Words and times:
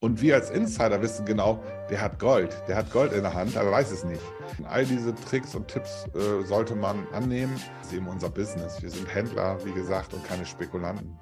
Und 0.00 0.22
wir 0.22 0.36
als 0.36 0.50
Insider 0.50 1.02
wissen 1.02 1.26
genau, 1.26 1.58
der 1.90 2.00
hat 2.00 2.20
Gold, 2.20 2.62
der 2.68 2.76
hat 2.76 2.92
Gold 2.92 3.12
in 3.12 3.22
der 3.22 3.34
Hand, 3.34 3.56
aber 3.56 3.72
weiß 3.72 3.90
es 3.90 4.04
nicht. 4.04 4.22
All 4.68 4.84
diese 4.84 5.12
Tricks 5.12 5.56
und 5.56 5.66
Tipps 5.66 6.06
äh, 6.14 6.44
sollte 6.44 6.76
man 6.76 7.04
annehmen. 7.08 7.60
Das 7.78 7.88
ist 7.88 7.94
eben 7.94 8.06
unser 8.06 8.30
Business. 8.30 8.80
Wir 8.80 8.90
sind 8.90 9.12
Händler, 9.12 9.58
wie 9.64 9.72
gesagt, 9.72 10.14
und 10.14 10.22
keine 10.22 10.46
Spekulanten. 10.46 11.18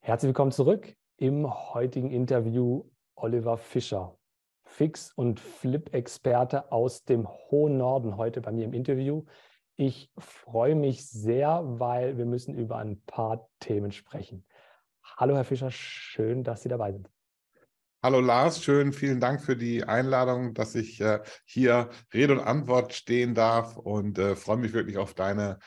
Herzlich 0.00 0.28
willkommen 0.28 0.52
zurück 0.52 0.94
im 1.16 1.48
heutigen 1.72 2.10
Interview 2.10 2.84
Oliver 3.14 3.56
Fischer, 3.56 4.18
Fix- 4.64 5.12
und 5.14 5.40
Flip-Experte 5.40 6.70
aus 6.70 7.04
dem 7.04 7.26
hohen 7.26 7.78
Norden, 7.78 8.18
heute 8.18 8.42
bei 8.42 8.52
mir 8.52 8.66
im 8.66 8.74
Interview. 8.74 9.24
Ich 9.76 10.12
freue 10.18 10.74
mich 10.74 11.08
sehr, 11.08 11.62
weil 11.64 12.18
wir 12.18 12.26
müssen 12.26 12.54
über 12.54 12.76
ein 12.76 13.00
paar 13.06 13.48
Themen 13.60 13.92
sprechen. 13.92 14.44
Hallo, 15.16 15.36
Herr 15.36 15.44
Fischer, 15.44 15.70
schön, 15.70 16.44
dass 16.44 16.60
Sie 16.60 16.68
dabei 16.68 16.92
sind. 16.92 17.08
Hallo 18.02 18.20
Lars, 18.20 18.64
schön, 18.64 18.94
vielen 18.94 19.20
Dank 19.20 19.42
für 19.42 19.56
die 19.56 19.84
Einladung, 19.84 20.54
dass 20.54 20.74
ich 20.74 21.02
äh, 21.02 21.20
hier 21.44 21.90
Rede 22.14 22.32
und 22.32 22.40
Antwort 22.40 22.94
stehen 22.94 23.34
darf 23.34 23.76
und 23.76 24.18
äh, 24.18 24.36
freue 24.36 24.56
mich 24.56 24.72
wirklich 24.72 24.96
auf 24.96 25.12
deine 25.12 25.58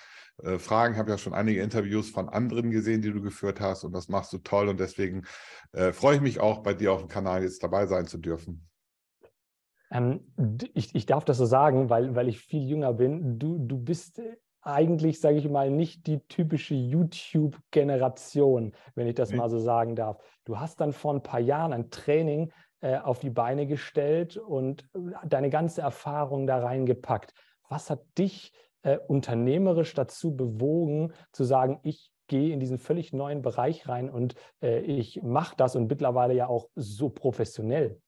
äh, 0.41 0.57
Fragen. 0.57 0.95
Ich 0.95 0.99
habe 0.99 1.11
ja 1.11 1.19
schon 1.19 1.35
einige 1.35 1.61
Interviews 1.61 2.09
von 2.09 2.29
anderen 2.29 2.71
gesehen, 2.71 3.03
die 3.03 3.11
du 3.11 3.21
geführt 3.21 3.61
hast 3.61 3.83
und 3.83 3.91
das 3.91 4.09
machst 4.09 4.33
du 4.33 4.39
toll 4.39 4.67
und 4.67 4.79
deswegen 4.79 5.27
äh, 5.73 5.91
freue 5.91 6.15
ich 6.15 6.21
mich 6.21 6.39
auch, 6.39 6.63
bei 6.63 6.73
dir 6.73 6.93
auf 6.93 7.01
dem 7.01 7.07
Kanal 7.07 7.43
jetzt 7.43 7.61
dabei 7.61 7.85
sein 7.85 8.07
zu 8.07 8.17
dürfen. 8.17 8.67
Ähm, 9.91 10.21
ich, 10.73 10.95
ich 10.95 11.05
darf 11.05 11.25
das 11.25 11.37
so 11.37 11.45
sagen, 11.45 11.91
weil, 11.91 12.15
weil 12.15 12.29
ich 12.29 12.39
viel 12.39 12.67
jünger 12.67 12.93
bin. 12.93 13.37
Du, 13.37 13.59
du 13.59 13.77
bist 13.77 14.19
eigentlich, 14.63 15.19
sage 15.19 15.37
ich 15.37 15.49
mal, 15.49 15.69
nicht 15.69 16.07
die 16.07 16.19
typische 16.27 16.75
YouTube-Generation, 16.75 18.73
wenn 18.95 19.07
ich 19.07 19.15
das 19.15 19.31
nee. 19.31 19.37
mal 19.37 19.49
so 19.49 19.59
sagen 19.59 19.95
darf. 19.95 20.17
Du 20.45 20.59
hast 20.59 20.79
dann 20.81 20.93
vor 20.93 21.13
ein 21.13 21.23
paar 21.23 21.39
Jahren 21.39 21.73
ein 21.73 21.89
Training 21.89 22.51
äh, 22.81 22.97
auf 22.97 23.19
die 23.19 23.29
Beine 23.29 23.67
gestellt 23.67 24.37
und 24.37 24.83
äh, 24.95 24.99
deine 25.25 25.49
ganze 25.49 25.81
Erfahrung 25.81 26.47
da 26.47 26.59
reingepackt. 26.59 27.33
Was 27.69 27.89
hat 27.89 28.01
dich 28.17 28.53
äh, 28.83 28.97
unternehmerisch 29.07 29.93
dazu 29.93 30.35
bewogen, 30.35 31.13
zu 31.31 31.43
sagen, 31.43 31.79
ich 31.83 32.11
gehe 32.27 32.53
in 32.53 32.59
diesen 32.59 32.77
völlig 32.77 33.13
neuen 33.13 33.41
Bereich 33.41 33.87
rein 33.87 34.09
und 34.09 34.35
äh, 34.61 34.79
ich 34.79 35.21
mache 35.23 35.55
das 35.57 35.75
und 35.75 35.87
mittlerweile 35.87 36.33
ja 36.33 36.47
auch 36.47 36.67
so 36.75 37.09
professionell? 37.09 38.01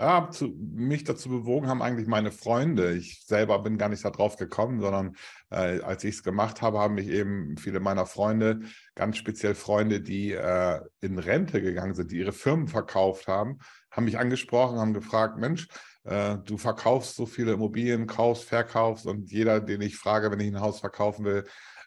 Ja, 0.00 0.30
zu, 0.30 0.48
mich 0.56 1.04
dazu 1.04 1.28
bewogen 1.28 1.68
haben 1.68 1.82
eigentlich 1.82 2.08
meine 2.08 2.32
Freunde. 2.32 2.94
Ich 2.94 3.22
selber 3.26 3.58
bin 3.58 3.76
gar 3.76 3.90
nicht 3.90 4.02
darauf 4.02 4.36
gekommen, 4.36 4.80
sondern 4.80 5.14
äh, 5.50 5.82
als 5.82 6.04
ich 6.04 6.14
es 6.14 6.22
gemacht 6.22 6.62
habe, 6.62 6.78
haben 6.78 6.94
mich 6.94 7.08
eben 7.08 7.58
viele 7.58 7.80
meiner 7.80 8.06
Freunde, 8.06 8.60
ganz 8.94 9.18
speziell 9.18 9.54
Freunde, 9.54 10.00
die 10.00 10.32
äh, 10.32 10.80
in 11.02 11.18
Rente 11.18 11.60
gegangen 11.60 11.94
sind, 11.94 12.12
die 12.12 12.16
ihre 12.16 12.32
Firmen 12.32 12.66
verkauft 12.66 13.28
haben, 13.28 13.58
haben 13.90 14.06
mich 14.06 14.18
angesprochen, 14.18 14.78
haben 14.78 14.94
gefragt, 14.94 15.36
Mensch, 15.36 15.68
äh, 16.04 16.38
du 16.46 16.56
verkaufst 16.56 17.16
so 17.16 17.26
viele 17.26 17.52
Immobilien, 17.52 18.06
kaufst, 18.06 18.44
verkaufst 18.44 19.04
und 19.04 19.30
jeder, 19.30 19.60
den 19.60 19.82
ich 19.82 19.98
frage, 19.98 20.30
wenn 20.30 20.40
ich 20.40 20.48
ein 20.48 20.60
Haus 20.62 20.80
verkaufen 20.80 21.26
will, 21.26 21.44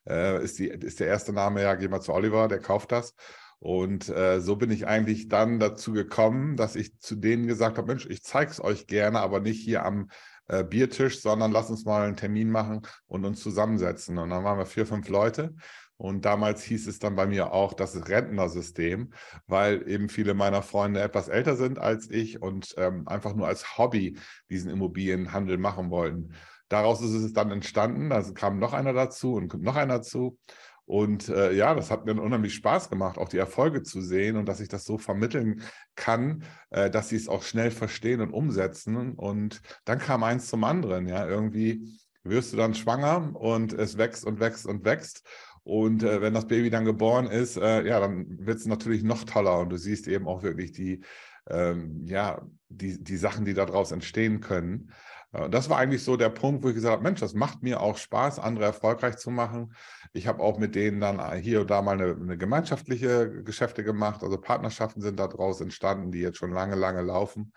äh, 0.07 0.43
ist, 0.43 0.59
die, 0.59 0.67
ist 0.67 0.99
der 0.99 1.07
erste 1.07 1.33
Name, 1.33 1.63
ja, 1.63 1.73
geh 1.73 1.87
mal 1.87 1.99
zu 1.99 2.13
Oliver, 2.13 2.47
der 2.47 2.59
kauft 2.59 2.91
das. 2.91 3.15
Und 3.63 4.09
äh, 4.09 4.41
so 4.41 4.57
bin 4.57 4.71
ich 4.71 4.87
eigentlich 4.87 5.29
dann 5.29 5.57
dazu 5.57 5.93
gekommen, 5.93 6.57
dass 6.57 6.75
ich 6.75 6.99
zu 6.99 7.15
denen 7.15 7.47
gesagt 7.47 7.77
habe, 7.77 7.87
Mensch, 7.87 8.05
ich 8.05 8.21
zeige 8.21 8.51
es 8.51 8.61
euch 8.61 8.87
gerne, 8.87 9.21
aber 9.21 9.39
nicht 9.39 9.61
hier 9.63 9.85
am 9.85 10.09
äh, 10.49 10.65
Biertisch, 10.65 11.21
sondern 11.21 11.53
lass 11.53 11.69
uns 11.69 11.85
mal 11.85 12.05
einen 12.05 12.17
Termin 12.17 12.49
machen 12.49 12.81
und 13.07 13.23
uns 13.23 13.39
zusammensetzen. 13.39 14.17
Und 14.17 14.31
dann 14.31 14.43
waren 14.43 14.57
wir 14.57 14.65
vier, 14.65 14.85
fünf 14.85 15.07
Leute. 15.07 15.55
Und 15.95 16.25
damals 16.25 16.61
hieß 16.63 16.87
es 16.87 16.99
dann 16.99 17.15
bei 17.15 17.25
mir 17.25 17.53
auch 17.53 17.73
das 17.73 18.09
Rentnersystem, 18.09 19.13
weil 19.47 19.87
eben 19.87 20.09
viele 20.09 20.33
meiner 20.33 20.61
Freunde 20.61 20.99
etwas 20.99 21.29
älter 21.29 21.55
sind 21.55 21.79
als 21.79 22.09
ich 22.09 22.41
und 22.41 22.75
ähm, 22.75 23.07
einfach 23.07 23.33
nur 23.33 23.47
als 23.47 23.77
Hobby 23.77 24.17
diesen 24.49 24.71
Immobilienhandel 24.71 25.57
machen 25.57 25.89
wollten. 25.89 26.33
Daraus 26.67 27.01
ist 27.01 27.13
es 27.13 27.31
dann 27.31 27.51
entstanden, 27.51 28.09
da 28.09 28.21
kam 28.33 28.59
noch 28.59 28.73
einer 28.73 28.91
dazu 28.91 29.35
und 29.35 29.53
noch 29.61 29.77
einer 29.77 29.99
dazu. 29.99 30.37
Und 30.85 31.29
äh, 31.29 31.53
ja, 31.53 31.73
das 31.75 31.91
hat 31.91 32.05
mir 32.05 32.19
unheimlich 32.21 32.55
Spaß 32.55 32.89
gemacht, 32.89 33.17
auch 33.17 33.29
die 33.29 33.37
Erfolge 33.37 33.83
zu 33.83 34.01
sehen 34.01 34.35
und 34.35 34.47
dass 34.47 34.59
ich 34.59 34.67
das 34.67 34.83
so 34.83 34.97
vermitteln 34.97 35.61
kann, 35.95 36.43
äh, 36.71 36.89
dass 36.89 37.09
sie 37.09 37.15
es 37.15 37.29
auch 37.29 37.43
schnell 37.43 37.71
verstehen 37.71 38.21
und 38.21 38.33
umsetzen. 38.33 39.13
Und 39.13 39.61
dann 39.85 39.99
kam 39.99 40.23
eins 40.23 40.47
zum 40.47 40.63
anderen. 40.63 41.07
Ja, 41.07 41.25
irgendwie 41.25 41.99
wirst 42.23 42.53
du 42.53 42.57
dann 42.57 42.73
schwanger 42.73 43.35
und 43.35 43.73
es 43.73 43.97
wächst 43.97 44.25
und 44.25 44.39
wächst 44.39 44.65
und 44.65 44.83
wächst. 44.83 45.25
Und 45.63 46.03
äh, 46.03 46.21
wenn 46.21 46.33
das 46.33 46.47
Baby 46.47 46.69
dann 46.69 46.83
geboren 46.83 47.27
ist, 47.27 47.55
äh, 47.55 47.87
ja, 47.87 48.01
dann 48.01 48.45
wird 48.45 48.57
es 48.57 48.65
natürlich 48.65 49.03
noch 49.03 49.23
toller 49.23 49.59
und 49.59 49.69
du 49.69 49.77
siehst 49.77 50.07
eben 50.07 50.27
auch 50.27 50.43
wirklich 50.43 50.73
die, 50.73 51.01
ähm, 51.49 52.05
ja, 52.05 52.41
die, 52.69 53.03
die 53.03 53.17
Sachen, 53.17 53.45
die 53.45 53.53
daraus 53.53 53.91
entstehen 53.91 54.39
können. 54.39 54.91
Äh, 55.33 55.49
das 55.49 55.69
war 55.69 55.77
eigentlich 55.77 56.03
so 56.03 56.17
der 56.17 56.29
Punkt, 56.29 56.63
wo 56.63 56.69
ich 56.69 56.75
gesagt 56.75 56.93
habe, 56.93 57.03
Mensch, 57.03 57.19
das 57.19 57.33
macht 57.33 57.63
mir 57.63 57.81
auch 57.81 57.97
Spaß, 57.97 58.39
andere 58.39 58.65
erfolgreich 58.65 59.17
zu 59.17 59.31
machen. 59.31 59.73
Ich 60.13 60.27
habe 60.27 60.41
auch 60.41 60.57
mit 60.59 60.75
denen 60.75 61.01
dann 61.01 61.19
äh, 61.19 61.37
hier 61.41 61.61
und 61.61 61.71
da 61.71 61.81
mal 61.81 61.99
eine, 61.99 62.15
eine, 62.15 62.37
gemeinschaftliche 62.37 63.43
Geschäfte 63.43 63.83
gemacht. 63.83 64.23
Also 64.23 64.37
Partnerschaften 64.39 65.01
sind 65.01 65.19
daraus 65.19 65.61
entstanden, 65.61 66.11
die 66.11 66.19
jetzt 66.19 66.37
schon 66.37 66.51
lange, 66.51 66.75
lange 66.75 67.01
laufen. 67.01 67.51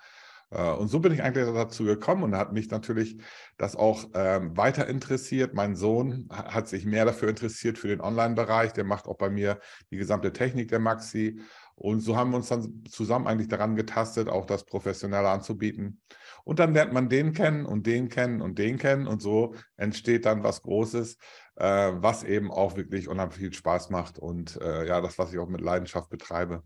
Äh, 0.50 0.70
und 0.70 0.88
so 0.88 1.00
bin 1.00 1.12
ich 1.12 1.22
eigentlich 1.22 1.46
dazu 1.46 1.84
gekommen 1.84 2.22
und 2.22 2.36
hat 2.36 2.52
mich 2.52 2.70
natürlich 2.70 3.18
das 3.56 3.76
auch 3.76 4.04
ähm, 4.14 4.56
weiter 4.56 4.86
interessiert. 4.86 5.54
Mein 5.54 5.76
Sohn 5.76 6.28
hat 6.30 6.68
sich 6.68 6.86
mehr 6.86 7.04
dafür 7.04 7.28
interessiert 7.28 7.78
für 7.78 7.88
den 7.88 8.00
Online-Bereich. 8.00 8.72
Der 8.72 8.84
macht 8.84 9.06
auch 9.06 9.18
bei 9.18 9.30
mir 9.30 9.58
die 9.90 9.96
gesamte 9.96 10.32
Technik 10.32 10.68
der 10.68 10.78
Maxi. 10.78 11.40
Und 11.76 12.00
so 12.00 12.16
haben 12.16 12.30
wir 12.30 12.38
uns 12.38 12.48
dann 12.48 12.84
zusammen 12.88 13.26
eigentlich 13.26 13.48
daran 13.48 13.76
getastet, 13.76 14.28
auch 14.28 14.46
das 14.46 14.64
professioneller 14.64 15.28
anzubieten. 15.28 16.00
Und 16.44 16.58
dann 16.58 16.72
lernt 16.72 16.92
man 16.94 17.10
den 17.10 17.32
kennen 17.32 17.66
und 17.66 17.86
den 17.86 18.08
kennen 18.08 18.40
und 18.40 18.58
den 18.58 18.78
kennen. 18.78 19.06
Und 19.06 19.20
so 19.20 19.54
entsteht 19.76 20.24
dann 20.24 20.42
was 20.42 20.62
Großes, 20.62 21.18
äh, 21.56 21.92
was 21.94 22.24
eben 22.24 22.50
auch 22.50 22.76
wirklich 22.76 23.08
unheimlich 23.08 23.38
viel 23.38 23.52
Spaß 23.52 23.90
macht. 23.90 24.18
Und 24.18 24.58
äh, 24.62 24.86
ja, 24.86 25.02
das, 25.02 25.18
was 25.18 25.32
ich 25.32 25.38
auch 25.38 25.48
mit 25.48 25.60
Leidenschaft 25.60 26.08
betreibe. 26.08 26.62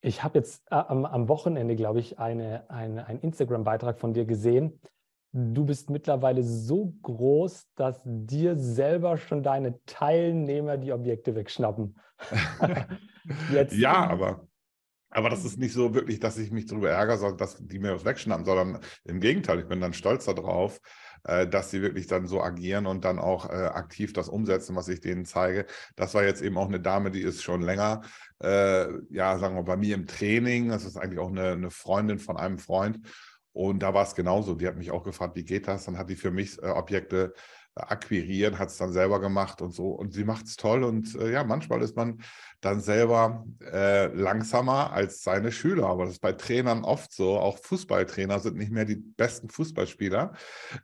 Ich 0.00 0.22
habe 0.22 0.38
jetzt 0.38 0.62
äh, 0.70 0.76
am, 0.76 1.04
am, 1.04 1.28
Wochenende, 1.28 1.74
glaube 1.74 1.98
ich, 1.98 2.20
eine, 2.20 2.70
eine, 2.70 3.06
einen 3.06 3.20
Instagram-Beitrag 3.20 3.98
von 3.98 4.14
dir 4.14 4.26
gesehen. 4.26 4.80
Du 5.32 5.64
bist 5.64 5.88
mittlerweile 5.88 6.42
so 6.42 6.94
groß, 7.02 7.66
dass 7.74 8.02
dir 8.04 8.58
selber 8.58 9.16
schon 9.16 9.42
deine 9.42 9.82
Teilnehmer 9.86 10.76
die 10.76 10.92
Objekte 10.92 11.34
wegschnappen. 11.34 11.98
Ja, 13.70 14.08
aber, 14.08 14.48
aber 15.10 15.30
das 15.30 15.44
ist 15.44 15.56
nicht 15.56 15.72
so 15.72 15.94
wirklich, 15.94 16.18
dass 16.18 16.38
ich 16.38 16.50
mich 16.50 16.66
darüber 16.66 16.90
ärgere, 16.90 17.36
dass 17.36 17.56
die 17.56 17.78
mir 17.78 17.94
was 17.94 18.04
wegschnappen, 18.04 18.44
sondern 18.44 18.80
im 19.04 19.20
Gegenteil, 19.20 19.60
ich 19.60 19.68
bin 19.68 19.80
dann 19.80 19.92
stolz 19.92 20.24
darauf, 20.24 20.80
äh, 21.24 21.46
dass 21.46 21.70
sie 21.70 21.82
wirklich 21.82 22.08
dann 22.08 22.26
so 22.26 22.42
agieren 22.42 22.86
und 22.86 23.04
dann 23.04 23.20
auch 23.20 23.48
äh, 23.48 23.52
aktiv 23.52 24.12
das 24.12 24.28
umsetzen, 24.28 24.74
was 24.74 24.88
ich 24.88 25.00
denen 25.00 25.24
zeige. 25.24 25.66
Das 25.94 26.14
war 26.14 26.24
jetzt 26.24 26.42
eben 26.42 26.58
auch 26.58 26.66
eine 26.66 26.80
Dame, 26.80 27.12
die 27.12 27.22
ist 27.22 27.42
schon 27.42 27.62
länger, 27.62 28.02
äh, 28.42 28.88
ja, 29.10 29.38
sagen 29.38 29.54
wir 29.54 29.62
bei 29.62 29.76
mir 29.76 29.94
im 29.94 30.06
Training. 30.06 30.70
Das 30.70 30.84
ist 30.84 30.96
eigentlich 30.96 31.20
auch 31.20 31.30
eine, 31.30 31.52
eine 31.52 31.70
Freundin 31.70 32.18
von 32.18 32.36
einem 32.36 32.58
Freund. 32.58 32.98
Und 33.52 33.82
da 33.82 33.92
war 33.94 34.04
es 34.04 34.14
genauso. 34.14 34.54
Die 34.54 34.66
hat 34.66 34.76
mich 34.76 34.90
auch 34.90 35.02
gefragt, 35.02 35.36
wie 35.36 35.44
geht 35.44 35.68
das? 35.68 35.84
Dann 35.84 35.98
hat 35.98 36.08
die 36.08 36.16
für 36.16 36.30
mich 36.30 36.62
äh, 36.62 36.66
Objekte 36.66 37.34
akquirieren, 37.74 38.58
hat 38.58 38.68
es 38.68 38.76
dann 38.76 38.92
selber 38.92 39.18
gemacht 39.20 39.62
und 39.62 39.72
so. 39.72 39.88
Und 39.88 40.12
sie 40.12 40.24
macht 40.24 40.46
es 40.46 40.56
toll. 40.56 40.84
Und 40.84 41.14
äh, 41.14 41.32
ja, 41.32 41.44
manchmal 41.44 41.82
ist 41.82 41.96
man 41.96 42.22
dann 42.60 42.80
selber 42.80 43.46
äh, 43.60 44.06
langsamer 44.08 44.92
als 44.92 45.22
seine 45.22 45.50
Schüler. 45.52 45.86
Aber 45.86 46.04
das 46.04 46.14
ist 46.14 46.20
bei 46.20 46.32
Trainern 46.32 46.84
oft 46.84 47.12
so. 47.12 47.38
Auch 47.38 47.58
Fußballtrainer 47.58 48.40
sind 48.40 48.56
nicht 48.56 48.72
mehr 48.72 48.84
die 48.84 48.96
besten 48.96 49.48
Fußballspieler. 49.48 50.32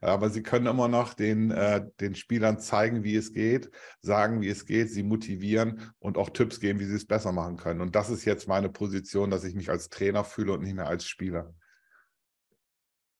Aber 0.00 0.30
sie 0.30 0.42
können 0.42 0.66
immer 0.66 0.88
noch 0.88 1.12
den, 1.14 1.50
äh, 1.50 1.84
den 2.00 2.14
Spielern 2.14 2.58
zeigen, 2.58 3.04
wie 3.04 3.16
es 3.16 3.32
geht, 3.32 3.70
sagen, 4.00 4.40
wie 4.40 4.48
es 4.48 4.64
geht, 4.64 4.90
sie 4.90 5.02
motivieren 5.02 5.92
und 5.98 6.16
auch 6.16 6.30
Tipps 6.30 6.58
geben, 6.58 6.80
wie 6.80 6.86
sie 6.86 6.96
es 6.96 7.06
besser 7.06 7.32
machen 7.32 7.56
können. 7.58 7.82
Und 7.82 7.96
das 7.96 8.08
ist 8.08 8.24
jetzt 8.24 8.48
meine 8.48 8.70
Position, 8.70 9.30
dass 9.30 9.44
ich 9.44 9.54
mich 9.54 9.68
als 9.68 9.90
Trainer 9.90 10.24
fühle 10.24 10.54
und 10.54 10.62
nicht 10.62 10.74
mehr 10.74 10.88
als 10.88 11.04
Spieler. 11.04 11.54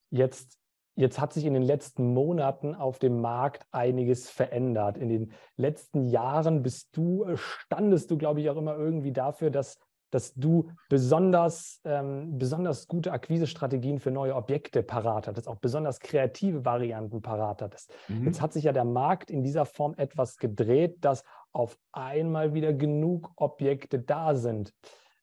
Jetzt 0.09 0.59
Jetzt 0.99 1.17
hat 1.21 1.31
sich 1.31 1.45
in 1.45 1.53
den 1.53 1.63
letzten 1.63 2.13
Monaten 2.13 2.75
auf 2.75 2.99
dem 2.99 3.21
Markt 3.21 3.65
einiges 3.71 4.29
verändert. 4.29 4.97
In 4.97 5.07
den 5.07 5.31
letzten 5.55 6.03
Jahren 6.03 6.61
bist 6.61 6.89
du, 6.91 7.23
äh, 7.23 7.37
standest 7.37 8.11
du, 8.11 8.17
glaube 8.17 8.41
ich, 8.41 8.49
auch 8.49 8.57
immer 8.57 8.75
irgendwie 8.75 9.13
dafür, 9.13 9.49
dass, 9.49 9.79
dass 10.11 10.33
du 10.33 10.69
besonders, 10.89 11.79
ähm, 11.85 12.37
besonders 12.37 12.89
gute 12.89 13.13
Akquisestrategien 13.13 13.99
für 13.99 14.11
neue 14.11 14.35
Objekte 14.35 14.83
parat 14.83 15.29
hattest, 15.29 15.47
auch 15.47 15.55
besonders 15.55 16.01
kreative 16.01 16.65
Varianten 16.65 17.21
parat 17.21 17.61
hattest. 17.61 17.93
Mhm. 18.09 18.25
Jetzt 18.25 18.41
hat 18.41 18.51
sich 18.51 18.65
ja 18.65 18.73
der 18.73 18.83
Markt 18.83 19.31
in 19.31 19.41
dieser 19.41 19.65
Form 19.65 19.93
etwas 19.95 20.35
gedreht, 20.35 20.97
dass 20.99 21.23
auf 21.53 21.79
einmal 21.93 22.53
wieder 22.53 22.73
genug 22.73 23.31
Objekte 23.37 23.99
da 23.99 24.35
sind. 24.35 24.73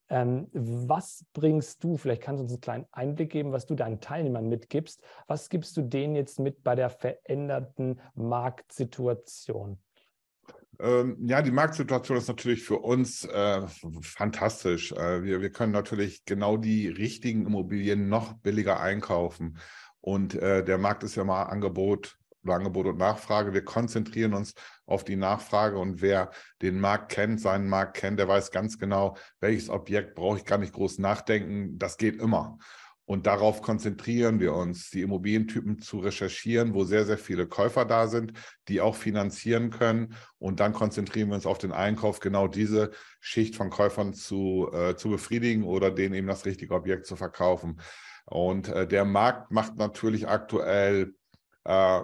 Ähm, 0.09 0.47
was 0.53 1.25
bringst 1.33 1.83
du, 1.83 1.97
vielleicht 1.97 2.21
kannst 2.21 2.39
du 2.39 2.43
uns 2.43 2.53
einen 2.53 2.61
kleinen 2.61 2.85
Einblick 2.91 3.31
geben, 3.31 3.51
was 3.51 3.65
du 3.65 3.75
deinen 3.75 3.99
Teilnehmern 3.99 4.47
mitgibst. 4.47 5.01
Was 5.27 5.49
gibst 5.49 5.75
du 5.75 5.81
denen 5.81 6.15
jetzt 6.15 6.39
mit 6.39 6.63
bei 6.63 6.75
der 6.75 6.89
veränderten 6.89 7.99
Marktsituation? 8.15 9.79
Ähm, 10.79 11.17
ja, 11.25 11.41
die 11.41 11.51
Marktsituation 11.51 12.17
ist 12.17 12.27
natürlich 12.27 12.63
für 12.63 12.77
uns 12.77 13.25
äh, 13.25 13.61
fantastisch. 14.01 14.91
Äh, 14.91 15.23
wir, 15.23 15.41
wir 15.41 15.49
können 15.49 15.71
natürlich 15.71 16.23
genau 16.25 16.55
die 16.55 16.87
richtigen 16.87 17.45
Immobilien 17.45 18.09
noch 18.09 18.33
billiger 18.33 18.79
einkaufen. 18.79 19.57
Und 20.01 20.35
äh, 20.35 20.63
der 20.63 20.77
Markt 20.77 21.03
ist 21.03 21.15
ja 21.15 21.23
mal 21.23 21.43
Angebot 21.43 22.17
oder 22.47 22.55
Angebot 22.55 22.87
und 22.87 22.97
Nachfrage. 22.97 23.53
Wir 23.53 23.63
konzentrieren 23.63 24.33
uns 24.33 24.53
auf 24.85 25.03
die 25.03 25.15
Nachfrage 25.15 25.77
und 25.77 26.01
wer 26.01 26.31
den 26.61 26.79
Markt 26.79 27.11
kennt, 27.11 27.41
seinen 27.41 27.67
Markt 27.67 27.97
kennt, 27.97 28.19
der 28.19 28.27
weiß 28.27 28.51
ganz 28.51 28.79
genau, 28.79 29.17
welches 29.39 29.69
Objekt 29.69 30.15
brauche 30.15 30.37
ich 30.37 30.45
gar 30.45 30.57
nicht 30.57 30.73
groß 30.73 30.99
nachdenken. 30.99 31.77
Das 31.77 31.97
geht 31.97 32.21
immer. 32.21 32.57
Und 33.09 33.25
darauf 33.25 33.61
konzentrieren 33.61 34.41
wir 34.41 34.53
uns, 34.53 34.89
die 34.89 35.01
Immobilientypen 35.01 35.79
zu 35.79 35.99
recherchieren, 35.99 36.73
wo 36.73 36.83
sehr, 36.83 37.05
sehr 37.05 37.17
viele 37.17 37.47
Käufer 37.47 37.85
da 37.85 38.07
sind, 38.07 38.33
die 38.67 38.81
auch 38.81 38.95
finanzieren 38.95 39.69
können. 39.69 40.13
Und 40.39 40.59
dann 40.59 40.73
konzentrieren 40.73 41.29
wir 41.29 41.35
uns 41.35 41.45
auf 41.45 41.57
den 41.57 41.71
Einkauf, 41.71 42.19
genau 42.19 42.49
diese 42.49 42.91
Schicht 43.21 43.55
von 43.55 43.69
Käufern 43.69 44.13
zu, 44.13 44.69
äh, 44.73 44.95
zu 44.97 45.09
befriedigen 45.09 45.63
oder 45.63 45.89
denen 45.89 46.15
eben 46.15 46.27
das 46.27 46.45
richtige 46.45 46.73
Objekt 46.73 47.05
zu 47.05 47.15
verkaufen. 47.15 47.79
Und 48.25 48.67
äh, 48.67 48.85
der 48.85 49.05
Markt 49.05 49.51
macht 49.51 49.77
natürlich 49.77 50.27
aktuell 50.27 51.13
äh, 51.67 52.01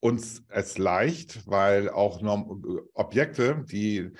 uns 0.00 0.42
es 0.48 0.76
leicht, 0.76 1.46
weil 1.46 1.88
auch 1.88 2.20
Objekte, 2.94 3.64
die 3.66 4.10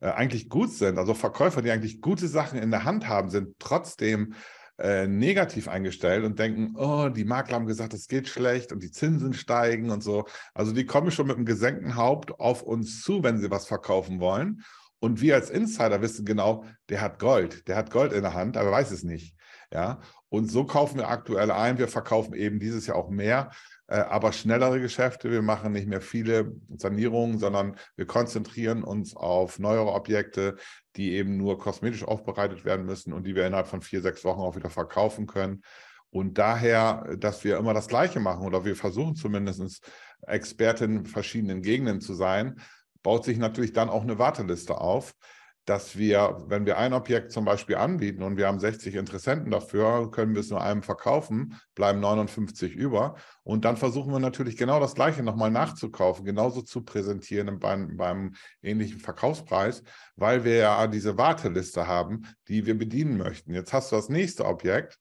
äh, 0.00 0.08
eigentlich 0.08 0.48
gut 0.48 0.72
sind, 0.72 0.98
also 0.98 1.14
Verkäufer, 1.14 1.62
die 1.62 1.70
eigentlich 1.70 2.00
gute 2.00 2.26
Sachen 2.26 2.58
in 2.58 2.72
der 2.72 2.84
Hand 2.84 3.08
haben, 3.08 3.30
sind 3.30 3.54
trotzdem 3.60 4.34
äh, 4.78 5.06
negativ 5.06 5.68
eingestellt 5.68 6.24
und 6.24 6.40
denken, 6.40 6.74
oh, 6.76 7.08
die 7.08 7.24
Makler 7.24 7.54
haben 7.54 7.66
gesagt, 7.66 7.94
es 7.94 8.08
geht 8.08 8.26
schlecht 8.26 8.72
und 8.72 8.82
die 8.82 8.90
Zinsen 8.90 9.32
steigen 9.32 9.90
und 9.90 10.02
so. 10.02 10.24
Also 10.54 10.72
die 10.72 10.86
kommen 10.86 11.12
schon 11.12 11.28
mit 11.28 11.36
einem 11.36 11.46
gesenkten 11.46 11.94
Haupt 11.94 12.40
auf 12.40 12.62
uns 12.62 13.02
zu, 13.02 13.22
wenn 13.22 13.38
sie 13.38 13.50
was 13.50 13.66
verkaufen 13.66 14.18
wollen. 14.18 14.64
Und 14.98 15.20
wir 15.20 15.36
als 15.36 15.50
Insider 15.50 16.02
wissen 16.02 16.24
genau, 16.24 16.64
der 16.88 17.00
hat 17.00 17.20
Gold, 17.20 17.68
der 17.68 17.76
hat 17.76 17.90
Gold 17.90 18.12
in 18.12 18.22
der 18.22 18.34
Hand, 18.34 18.56
aber 18.56 18.72
weiß 18.72 18.90
es 18.90 19.04
nicht. 19.04 19.36
Ja, 19.72 20.00
und 20.28 20.50
so 20.50 20.64
kaufen 20.64 20.98
wir 20.98 21.08
aktuell 21.08 21.50
ein. 21.50 21.78
Wir 21.78 21.88
verkaufen 21.88 22.34
eben 22.34 22.58
dieses 22.58 22.86
Jahr 22.86 22.96
auch 22.96 23.08
mehr, 23.08 23.50
aber 23.86 24.32
schnellere 24.32 24.80
Geschäfte. 24.80 25.30
Wir 25.30 25.42
machen 25.42 25.72
nicht 25.72 25.86
mehr 25.86 26.00
viele 26.00 26.52
Sanierungen, 26.76 27.38
sondern 27.38 27.76
wir 27.96 28.06
konzentrieren 28.06 28.84
uns 28.84 29.14
auf 29.14 29.58
neuere 29.58 29.92
Objekte, 29.92 30.56
die 30.96 31.12
eben 31.12 31.36
nur 31.36 31.58
kosmetisch 31.58 32.04
aufbereitet 32.04 32.64
werden 32.64 32.86
müssen 32.86 33.12
und 33.12 33.26
die 33.26 33.34
wir 33.34 33.46
innerhalb 33.46 33.66
von 33.66 33.82
vier, 33.82 34.00
sechs 34.00 34.24
Wochen 34.24 34.40
auch 34.40 34.56
wieder 34.56 34.70
verkaufen 34.70 35.26
können. 35.26 35.62
Und 36.10 36.38
daher, 36.38 37.16
dass 37.18 37.42
wir 37.42 37.56
immer 37.56 37.74
das 37.74 37.88
Gleiche 37.88 38.20
machen 38.20 38.46
oder 38.46 38.64
wir 38.64 38.76
versuchen 38.76 39.16
zumindest 39.16 39.82
Experten 40.26 40.98
in 40.98 41.06
verschiedenen 41.06 41.62
Gegenden 41.62 42.00
zu 42.00 42.14
sein, 42.14 42.60
baut 43.02 43.24
sich 43.24 43.38
natürlich 43.38 43.72
dann 43.72 43.88
auch 43.88 44.02
eine 44.02 44.18
Warteliste 44.18 44.78
auf 44.78 45.14
dass 45.64 45.96
wir, 45.96 46.42
wenn 46.48 46.66
wir 46.66 46.76
ein 46.76 46.92
Objekt 46.92 47.30
zum 47.30 47.44
Beispiel 47.44 47.76
anbieten 47.76 48.22
und 48.22 48.36
wir 48.36 48.48
haben 48.48 48.58
60 48.58 48.96
Interessenten 48.96 49.50
dafür, 49.52 50.10
können 50.10 50.34
wir 50.34 50.40
es 50.40 50.50
nur 50.50 50.60
einem 50.60 50.82
verkaufen, 50.82 51.60
bleiben 51.76 52.00
59 52.00 52.74
über. 52.74 53.14
Und 53.44 53.64
dann 53.64 53.76
versuchen 53.76 54.12
wir 54.12 54.18
natürlich 54.18 54.56
genau 54.56 54.80
das 54.80 54.94
Gleiche 54.94 55.22
nochmal 55.22 55.52
nachzukaufen, 55.52 56.24
genauso 56.24 56.62
zu 56.62 56.82
präsentieren 56.82 57.60
beim, 57.60 57.96
beim 57.96 58.34
ähnlichen 58.60 58.98
Verkaufspreis, 58.98 59.84
weil 60.16 60.42
wir 60.42 60.56
ja 60.56 60.86
diese 60.88 61.16
Warteliste 61.16 61.86
haben, 61.86 62.22
die 62.48 62.66
wir 62.66 62.76
bedienen 62.76 63.16
möchten. 63.16 63.54
Jetzt 63.54 63.72
hast 63.72 63.92
du 63.92 63.96
das 63.96 64.08
nächste 64.08 64.46
Objekt, 64.46 64.98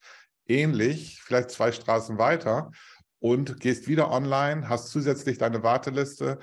ähnlich, 0.48 1.22
vielleicht 1.24 1.50
zwei 1.50 1.72
Straßen 1.72 2.20
weiter 2.20 2.70
und 3.20 3.60
gehst 3.60 3.88
wieder 3.88 4.12
online, 4.12 4.70
hast 4.70 4.90
zusätzlich 4.90 5.40
deine 5.40 5.64
Warteliste 5.64 6.38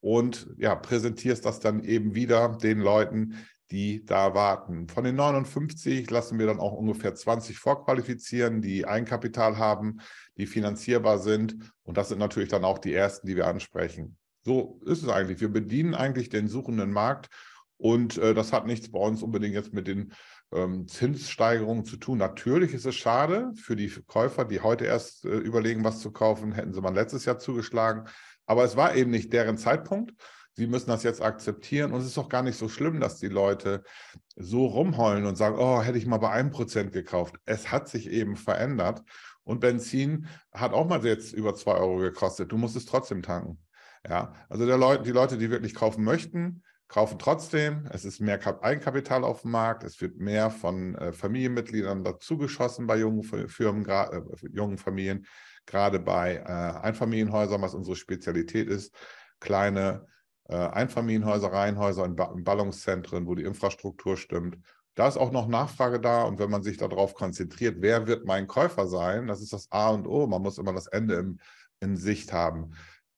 und 0.00 0.48
ja, 0.56 0.74
präsentierst 0.74 1.44
das 1.44 1.60
dann 1.60 1.84
eben 1.84 2.14
wieder 2.14 2.56
den 2.56 2.80
Leuten, 2.80 3.46
die 3.70 4.04
da 4.04 4.34
warten. 4.34 4.88
Von 4.88 5.04
den 5.04 5.16
59 5.16 6.10
lassen 6.10 6.38
wir 6.38 6.46
dann 6.46 6.60
auch 6.60 6.72
ungefähr 6.72 7.14
20 7.14 7.58
vorqualifizieren, 7.58 8.62
die 8.62 8.86
Eigenkapital 8.86 9.58
haben, 9.58 10.00
die 10.36 10.46
finanzierbar 10.46 11.18
sind. 11.18 11.56
Und 11.84 11.96
das 11.96 12.08
sind 12.08 12.18
natürlich 12.18 12.48
dann 12.48 12.64
auch 12.64 12.78
die 12.78 12.94
ersten, 12.94 13.26
die 13.26 13.36
wir 13.36 13.46
ansprechen. 13.46 14.16
So 14.42 14.80
ist 14.84 15.02
es 15.02 15.08
eigentlich. 15.08 15.40
Wir 15.40 15.50
bedienen 15.50 15.94
eigentlich 15.94 16.28
den 16.28 16.48
suchenden 16.48 16.92
Markt. 16.92 17.28
Und 17.76 18.18
äh, 18.18 18.34
das 18.34 18.52
hat 18.52 18.66
nichts 18.66 18.90
bei 18.90 18.98
uns 18.98 19.22
unbedingt 19.22 19.54
jetzt 19.54 19.72
mit 19.72 19.86
den 19.86 20.12
ähm, 20.52 20.88
Zinssteigerungen 20.88 21.84
zu 21.84 21.96
tun. 21.96 22.18
Natürlich 22.18 22.74
ist 22.74 22.86
es 22.86 22.96
schade 22.96 23.52
für 23.54 23.76
die 23.76 23.88
Käufer, 24.06 24.44
die 24.44 24.60
heute 24.60 24.84
erst 24.84 25.24
äh, 25.24 25.28
überlegen, 25.28 25.84
was 25.84 26.00
zu 26.00 26.10
kaufen. 26.10 26.52
Hätten 26.52 26.72
sie 26.72 26.80
mal 26.80 26.94
letztes 26.94 27.24
Jahr 27.24 27.38
zugeschlagen. 27.38 28.08
Aber 28.46 28.64
es 28.64 28.76
war 28.76 28.94
eben 28.96 29.10
nicht 29.10 29.32
deren 29.32 29.56
Zeitpunkt. 29.56 30.12
Sie 30.54 30.66
müssen 30.66 30.88
das 30.88 31.02
jetzt 31.02 31.22
akzeptieren. 31.22 31.92
Und 31.92 32.00
es 32.00 32.06
ist 32.06 32.16
doch 32.16 32.28
gar 32.28 32.42
nicht 32.42 32.58
so 32.58 32.68
schlimm, 32.68 33.00
dass 33.00 33.18
die 33.18 33.28
Leute 33.28 33.82
so 34.36 34.66
rumheulen 34.66 35.26
und 35.26 35.36
sagen, 35.36 35.56
oh, 35.58 35.82
hätte 35.82 35.98
ich 35.98 36.06
mal 36.06 36.18
bei 36.18 36.30
einem 36.30 36.50
Prozent 36.50 36.92
gekauft. 36.92 37.36
Es 37.44 37.70
hat 37.70 37.88
sich 37.88 38.10
eben 38.10 38.36
verändert. 38.36 39.02
Und 39.44 39.60
Benzin 39.60 40.26
hat 40.52 40.72
auch 40.72 40.88
mal 40.88 41.04
jetzt 41.04 41.32
über 41.32 41.54
zwei 41.54 41.74
Euro 41.74 41.98
gekostet. 41.98 42.52
Du 42.52 42.56
musst 42.56 42.76
es 42.76 42.86
trotzdem 42.86 43.22
tanken. 43.22 43.58
Ja, 44.08 44.34
also 44.48 44.66
der 44.66 44.78
Leute, 44.78 45.02
die 45.02 45.10
Leute, 45.10 45.36
die 45.36 45.50
wirklich 45.50 45.74
kaufen 45.74 46.04
möchten, 46.04 46.62
kaufen 46.88 47.18
trotzdem. 47.18 47.86
Es 47.90 48.04
ist 48.04 48.20
mehr 48.20 48.40
Eigenkapital 48.62 49.24
auf 49.24 49.42
dem 49.42 49.52
Markt. 49.52 49.84
Es 49.84 50.00
wird 50.00 50.16
mehr 50.18 50.50
von 50.50 50.94
äh, 50.96 51.12
Familienmitgliedern 51.12 52.04
dazugeschossen 52.04 52.86
bei 52.86 52.96
jungen 52.96 53.22
Firmen, 53.22 53.86
äh, 53.88 54.20
jungen 54.52 54.78
Familien, 54.78 55.26
gerade 55.66 56.00
bei 56.00 56.36
äh, 56.36 56.42
Einfamilienhäusern, 56.42 57.62
was 57.62 57.74
unsere 57.74 57.96
Spezialität 57.96 58.68
ist. 58.68 58.94
Kleine 59.38 60.06
Einfamilienhäuser, 60.56 61.52
Reihenhäuser 61.52 62.04
in, 62.04 62.16
ba 62.16 62.32
in 62.34 62.44
Ballungszentren, 62.44 63.26
wo 63.26 63.34
die 63.34 63.44
Infrastruktur 63.44 64.16
stimmt. 64.16 64.58
Da 64.94 65.08
ist 65.08 65.16
auch 65.16 65.30
noch 65.30 65.48
Nachfrage 65.48 66.00
da 66.00 66.24
und 66.24 66.38
wenn 66.38 66.50
man 66.50 66.62
sich 66.62 66.76
darauf 66.76 67.14
konzentriert, 67.14 67.76
wer 67.80 68.06
wird 68.06 68.26
mein 68.26 68.46
Käufer 68.46 68.86
sein, 68.86 69.28
das 69.28 69.40
ist 69.40 69.52
das 69.52 69.70
A 69.70 69.90
und 69.90 70.06
O. 70.06 70.26
Man 70.26 70.42
muss 70.42 70.58
immer 70.58 70.72
das 70.72 70.88
Ende 70.88 71.14
im, 71.14 71.38
in 71.80 71.96
Sicht 71.96 72.32
haben. 72.32 72.72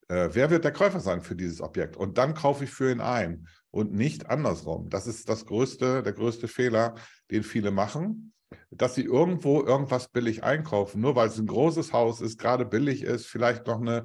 Äh, 0.08 0.29
wer 0.32 0.50
wird 0.50 0.64
der 0.64 0.73
Käufer 0.73 1.00
sein 1.00 1.23
für 1.23 1.34
dieses 1.34 1.61
Objekt? 1.61 1.96
Und 1.96 2.19
dann 2.19 2.34
kaufe 2.34 2.64
ich 2.64 2.70
für 2.70 2.93
ihn 2.93 3.00
ein 3.00 3.49
und 3.70 3.93
nicht 3.94 4.28
andersrum. 4.28 4.90
Das 4.90 5.06
ist 5.06 5.28
das 5.28 5.46
größte, 5.46 6.02
der 6.02 6.12
größte 6.12 6.49
Fehler, 6.49 6.94
den 7.31 7.43
viele 7.43 7.70
machen, 7.70 8.35
dass 8.70 8.94
sie 8.94 9.05
irgendwo 9.05 9.62
irgendwas 9.62 10.08
billig 10.08 10.44
einkaufen, 10.44 11.00
nur 11.00 11.17
weil 11.17 11.28
es 11.28 11.38
ein 11.38 11.46
großes 11.46 11.93
Haus 11.93 12.20
ist, 12.20 12.38
gerade 12.38 12.67
billig 12.67 13.02
ist, 13.02 13.26
vielleicht 13.26 13.67
noch 13.67 13.81
eine 13.81 13.99
äh, 13.99 14.05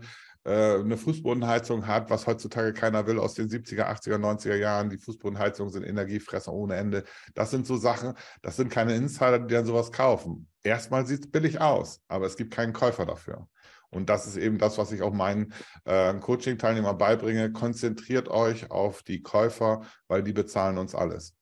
eine 0.52 0.98
Fußbodenheizung 0.98 1.88
hat, 1.88 2.10
was 2.10 2.26
heutzutage 2.26 2.74
keiner 2.74 3.06
will 3.06 3.20
aus 3.20 3.34
den 3.34 3.50
70er, 3.50 3.86
80er, 3.90 4.18
90er 4.18 4.56
Jahren. 4.56 4.90
Die 4.90 4.98
Fußbodenheizungen 4.98 5.74
sind 5.74 5.84
Energiefresser 5.84 6.54
ohne 6.54 6.76
Ende. 6.76 7.04
Das 7.36 7.52
sind 7.52 7.68
so 7.68 7.76
Sachen, 7.76 8.14
das 8.42 8.56
sind 8.56 8.70
keine 8.70 8.96
Insider, 8.96 9.40
die 9.40 9.54
dann 9.54 9.66
sowas 9.66 9.92
kaufen. 9.92 10.48
Erstmal 10.64 11.06
sieht 11.06 11.26
es 11.26 11.32
billig 11.32 11.60
aus, 11.60 12.02
aber 12.08 12.26
es 12.26 12.38
gibt 12.38 12.54
keinen 12.54 12.74
Käufer 12.74 13.06
dafür. 13.06 13.48
Und 13.90 14.10
das 14.10 14.28
ist 14.28 14.38
eben 14.38 14.58
das, 14.58 14.78
was 14.78 14.92
ich 14.92 15.02
auch 15.02 15.14
meinen 15.14 15.54
äh, 15.86 16.14
Coaching-Teilnehmern 16.14 16.98
beibringe. 16.98 17.52
Konzentriert 17.52 18.30
euch 18.30 18.72
auf 18.72 19.04
die 19.04 19.22
Käufer, 19.22 19.82
weil 20.08 20.24
die 20.24 20.34
bezahlen 20.34 20.78
uns 20.78 20.94
alles. 20.96 21.36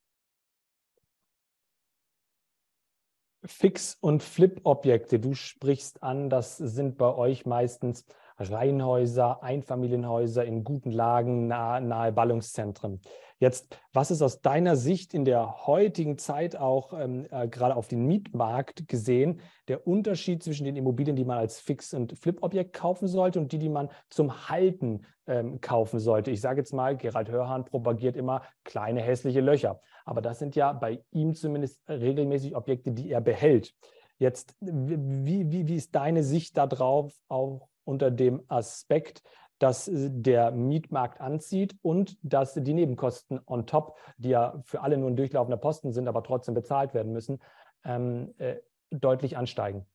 Fix- 3.43 3.97
und 3.99 4.23
Flip-Objekte, 4.23 5.19
du 5.19 5.35
sprichst 5.35 6.01
an, 6.01 6.29
das 6.29 6.57
sind 6.57 6.97
bei 6.97 7.13
euch 7.13 7.45
meistens 7.45 8.05
Reihenhäuser, 8.37 9.43
Einfamilienhäuser 9.43 10.45
in 10.45 10.63
guten 10.63 10.91
Lagen 10.91 11.47
nahe, 11.47 11.81
nahe 11.81 12.11
Ballungszentren. 12.11 13.01
Jetzt, 13.37 13.77
was 13.91 14.11
ist 14.11 14.21
aus 14.21 14.41
deiner 14.41 14.77
Sicht 14.77 15.13
in 15.13 15.25
der 15.25 15.67
heutigen 15.67 16.17
Zeit 16.17 16.55
auch 16.55 16.93
ähm, 16.93 17.27
äh, 17.31 17.49
gerade 17.49 17.75
auf 17.75 17.89
den 17.89 18.05
Mietmarkt 18.05 18.87
gesehen 18.87 19.41
der 19.67 19.85
Unterschied 19.85 20.41
zwischen 20.41 20.63
den 20.63 20.77
Immobilien, 20.77 21.17
die 21.17 21.25
man 21.25 21.37
als 21.37 21.59
Fix- 21.59 21.93
und 21.93 22.17
Flip-Objekt 22.17 22.71
kaufen 22.73 23.09
sollte 23.09 23.39
und 23.39 23.51
die, 23.51 23.57
die 23.57 23.67
man 23.67 23.89
zum 24.09 24.47
Halten 24.47 25.05
ähm, 25.27 25.59
kaufen 25.59 25.99
sollte? 25.99 26.31
Ich 26.31 26.39
sage 26.39 26.61
jetzt 26.61 26.73
mal, 26.73 26.95
Gerald 26.95 27.29
Hörhan 27.29 27.65
propagiert 27.65 28.15
immer 28.15 28.41
kleine 28.63 29.01
hässliche 29.01 29.41
Löcher, 29.41 29.81
aber 30.05 30.21
das 30.21 30.39
sind 30.39 30.55
ja 30.55 30.71
bei 30.71 31.03
ihm 31.11 31.33
zumindest 31.33 31.81
regelmäßig 31.89 32.55
Objekte, 32.55 32.93
die 32.93 33.11
er 33.11 33.21
behält. 33.21 33.73
Jetzt, 34.17 34.55
wie, 34.61 35.51
wie, 35.51 35.67
wie 35.67 35.75
ist 35.75 35.93
deine 35.93 36.23
Sicht 36.23 36.55
darauf, 36.55 37.13
auch 37.27 37.67
unter 37.85 38.11
dem 38.11 38.43
Aspekt, 38.47 39.23
dass 39.59 39.87
äh, 39.87 40.09
der 40.11 40.51
Mietmarkt 40.51 41.21
anzieht 41.21 41.75
und 41.81 42.17
dass 42.21 42.53
die 42.53 42.73
Nebenkosten 42.73 43.39
on 43.45 43.65
top, 43.65 43.97
die 44.17 44.29
ja 44.29 44.61
für 44.65 44.81
alle 44.81 44.97
nur 44.97 45.09
ein 45.09 45.15
durchlaufender 45.15 45.57
Posten 45.57 45.93
sind, 45.93 46.07
aber 46.07 46.23
trotzdem 46.23 46.53
bezahlt 46.53 46.93
werden 46.93 47.13
müssen, 47.13 47.39
ähm, 47.85 48.33
äh, 48.37 48.57
deutlich 48.91 49.37
ansteigen. 49.37 49.85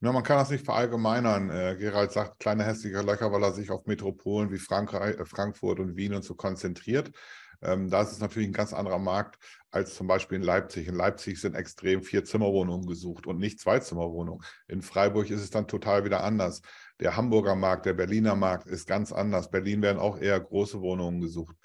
Ja, 0.00 0.10
man 0.10 0.24
kann 0.24 0.38
das 0.38 0.50
nicht 0.50 0.64
verallgemeinern. 0.64 1.50
Äh, 1.50 1.76
Gerald 1.78 2.10
sagt 2.10 2.40
kleine 2.40 2.64
hässliche 2.64 3.02
Löcher, 3.02 3.30
weil 3.30 3.44
er 3.44 3.52
sich 3.52 3.70
auf 3.70 3.86
Metropolen 3.86 4.50
wie 4.50 4.58
Frankreich, 4.58 5.16
äh, 5.16 5.24
Frankfurt 5.24 5.78
und 5.78 5.94
Wien 5.96 6.14
und 6.14 6.24
so 6.24 6.34
konzentriert. 6.34 7.12
Ähm, 7.62 7.88
da 7.88 8.02
ist 8.02 8.12
es 8.12 8.20
natürlich 8.20 8.48
ein 8.48 8.52
ganz 8.54 8.72
anderer 8.72 8.98
Markt 8.98 9.38
als 9.70 9.94
zum 9.94 10.06
Beispiel 10.06 10.36
in 10.36 10.42
Leipzig. 10.42 10.88
In 10.88 10.94
Leipzig 10.94 11.40
sind 11.40 11.54
extrem 11.54 12.02
vier 12.02 12.24
Zimmerwohnungen 12.24 12.86
gesucht 12.86 13.26
und 13.26 13.38
nicht 13.38 13.60
zwei 13.60 13.78
Zimmerwohnungen. 13.78 14.44
In 14.68 14.82
Freiburg 14.82 15.30
ist 15.30 15.40
es 15.40 15.50
dann 15.50 15.66
total 15.66 16.04
wieder 16.04 16.22
anders. 16.22 16.60
Der 17.00 17.16
Hamburger 17.16 17.56
Markt, 17.56 17.86
der 17.86 17.94
Berliner 17.94 18.36
Markt 18.36 18.66
ist 18.66 18.86
ganz 18.86 19.12
anders. 19.12 19.50
Berlin 19.50 19.82
werden 19.82 19.98
auch 19.98 20.18
eher 20.18 20.38
große 20.38 20.80
Wohnungen 20.80 21.20
gesucht. 21.20 21.56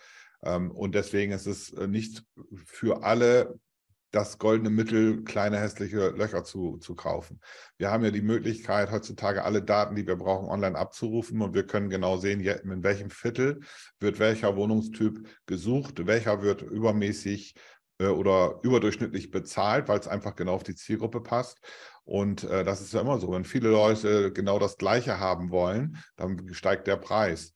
Ähm, 0.43 0.71
und 0.71 0.95
deswegen 0.95 1.31
ist 1.31 1.47
es 1.47 1.73
äh, 1.73 1.87
nicht 1.87 2.23
für 2.65 3.03
alle 3.03 3.59
das 4.11 4.37
goldene 4.37 4.69
Mittel, 4.69 5.23
kleine 5.23 5.59
hässliche 5.59 6.09
Löcher 6.09 6.43
zu, 6.43 6.77
zu 6.77 6.95
kaufen. 6.95 7.41
Wir 7.77 7.91
haben 7.91 8.03
ja 8.03 8.11
die 8.11 8.21
Möglichkeit, 8.21 8.91
heutzutage 8.91 9.43
alle 9.43 9.61
Daten, 9.61 9.95
die 9.95 10.07
wir 10.07 10.15
brauchen, 10.15 10.47
online 10.47 10.77
abzurufen 10.77 11.41
und 11.41 11.53
wir 11.53 11.67
können 11.67 11.89
genau 11.89 12.17
sehen, 12.17 12.39
in 12.39 12.83
welchem 12.83 13.09
Viertel 13.09 13.59
wird 13.99 14.19
welcher 14.19 14.55
Wohnungstyp 14.55 15.27
gesucht, 15.45 16.05
welcher 16.07 16.41
wird 16.41 16.61
übermäßig 16.61 17.55
äh, 17.99 18.07
oder 18.07 18.59
überdurchschnittlich 18.63 19.31
bezahlt, 19.31 19.87
weil 19.87 19.99
es 19.99 20.07
einfach 20.07 20.35
genau 20.35 20.53
auf 20.53 20.63
die 20.63 20.75
Zielgruppe 20.75 21.21
passt. 21.21 21.59
Und 22.03 22.43
äh, 22.45 22.63
das 22.63 22.81
ist 22.81 22.93
ja 22.93 23.01
immer 23.01 23.19
so. 23.19 23.31
Wenn 23.31 23.43
viele 23.43 23.69
Leute 23.69 24.31
genau 24.31 24.59
das 24.59 24.77
Gleiche 24.77 25.19
haben 25.19 25.51
wollen, 25.51 25.97
dann 26.15 26.53
steigt 26.53 26.87
der 26.87 26.97
Preis. 26.97 27.53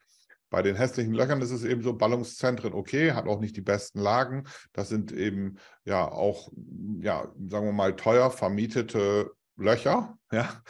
Bei 0.51 0.62
den 0.62 0.75
hässlichen 0.75 1.13
Löchern 1.13 1.41
ist 1.41 1.51
es 1.51 1.63
eben 1.63 1.81
so, 1.81 1.93
Ballungszentren 1.93 2.74
okay, 2.74 3.13
hat 3.13 3.25
auch 3.25 3.39
nicht 3.39 3.55
die 3.55 3.62
besten 3.62 4.00
Lagen. 4.00 4.43
Das 4.74 4.89
sind 4.89 5.13
eben 5.13 5.55
ja 5.86 6.05
auch, 6.05 6.51
ja, 7.00 7.31
sagen 7.50 7.65
wir 7.65 7.72
mal, 7.72 7.96
teuer 7.96 8.29
vermietete 8.29 9.31
Löcher, 9.55 10.17
ja. 10.31 10.62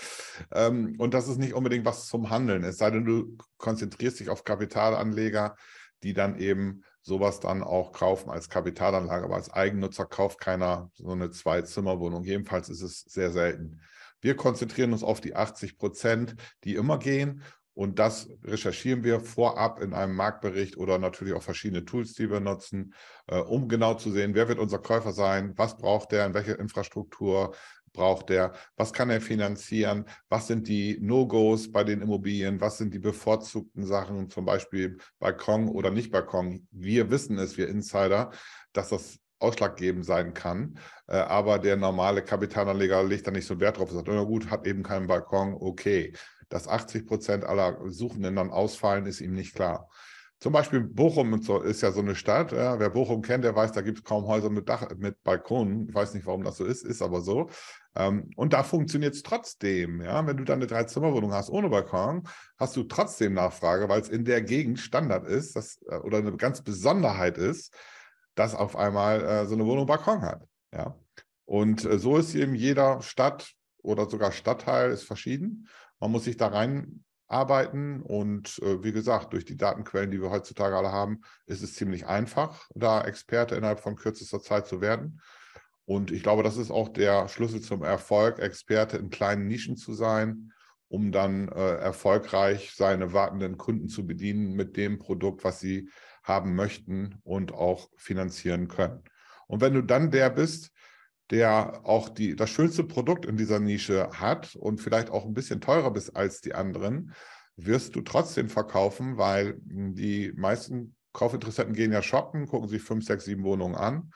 Ähm, 0.52 0.96
und 1.00 1.16
das 1.16 1.28
ist 1.28 1.40
nicht 1.40 1.56
unbedingt 1.56 1.84
was 1.84 2.06
zum 2.06 2.30
Handeln. 2.30 2.64
Es 2.64 2.78
sei 2.78 2.92
denn, 2.92 3.06
du 3.06 3.36
konzentrierst 3.58 4.20
dich 4.20 4.30
auf 4.30 4.44
Kapitalanleger, 4.44 5.56
die 6.04 6.14
dann 6.14 6.38
eben 6.38 6.84
sowas 7.02 7.40
dann 7.40 7.64
auch 7.64 7.92
kaufen 7.92 8.30
als 8.30 8.50
Kapitalanlage. 8.50 9.26
Aber 9.26 9.36
als 9.36 9.52
Eigennutzer 9.52 10.06
kauft 10.06 10.40
keiner 10.40 10.92
so 10.94 11.10
eine 11.10 11.32
Zwei-Zimmer-Wohnung. 11.32 12.24
Jedenfalls 12.24 12.70
ist 12.70 12.82
es 12.82 13.02
sehr 13.02 13.32
selten. 13.32 13.82
Wir 14.20 14.36
konzentrieren 14.36 14.94
uns 14.94 15.02
auf 15.02 15.22
die 15.22 15.36
80 15.36 15.80
Prozent, 15.80 16.36
die 16.64 16.76
immer 16.76 17.00
gehen 17.00 17.42
und 17.74 18.00
das 18.00 18.30
recherchieren 18.44 19.04
wir 19.04 19.20
vorab 19.20 19.82
in 19.82 19.94
einem 19.94 20.16
Marktbericht 20.16 20.78
oder 20.78 20.98
natürlich 20.98 21.34
auch 21.34 21.44
verschiedene 21.44 21.86
Tools, 21.86 22.14
die 22.14 22.30
wir 22.30 22.40
nutzen, 22.40 22.94
äh, 23.28 23.40
um 23.40 23.70
genau 23.70 23.94
zu 23.94 24.12
sehen, 24.12 24.36
wer 24.36 24.48
wird 24.48 24.60
unser 24.60 24.80
Käufer 24.80 25.14
sein, 25.14 25.54
was 25.56 25.78
braucht 25.78 26.12
der, 26.12 26.26
in 26.26 26.34
welche 26.34 26.54
Infrastruktur 26.54 27.56
braucht 27.94 28.30
der, 28.30 28.54
was 28.76 28.94
kann 28.94 29.10
er 29.10 29.22
finanzieren, 29.22 30.06
was 30.30 30.48
sind 30.48 30.68
die 30.68 30.98
No-Gos 31.02 31.72
bei 31.72 31.84
den 31.84 32.02
Immobilien, 32.02 32.62
was 32.62 32.78
sind 32.78 32.94
die 32.94 33.00
bevorzugten 33.00 33.86
Sachen, 33.86 34.30
zum 34.30 34.46
Beispiel 34.46 34.98
Balkon 35.20 35.68
oder 35.68 35.92
nicht 35.92 36.12
Balkon. 36.12 36.68
Wir 36.72 37.10
wissen 37.10 37.38
es, 37.38 37.58
wir 37.58 37.68
Insider, 37.68 38.32
dass 38.74 38.90
das 38.90 39.20
ausschlaggebend 39.40 40.06
sein 40.06 40.34
kann. 40.34 40.78
Äh, 41.08 41.18
aber 41.18 41.58
der 41.58 41.76
normale 41.76 42.22
Kapitalanleger 42.22 43.04
legt 43.04 43.28
da 43.28 43.32
nicht 43.32 43.48
so 43.48 43.60
Wert 43.60 43.78
drauf 43.78 43.90
und 43.90 43.96
sagt, 43.96 44.08
na 44.08 44.24
gut, 44.24 44.50
hat 44.52 44.68
eben 44.68 44.84
keinen 44.84 45.08
Balkon, 45.08 45.54
okay 45.54 46.14
dass 46.52 46.68
80 46.68 47.08
Prozent 47.08 47.44
aller 47.44 47.80
Suchenden 47.90 48.36
dann 48.36 48.52
ausfallen, 48.52 49.06
ist 49.06 49.22
ihm 49.22 49.34
nicht 49.34 49.56
klar. 49.56 49.90
Zum 50.40 50.54
Beispiel 50.54 50.82
Bochum 50.82 51.36
ist 51.36 51.82
ja 51.82 51.92
so 51.92 52.00
eine 52.00 52.16
Stadt. 52.16 52.52
Ja, 52.52 52.80
wer 52.80 52.90
Bochum 52.90 53.22
kennt, 53.22 53.44
der 53.44 53.56
weiß, 53.56 53.74
da 53.74 53.82
gibt 53.82 54.00
es 54.00 54.04
kaum 54.04 54.26
Häuser 54.26 54.50
mit 54.50 54.68
Dach, 54.68 54.90
mit 54.98 55.22
Balkonen. 55.24 55.88
Ich 55.88 55.94
weiß 55.94 56.16
nicht, 56.16 56.26
warum 56.26 56.44
das 56.44 56.58
so 56.58 56.66
ist, 56.66 56.84
ist 56.84 57.04
aber 57.04 57.22
so. 57.22 57.52
Ähm, 57.96 58.32
und 58.36 58.54
da 58.54 58.64
funktioniert 58.64 59.14
es 59.14 59.22
trotzdem. 59.22 60.02
Ja, 60.02 60.26
wenn 60.26 60.38
du 60.38 60.44
dann 60.44 60.58
eine 60.58 60.66
Dreizimmerwohnung 60.66 61.32
hast 61.32 61.52
ohne 61.52 61.70
Balkon, 61.70 62.24
hast 62.58 62.76
du 62.76 62.84
trotzdem 62.84 63.34
Nachfrage, 63.34 63.88
weil 63.88 64.02
es 64.02 64.10
in 64.10 64.26
der 64.26 64.42
Gegend 64.42 64.80
Standard 64.80 65.28
ist, 65.28 65.56
dass, 65.56 65.80
äh, 65.88 65.98
oder 65.98 66.18
eine 66.18 66.36
ganz 66.38 66.64
Besonderheit 66.64 67.38
ist, 67.38 67.76
dass 68.34 68.56
auf 68.56 68.76
einmal 68.76 69.24
äh, 69.24 69.46
so 69.46 69.54
eine 69.54 69.68
Wohnung 69.68 69.86
Balkon 69.86 70.24
hat. 70.24 70.44
Ja, 70.74 70.96
und 71.46 71.86
äh, 71.86 72.00
so 72.00 72.18
ist 72.18 72.34
eben 72.34 72.56
jeder 72.56 73.04
Stadt 73.04 73.54
oder 73.84 74.10
sogar 74.10 74.32
Stadtteil 74.32 74.92
ist 74.92 75.04
verschieden. 75.04 75.68
Man 76.02 76.12
muss 76.12 76.26
sich 76.26 76.36
da 76.36 76.48
reinarbeiten 76.48 78.02
und 78.02 78.60
äh, 78.64 78.84
wie 78.84 78.92
gesagt, 78.92 79.34
durch 79.34 79.46
die 79.46 79.56
Datenquellen, 79.56 80.12
die 80.12 80.22
wir 80.22 80.32
heutzutage 80.32 80.76
alle 80.76 80.92
haben, 80.92 81.22
ist 81.46 81.62
es 81.62 81.76
ziemlich 81.76 82.08
einfach, 82.08 82.68
da 82.76 83.04
Experte 83.04 83.56
innerhalb 83.56 83.80
von 83.80 83.96
kürzester 83.96 84.42
Zeit 84.42 84.68
zu 84.68 84.82
werden. 84.82 85.22
Und 85.86 86.12
ich 86.12 86.24
glaube, 86.24 86.44
das 86.44 86.58
ist 86.58 86.72
auch 86.72 86.90
der 86.90 87.28
Schlüssel 87.28 87.62
zum 87.62 87.84
Erfolg, 87.84 88.40
Experte 88.40 88.98
in 88.98 89.12
kleinen 89.12 89.48
Nischen 89.48 89.78
zu 89.78 89.94
sein, 89.94 90.52
um 90.88 91.12
dann 91.12 91.48
äh, 91.50 91.76
erfolgreich 91.76 92.74
seine 92.76 93.14
wartenden 93.14 93.58
Kunden 93.58 93.88
zu 93.88 94.06
bedienen 94.06 94.54
mit 94.54 94.76
dem 94.78 94.98
Produkt, 94.98 95.44
was 95.44 95.60
sie 95.60 95.90
haben 96.24 96.56
möchten 96.56 97.20
und 97.24 97.54
auch 97.54 97.90
finanzieren 97.96 98.68
können. 98.68 99.04
Und 99.48 99.62
wenn 99.62 99.74
du 99.74 99.84
dann 99.84 100.12
der 100.12 100.30
bist, 100.32 100.71
der 101.32 101.82
auch 101.84 102.10
die, 102.10 102.36
das 102.36 102.50
schönste 102.50 102.84
Produkt 102.84 103.26
in 103.26 103.38
dieser 103.38 103.60
Nische 103.60 104.10
hat 104.14 104.56
und 104.56 104.82
vielleicht 104.82 105.10
auch 105.10 105.26
ein 105.26 105.34
bisschen 105.34 105.62
teurer 105.62 105.92
bist 105.92 106.16
als 106.16 106.42
die 106.42 106.54
anderen, 106.54 107.14
wirst 107.56 107.96
du 107.96 108.02
trotzdem 108.02 108.50
verkaufen, 108.50 109.18
weil 109.18 109.58
die 109.64 110.34
meisten 110.36 110.96
Kaufinteressenten 111.14 111.76
gehen 111.76 111.92
ja 111.92 112.02
shoppen, 112.02 112.48
gucken 112.48 112.70
sich 112.70 112.82
fünf, 112.82 113.06
sechs, 113.06 113.26
sieben 113.26 113.44
Wohnungen 113.44 113.76
an 113.76 114.12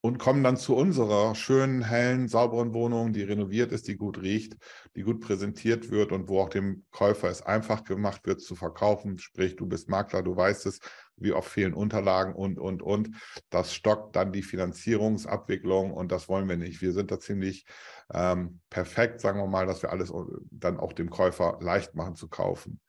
und 0.00 0.18
kommen 0.18 0.44
dann 0.44 0.56
zu 0.56 0.76
unserer 0.76 1.34
schönen, 1.34 1.82
hellen, 1.82 2.28
sauberen 2.28 2.74
Wohnung, 2.74 3.12
die 3.12 3.22
renoviert 3.22 3.72
ist, 3.72 3.88
die 3.88 3.96
gut 3.96 4.20
riecht, 4.20 4.54
die 4.96 5.02
gut 5.02 5.20
präsentiert 5.20 5.90
wird 5.90 6.12
und 6.12 6.28
wo 6.28 6.40
auch 6.40 6.50
dem 6.50 6.84
Käufer 6.90 7.30
es 7.30 7.40
einfach 7.40 7.84
gemacht 7.84 8.26
wird 8.26 8.42
zu 8.42 8.54
verkaufen. 8.54 9.16
Sprich, 9.18 9.56
du 9.56 9.66
bist 9.66 9.88
Makler, 9.88 10.22
du 10.22 10.36
weißt 10.36 10.66
es, 10.66 10.80
wie 11.16 11.32
oft 11.32 11.50
fehlen 11.50 11.74
Unterlagen 11.74 12.34
und, 12.34 12.58
und, 12.58 12.82
und. 12.82 13.10
Das 13.50 13.74
stockt 13.74 14.16
dann 14.16 14.32
die 14.32 14.42
Finanzierungsabwicklung 14.42 15.92
und 15.92 16.12
das 16.12 16.28
wollen 16.28 16.48
wir 16.48 16.56
nicht. 16.56 16.82
Wir 16.82 16.92
sind 16.92 17.10
da 17.10 17.20
ziemlich 17.20 17.66
ähm, 18.12 18.60
perfekt, 18.70 19.20
sagen 19.20 19.38
wir 19.38 19.46
mal, 19.46 19.66
dass 19.66 19.82
wir 19.82 19.90
alles 19.90 20.12
dann 20.50 20.78
auch 20.78 20.92
dem 20.92 21.10
Käufer 21.10 21.58
leicht 21.60 21.94
machen 21.94 22.16
zu 22.16 22.28
kaufen. 22.28 22.80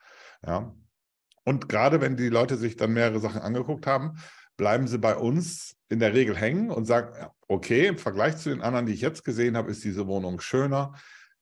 Ja. 0.45 0.75
Und 1.43 1.69
gerade 1.69 2.01
wenn 2.01 2.17
die 2.17 2.29
Leute 2.29 2.57
sich 2.57 2.75
dann 2.75 2.93
mehrere 2.93 3.19
Sachen 3.19 3.41
angeguckt 3.41 3.85
haben, 3.85 4.17
bleiben 4.57 4.87
sie 4.87 4.97
bei 4.97 5.15
uns 5.15 5.75
in 5.89 5.99
der 5.99 6.13
Regel 6.13 6.35
hängen 6.35 6.71
und 6.71 6.85
sagen, 6.85 7.29
okay, 7.47 7.87
im 7.87 7.97
Vergleich 7.97 8.37
zu 8.37 8.49
den 8.49 8.61
anderen, 8.61 8.85
die 8.85 8.93
ich 8.93 9.01
jetzt 9.01 9.23
gesehen 9.23 9.55
habe, 9.55 9.71
ist 9.71 9.83
diese 9.83 10.07
Wohnung 10.07 10.39
schöner, 10.39 10.93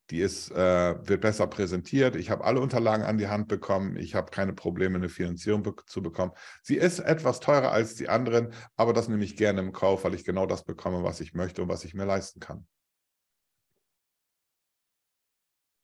die 0.09 0.19
ist, 0.19 0.51
äh, 0.51 1.07
wird 1.07 1.21
besser 1.21 1.47
präsentiert, 1.47 2.15
ich 2.15 2.29
habe 2.29 2.43
alle 2.43 2.59
Unterlagen 2.59 3.03
an 3.03 3.17
die 3.17 3.27
Hand 3.27 3.47
bekommen, 3.47 3.95
ich 3.95 4.15
habe 4.15 4.31
keine 4.31 4.53
Probleme, 4.53 4.97
eine 4.97 5.09
Finanzierung 5.09 5.63
be 5.63 5.75
zu 5.85 6.01
bekommen. 6.01 6.33
Sie 6.61 6.75
ist 6.75 6.99
etwas 6.99 7.39
teurer 7.39 7.71
als 7.71 7.95
die 7.95 8.09
anderen, 8.09 8.53
aber 8.75 8.93
das 8.93 9.07
nehme 9.07 9.23
ich 9.23 9.37
gerne 9.37 9.61
im 9.61 9.71
Kauf, 9.71 10.03
weil 10.03 10.13
ich 10.13 10.25
genau 10.25 10.45
das 10.45 10.63
bekomme, 10.63 11.03
was 11.03 11.21
ich 11.21 11.33
möchte 11.33 11.61
und 11.61 11.69
was 11.69 11.85
ich 11.85 11.93
mir 11.93 12.05
leisten 12.05 12.39
kann. 12.39 12.67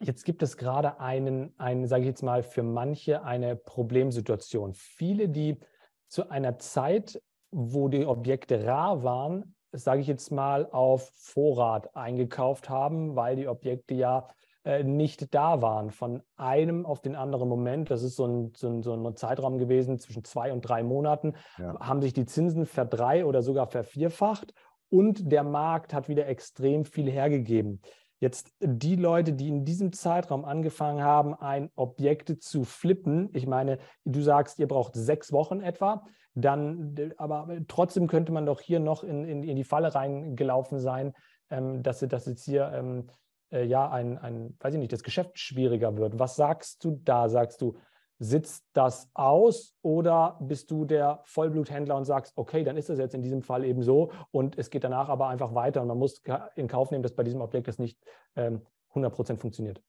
Jetzt 0.01 0.23
gibt 0.23 0.43
es 0.43 0.55
gerade 0.55 0.99
einen, 0.99 1.53
einen 1.57 1.88
sage 1.88 2.03
ich 2.03 2.07
jetzt 2.07 2.23
mal, 2.23 2.41
für 2.41 2.63
manche 2.63 3.23
eine 3.23 3.57
Problemsituation. 3.57 4.73
Viele, 4.73 5.27
die 5.27 5.59
zu 6.07 6.29
einer 6.29 6.57
Zeit, 6.57 7.21
wo 7.51 7.89
die 7.89 8.05
Objekte 8.05 8.63
rar 8.65 9.03
waren, 9.03 9.55
sage 9.71 10.01
ich 10.01 10.07
jetzt 10.07 10.31
mal, 10.31 10.67
auf 10.71 11.11
Vorrat 11.15 11.95
eingekauft 11.95 12.69
haben, 12.69 13.15
weil 13.15 13.35
die 13.35 13.47
Objekte 13.47 13.93
ja 13.93 14.27
äh, 14.63 14.83
nicht 14.83 15.33
da 15.33 15.61
waren. 15.61 15.91
Von 15.91 16.21
einem 16.35 16.85
auf 16.85 17.01
den 17.01 17.15
anderen 17.15 17.47
Moment, 17.47 17.89
das 17.91 18.03
ist 18.03 18.15
so 18.15 18.25
ein, 18.25 18.51
so 18.55 18.67
ein, 18.67 18.83
so 18.83 18.93
ein 18.93 19.15
Zeitraum 19.15 19.57
gewesen 19.57 19.99
zwischen 19.99 20.23
zwei 20.23 20.51
und 20.51 20.61
drei 20.61 20.83
Monaten, 20.83 21.35
ja. 21.57 21.79
haben 21.79 22.01
sich 22.01 22.13
die 22.13 22.25
Zinsen 22.25 22.65
verdrei- 22.65 23.25
oder 23.25 23.41
sogar 23.41 23.67
vervierfacht 23.67 24.53
und 24.89 25.31
der 25.31 25.43
Markt 25.43 25.93
hat 25.93 26.09
wieder 26.09 26.27
extrem 26.27 26.85
viel 26.85 27.09
hergegeben. 27.09 27.81
Jetzt 28.19 28.51
die 28.59 28.97
Leute, 28.97 29.31
die 29.31 29.47
in 29.47 29.63
diesem 29.63 29.93
Zeitraum 29.93 30.43
angefangen 30.43 31.01
haben, 31.01 31.35
ein 31.35 31.71
Objekt 31.75 32.43
zu 32.43 32.65
flippen, 32.65 33.29
ich 33.31 33.47
meine, 33.47 33.79
du 34.03 34.21
sagst, 34.21 34.59
ihr 34.59 34.67
braucht 34.67 34.93
sechs 34.95 35.31
Wochen 35.31 35.61
etwa, 35.61 36.03
dann, 36.41 37.13
aber 37.17 37.48
trotzdem 37.67 38.08
könnte 38.08 38.31
man 38.31 38.46
doch 38.46 38.62
hier 38.62 38.79
noch 38.79 39.03
in, 39.03 39.25
in, 39.25 39.43
in 39.43 39.55
die 39.55 39.63
Falle 39.63 39.93
reingelaufen 39.93 40.79
sein, 40.79 41.13
ähm, 41.50 41.84
dass, 41.84 42.00
dass 42.00 42.25
jetzt 42.25 42.46
hier 42.46 42.72
ähm, 42.74 43.08
äh, 43.51 43.63
ja 43.65 43.89
ein, 43.89 44.17
ein, 44.17 44.55
weiß 44.60 44.74
ich 44.74 44.79
nicht, 44.79 44.93
das 44.93 45.03
Geschäft 45.03 45.39
schwieriger 45.39 45.98
wird. 45.98 46.19
Was 46.19 46.36
sagst 46.36 46.84
du 46.84 47.00
da? 47.03 47.29
Sagst 47.29 47.62
du, 47.62 47.75
sitzt 48.19 48.65
das 48.74 49.10
aus 49.13 49.75
oder 49.81 50.38
bist 50.41 50.69
du 50.72 50.86
der 50.86 51.22
Vollbluthändler 51.24 51.96
und 51.96 52.05
sagst, 52.05 52.34
okay, 52.36 52.63
dann 52.63 52.77
ist 52.77 52.89
das 52.89 53.00
jetzt 53.00 53.15
in 53.15 53.22
diesem 53.22 53.41
Fall 53.41 53.63
eben 53.63 53.81
so 53.81 54.12
und 54.31 54.58
es 54.58 54.69
geht 54.69 54.84
danach 54.84 55.08
aber 55.08 55.29
einfach 55.29 55.55
weiter 55.55 55.81
und 55.81 55.88
man 55.88 55.98
muss 55.98 56.22
in 56.55 56.67
Kauf 56.67 56.91
nehmen, 56.91 57.03
dass 57.03 57.15
bei 57.15 57.24
diesem 57.24 57.41
Objekt 57.41 57.69
das 57.69 57.79
nicht 57.79 57.98
ähm, 58.36 58.62
100% 58.93 59.38
funktioniert? 59.38 59.81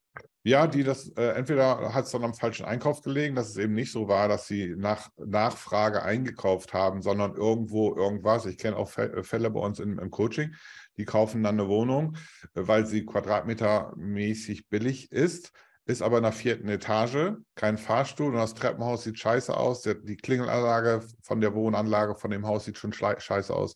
Ja, 0.42 0.66
die 0.66 0.84
das, 0.84 1.08
äh, 1.16 1.32
entweder 1.32 1.92
hat 1.92 2.06
es 2.06 2.12
dann 2.12 2.24
am 2.24 2.32
falschen 2.32 2.64
Einkauf 2.64 3.02
gelegen, 3.02 3.34
dass 3.34 3.50
es 3.50 3.58
eben 3.58 3.74
nicht 3.74 3.92
so 3.92 4.08
war, 4.08 4.26
dass 4.26 4.46
sie 4.46 4.74
nach 4.74 5.10
Nachfrage 5.18 6.02
eingekauft 6.02 6.72
haben, 6.72 7.02
sondern 7.02 7.34
irgendwo 7.34 7.94
irgendwas. 7.94 8.46
Ich 8.46 8.56
kenne 8.56 8.76
auch 8.76 8.88
Fälle 8.88 9.50
bei 9.50 9.60
uns 9.60 9.80
im, 9.80 9.98
im 9.98 10.10
Coaching, 10.10 10.54
die 10.96 11.04
kaufen 11.04 11.42
dann 11.42 11.60
eine 11.60 11.68
Wohnung, 11.68 12.16
äh, 12.54 12.62
weil 12.66 12.86
sie 12.86 13.04
quadratmetermäßig 13.04 14.68
billig 14.68 15.12
ist 15.12 15.52
ist 15.90 16.02
aber 16.02 16.18
in 16.18 16.22
der 16.22 16.32
vierten 16.32 16.68
Etage, 16.68 17.32
kein 17.56 17.76
Fahrstuhl 17.76 18.28
und 18.28 18.38
das 18.38 18.54
Treppenhaus 18.54 19.04
sieht 19.04 19.18
scheiße 19.18 19.56
aus. 19.56 19.82
Die 19.82 20.16
Klingelanlage 20.16 21.02
von 21.22 21.40
der 21.40 21.54
Wohnanlage 21.54 22.14
von 22.14 22.30
dem 22.30 22.46
Haus 22.46 22.64
sieht 22.64 22.78
schon 22.78 22.92
scheiße 22.92 23.52
aus. 23.54 23.74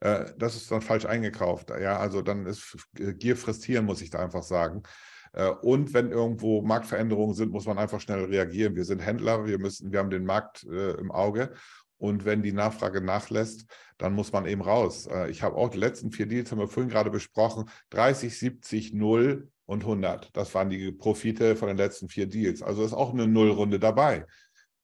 Äh, 0.00 0.32
das 0.36 0.56
ist 0.56 0.70
dann 0.70 0.82
falsch 0.82 1.06
eingekauft. 1.06 1.70
Ja, 1.70 1.98
also 1.98 2.22
dann 2.22 2.46
ist 2.46 2.76
Gier 2.94 3.36
frisst 3.36 3.64
Hirn, 3.64 3.84
muss 3.84 4.02
ich 4.02 4.10
da 4.10 4.18
einfach 4.18 4.42
sagen. 4.42 4.82
Äh, 5.34 5.50
und 5.50 5.92
wenn 5.92 6.10
irgendwo 6.10 6.62
Marktveränderungen 6.62 7.34
sind, 7.34 7.52
muss 7.52 7.66
man 7.66 7.78
einfach 7.78 8.00
schnell 8.00 8.24
reagieren. 8.24 8.76
Wir 8.76 8.84
sind 8.84 9.00
Händler, 9.00 9.46
wir 9.46 9.58
müssen, 9.58 9.92
wir 9.92 9.98
haben 9.98 10.10
den 10.10 10.24
Markt 10.24 10.64
äh, 10.64 10.92
im 10.92 11.10
Auge 11.10 11.52
Und 11.96 12.24
wenn 12.24 12.42
die 12.42 12.52
Nachfrage 12.52 13.00
nachlässt, 13.00 13.66
dann 13.98 14.14
muss 14.14 14.32
man 14.32 14.46
eben 14.46 14.62
raus. 14.62 15.06
Äh, 15.06 15.30
ich 15.30 15.42
habe 15.42 15.56
auch 15.56 15.68
die 15.68 15.78
letzten 15.78 16.10
vier 16.12 16.26
Deals, 16.26 16.50
haben 16.50 16.58
wir 16.58 16.68
vorhin 16.68 16.90
gerade 16.90 17.10
besprochen, 17.10 17.68
30, 17.90 18.38
70, 18.38 18.94
0 18.94 19.48
und 19.66 19.82
100. 19.82 20.30
Das 20.36 20.54
waren 20.54 20.70
die 20.70 20.92
Profite 20.92 21.56
von 21.56 21.68
den 21.68 21.76
letzten 21.76 22.08
vier 22.08 22.26
Deals. 22.26 22.62
Also 22.62 22.84
ist 22.84 22.92
auch 22.92 23.12
eine 23.12 23.26
Nullrunde 23.26 23.78
dabei. 23.78 24.26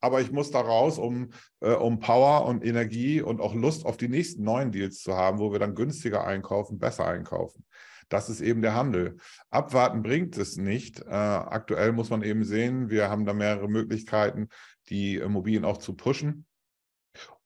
Aber 0.03 0.23
ich 0.23 0.33
muss 0.33 0.51
da 0.51 0.63
raus, 0.63 0.99
um, 0.99 1.29
um 1.61 2.01
Power 2.01 2.47
und 2.47 2.65
Energie 2.65 3.21
und 3.21 3.43
auch 3.43 3.55
Lust 3.55 3.85
auf 3.85 3.99
die 3.99 4.09
nächsten 4.09 4.43
neuen 4.43 4.73
Deals 4.73 5.03
zu 5.03 5.15
haben, 5.15 5.39
wo 5.39 5.53
wir 5.53 5.59
dann 5.59 5.75
günstiger 5.75 6.27
einkaufen, 6.27 6.79
besser 6.79 7.07
einkaufen. 7.07 7.67
Das 8.11 8.29
ist 8.29 8.41
eben 8.41 8.61
der 8.61 8.75
Handel. 8.75 9.17
Abwarten 9.51 10.03
bringt 10.03 10.37
es 10.37 10.57
nicht. 10.57 11.01
Äh, 11.01 11.15
aktuell 11.15 11.93
muss 11.93 12.11
man 12.11 12.23
eben 12.23 12.45
sehen, 12.45 12.91
wir 12.91 13.09
haben 13.09 13.25
da 13.25 13.33
mehrere 13.33 13.69
Möglichkeiten, 13.69 14.49
die 14.91 15.17
Immobilien 15.17 15.65
auch 15.65 15.79
zu 15.79 15.95
pushen. 15.95 16.45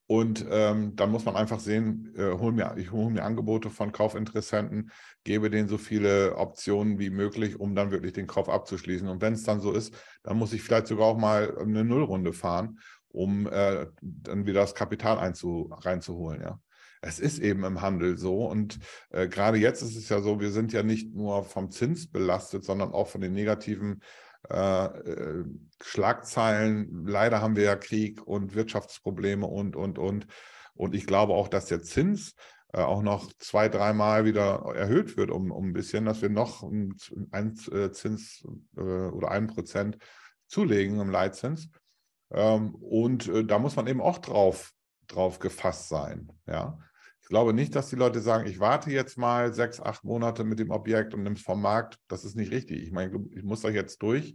Und 0.07 0.45
ähm, 0.51 0.97
dann 0.97 1.11
muss 1.11 1.25
man 1.25 1.37
einfach 1.37 1.61
sehen, 1.61 2.13
äh, 2.17 2.33
hol 2.39 2.53
mir, 2.53 2.75
ich 2.77 2.93
hole 2.93 3.11
mir 3.11 3.25
Angebote 3.25 3.71
von 3.71 3.93
Kaufinteressenten, 3.93 4.91
gebe 5.23 5.49
denen 5.49 5.69
so 5.69 5.79
viele 5.79 6.37
Optionen 6.37 6.99
wie 6.99 7.11
möglich, 7.11 7.59
um 7.59 7.75
dann 7.75 7.91
wirklich 7.91 8.13
den 8.13 8.27
Kauf 8.27 8.49
abzuschließen. 8.49 9.09
Und 9.09 9.23
wenn 9.23 9.33
es 9.33 9.45
dann 9.45 9.61
so 9.61 9.73
ist, 9.73 9.95
dann 10.23 10.37
muss 10.37 10.53
ich 10.53 10.63
vielleicht 10.63 10.89
sogar 10.89 11.07
auch 11.07 11.19
mal 11.19 11.57
eine 11.59 11.85
Nullrunde 11.85 12.35
fahren, 12.35 12.81
um 13.09 13.47
äh, 13.47 13.87
dann 14.03 14.47
wieder 14.47 14.61
das 14.61 14.75
Kapital 14.75 15.19
einzu, 15.19 15.71
reinzuholen. 15.71 16.43
Ja. 16.43 16.61
Es 17.07 17.19
ist 17.19 17.39
eben 17.39 17.65
im 17.65 17.83
Handel 17.83 18.17
so. 18.17 18.47
Und 18.47 18.79
äh, 19.11 19.29
gerade 19.29 19.59
jetzt 19.59 19.83
ist 19.83 19.97
es 19.97 20.09
ja 20.09 20.21
so, 20.21 20.41
wir 20.41 20.51
sind 20.51 20.73
ja 20.73 20.83
nicht 20.83 21.15
nur 21.15 21.45
vom 21.45 21.71
Zins 21.71 22.11
belastet, 22.11 22.65
sondern 22.65 22.93
auch 22.93 23.09
von 23.09 23.21
den 23.21 23.33
negativen 23.33 24.03
äh, 24.51 24.87
äh, 24.87 25.45
Schlagzeilen. 25.83 27.07
Leider 27.07 27.43
haben 27.43 27.57
wir 27.57 27.65
ja 27.65 27.77
Krieg 27.77 28.27
und 28.27 28.55
Wirtschaftsprobleme 28.55 29.47
und, 29.47 29.77
und, 29.77 29.99
und. 29.99 30.27
Und 30.75 30.95
ich 30.95 31.07
glaube 31.07 31.35
auch, 31.35 31.49
dass 31.49 31.67
der 31.67 31.83
Zins 31.83 32.35
äh, 32.73 32.81
auch 32.81 33.03
noch 33.03 33.33
zwei, 33.39 33.69
dreimal 33.69 34.25
wieder 34.25 34.65
erhöht 34.75 35.17
wird, 35.17 35.31
um, 35.31 35.51
um 35.51 35.69
ein 35.69 35.73
bisschen, 35.73 36.07
dass 36.07 36.23
wir 36.23 36.31
noch 36.31 36.63
einen 36.63 36.97
äh, 37.71 37.91
Zins 37.93 38.47
äh, 38.77 38.81
oder 38.81 39.31
einen 39.31 39.47
Prozent 39.47 39.99
zulegen 40.47 41.01
im 41.01 41.11
Leitzins. 41.11 41.69
Ähm, 42.31 42.75
und 42.75 43.31
da 43.47 43.59
muss 43.59 43.77
man 43.77 43.87
eben 43.87 44.01
auch 44.01 44.19
drauf, 44.19 44.73
drauf 45.07 45.39
gefasst 45.39 45.89
sein. 45.89 46.33
Ja. 46.47 46.79
Ich 47.25 47.31
glaube 47.31 47.55
nicht, 47.55 47.75
dass 47.75 47.89
die 47.89 47.97
Leute 47.97 48.21
sagen, 48.21 48.47
ich 48.47 48.61
warte 48.61 48.91
jetzt 48.91 49.17
mal 49.17 49.55
sechs, 49.55 49.81
acht 49.81 50.05
Monate 50.05 50.45
mit 50.45 50.59
dem 50.59 50.71
Objekt 50.71 51.15
und 51.15 51.23
nimm 51.23 51.33
es 51.33 51.41
vom 51.41 51.63
Markt. 51.63 51.99
Das 52.07 52.23
ist 52.23 52.37
nicht 52.37 52.53
richtig. 52.53 52.83
Ich 52.83 52.93
meine, 52.93 53.19
ich 53.35 53.43
muss 53.43 53.63
da 53.63 53.71
jetzt 53.71 54.03
durch, 54.03 54.35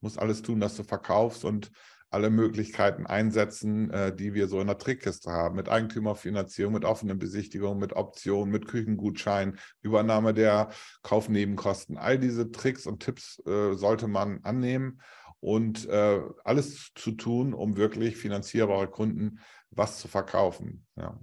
muss 0.00 0.16
alles 0.16 0.40
tun, 0.42 0.60
dass 0.60 0.76
du 0.76 0.84
verkaufst 0.84 1.44
und 1.44 1.72
alle 2.10 2.30
Möglichkeiten 2.30 3.06
einsetzen, 3.06 3.90
äh, 3.90 4.14
die 4.14 4.34
wir 4.34 4.46
so 4.46 4.60
in 4.60 4.68
der 4.68 4.78
Trickkiste 4.78 5.32
haben, 5.32 5.56
mit 5.56 5.68
Eigentümerfinanzierung, 5.68 6.72
mit 6.72 6.84
offenen 6.84 7.18
Besichtigungen, 7.18 7.80
mit 7.80 7.94
Optionen, 7.94 8.52
mit 8.52 8.68
Küchengutschein, 8.68 9.58
Übernahme 9.82 10.32
der 10.32 10.70
Kaufnebenkosten. 11.02 11.98
All 11.98 12.20
diese 12.20 12.52
Tricks 12.52 12.86
und 12.86 13.02
Tipps 13.02 13.42
äh, 13.46 13.74
sollte 13.74 14.06
man 14.06 14.44
annehmen 14.44 15.02
und 15.40 15.88
äh, 15.88 16.20
alles 16.44 16.92
zu 16.94 17.10
tun, 17.10 17.52
um 17.52 17.76
wirklich 17.76 18.16
finanzierbare 18.16 18.86
Kunden 18.86 19.40
was 19.70 19.98
zu 19.98 20.06
verkaufen. 20.06 20.86
Ja. 20.94 21.18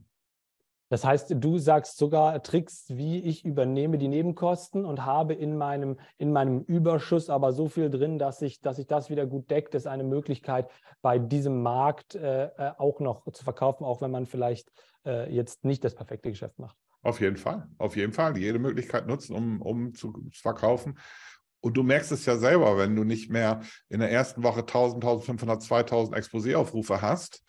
Das 0.89 1.04
heißt, 1.04 1.34
du 1.36 1.58
sagst 1.58 1.98
sogar 1.98 2.42
Tricks, 2.44 2.86
wie 2.89 3.20
ich 3.20 3.44
übernehme 3.44 3.98
die 3.98 4.08
Nebenkosten 4.08 4.86
und 4.86 5.06
habe 5.06 5.34
in 5.34 5.58
meinem, 5.58 5.98
in 6.18 6.32
meinem 6.32 6.62
Überschuss 6.62 7.30
aber 7.30 7.54
so 7.54 7.70
viel 7.70 7.89
drin, 7.89 8.20
dass 8.20 8.39
sich 8.39 8.62
dass 8.62 8.77
ich 8.77 8.86
das 8.86 9.10
wieder 9.10 9.25
gut 9.25 9.50
deckt. 9.50 9.74
Ist 9.74 9.88
eine 9.88 10.04
Möglichkeit, 10.04 10.70
bei 11.01 11.18
diesem 11.18 11.63
Markt 11.63 12.15
äh, 12.15 12.46
äh, 12.46 12.72
auch 12.77 13.00
noch 13.00 13.30
zu 13.32 13.44
verkaufen, 13.44 13.84
auch 13.84 14.01
wenn 14.01 14.12
man 14.12 14.27
vielleicht 14.27 14.72
äh, 15.06 15.34
jetzt 15.34 15.65
nicht 15.65 15.84
das 15.84 15.96
perfekte 15.96 16.30
Geschäft 16.30 16.60
macht. 16.60 16.77
Auf 17.01 17.20
jeden 17.20 17.38
Fall, 17.38 17.68
auf 17.77 17.96
jeden 17.96 18.13
Fall. 18.13 18.38
Jede 18.38 18.60
Möglichkeit 18.60 19.08
nutzen, 19.08 19.36
um, 19.36 19.62
um 19.62 19.94
zu 19.94 20.13
verkaufen. 20.34 20.98
Und 21.62 21.77
du 21.77 21.84
merkst 21.84 22.12
es 22.12 22.27
ja 22.27 22.38
selber, 22.38 22.77
wenn 22.77 22.96
du 22.96 23.04
nicht 23.04 23.32
mehr 23.32 23.62
in 23.89 24.00
der 24.00 24.12
ersten 24.12 24.44
Woche 24.44 24.60
1000, 24.60 25.03
1500, 25.03 25.64
2000 25.64 26.16
Exposé-Aufrufe 26.16 27.01
hast, 27.01 27.44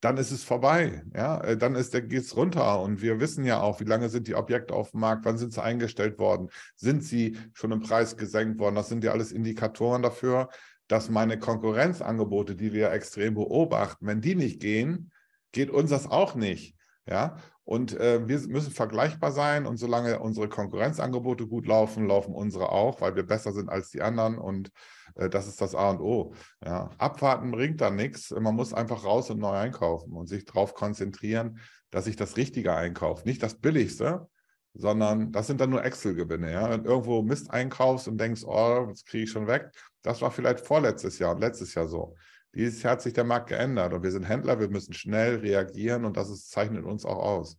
dann 0.00 0.16
ist 0.16 0.30
es 0.30 0.44
vorbei. 0.44 1.02
Ja, 1.14 1.40
äh, 1.40 1.56
dann 1.56 1.74
ist 1.74 1.94
der 1.94 2.02
geht's 2.02 2.36
runter 2.36 2.80
und 2.80 3.02
wir 3.02 3.20
wissen 3.20 3.44
ja 3.44 3.60
auch, 3.60 3.80
wie 3.80 3.84
lange 3.84 4.08
sind 4.08 4.28
die 4.28 4.34
Objekte 4.34 4.74
auf 4.74 4.92
dem 4.92 5.00
Markt, 5.00 5.24
wann 5.24 5.38
sind 5.38 5.52
sie 5.52 5.62
eingestellt 5.62 6.18
worden, 6.18 6.50
sind 6.76 7.02
sie 7.02 7.36
schon 7.52 7.72
im 7.72 7.80
Preis 7.80 8.16
gesenkt 8.16 8.58
worden. 8.58 8.76
Das 8.76 8.88
sind 8.88 9.02
ja 9.02 9.12
alles 9.12 9.32
Indikatoren 9.32 10.02
dafür, 10.02 10.48
dass 10.86 11.10
meine 11.10 11.38
Konkurrenzangebote, 11.38 12.56
die 12.56 12.72
wir 12.72 12.92
extrem 12.92 13.34
beobachten, 13.34 14.06
wenn 14.06 14.20
die 14.20 14.34
nicht 14.34 14.60
gehen, 14.60 15.10
geht 15.52 15.70
uns 15.70 15.90
das 15.90 16.06
auch 16.06 16.34
nicht. 16.34 16.77
Ja, 17.08 17.36
und 17.64 17.98
äh, 17.98 18.26
wir 18.28 18.38
müssen 18.48 18.72
vergleichbar 18.72 19.32
sein 19.32 19.66
und 19.66 19.78
solange 19.78 20.18
unsere 20.20 20.48
Konkurrenzangebote 20.48 21.46
gut 21.46 21.66
laufen, 21.66 22.06
laufen 22.06 22.34
unsere 22.34 22.70
auch, 22.70 23.00
weil 23.00 23.16
wir 23.16 23.24
besser 23.24 23.52
sind 23.52 23.68
als 23.68 23.90
die 23.90 24.02
anderen 24.02 24.38
und 24.38 24.70
äh, 25.14 25.28
das 25.28 25.48
ist 25.48 25.60
das 25.60 25.74
A 25.74 25.90
und 25.90 26.00
O. 26.00 26.34
Ja. 26.64 26.90
Abwarten 26.98 27.50
bringt 27.50 27.80
dann 27.80 27.96
nichts. 27.96 28.30
Man 28.30 28.54
muss 28.54 28.72
einfach 28.74 29.04
raus 29.04 29.30
und 29.30 29.38
neu 29.38 29.52
einkaufen 29.52 30.12
und 30.12 30.28
sich 30.28 30.44
darauf 30.44 30.74
konzentrieren, 30.74 31.58
dass 31.90 32.06
ich 32.06 32.16
das 32.16 32.36
Richtige 32.36 32.74
einkaufe. 32.74 33.26
Nicht 33.26 33.42
das 33.42 33.54
Billigste, 33.54 34.28
sondern 34.74 35.32
das 35.32 35.46
sind 35.46 35.60
dann 35.60 35.70
nur 35.70 35.84
Excel-Gewinne. 35.84 36.52
Ja? 36.52 36.70
Wenn 36.70 36.84
irgendwo 36.84 37.22
Mist 37.22 37.50
einkaufst 37.50 38.08
und 38.08 38.18
denkst, 38.18 38.44
oh, 38.44 38.86
das 38.88 39.04
kriege 39.04 39.24
ich 39.24 39.30
schon 39.30 39.46
weg, 39.46 39.70
das 40.02 40.20
war 40.22 40.30
vielleicht 40.30 40.60
vorletztes 40.60 41.18
Jahr 41.18 41.34
und 41.34 41.40
letztes 41.40 41.74
Jahr 41.74 41.88
so. 41.88 42.16
Dieses 42.54 42.82
Jahr 42.82 42.92
hat 42.92 43.02
sich 43.02 43.12
der 43.12 43.24
Markt 43.24 43.48
geändert 43.48 43.92
und 43.92 44.02
wir 44.02 44.10
sind 44.10 44.24
Händler, 44.24 44.58
wir 44.58 44.68
müssen 44.68 44.92
schnell 44.92 45.36
reagieren 45.36 46.04
und 46.04 46.16
das 46.16 46.30
ist, 46.30 46.50
zeichnet 46.50 46.84
uns 46.84 47.04
auch 47.04 47.18
aus. 47.18 47.58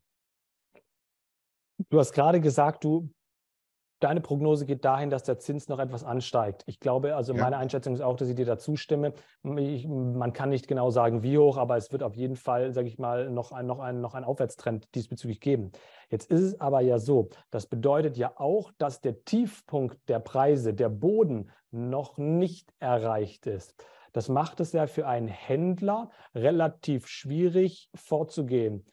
Du 1.89 1.99
hast 1.99 2.11
gerade 2.11 2.41
gesagt, 2.41 2.83
du, 2.83 3.09
deine 3.99 4.21
Prognose 4.21 4.65
geht 4.65 4.85
dahin, 4.85 5.09
dass 5.09 5.23
der 5.23 5.39
Zins 5.39 5.67
noch 5.67 5.79
etwas 5.79 6.03
ansteigt. 6.03 6.63
Ich 6.67 6.79
glaube, 6.79 7.15
also 7.15 7.33
ja. 7.33 7.41
meine 7.41 7.57
Einschätzung 7.57 7.93
ist 7.93 8.01
auch, 8.01 8.15
dass 8.15 8.29
ich 8.29 8.35
dir 8.35 8.45
dazu 8.45 8.75
stimme. 8.75 9.13
Ich, 9.57 9.87
man 9.87 10.33
kann 10.33 10.49
nicht 10.49 10.67
genau 10.67 10.89
sagen, 10.89 11.21
wie 11.23 11.37
hoch, 11.37 11.57
aber 11.57 11.77
es 11.77 11.91
wird 11.91 12.03
auf 12.03 12.15
jeden 12.15 12.35
Fall, 12.35 12.73
sage 12.73 12.87
ich 12.87 12.97
mal, 12.97 13.29
noch, 13.29 13.51
ein, 13.51 13.65
noch, 13.65 13.79
ein, 13.79 14.01
noch 14.01 14.13
einen 14.13 14.25
Aufwärtstrend 14.25 14.93
diesbezüglich 14.95 15.41
geben. 15.41 15.71
Jetzt 16.09 16.31
ist 16.31 16.41
es 16.41 16.59
aber 16.61 16.81
ja 16.81 16.97
so, 16.97 17.29
das 17.51 17.67
bedeutet 17.67 18.17
ja 18.17 18.33
auch, 18.35 18.71
dass 18.77 19.01
der 19.01 19.23
Tiefpunkt 19.25 19.97
der 20.07 20.19
Preise, 20.19 20.73
der 20.73 20.89
Boden 20.89 21.51
noch 21.71 22.17
nicht 22.17 22.73
erreicht 22.79 23.47
ist. 23.47 23.75
Das 24.13 24.29
macht 24.29 24.59
es 24.59 24.71
ja 24.73 24.87
für 24.87 25.07
einen 25.07 25.27
Händler 25.27 26.09
relativ 26.33 27.07
schwierig 27.07 27.89
vorzugehen. 27.95 28.85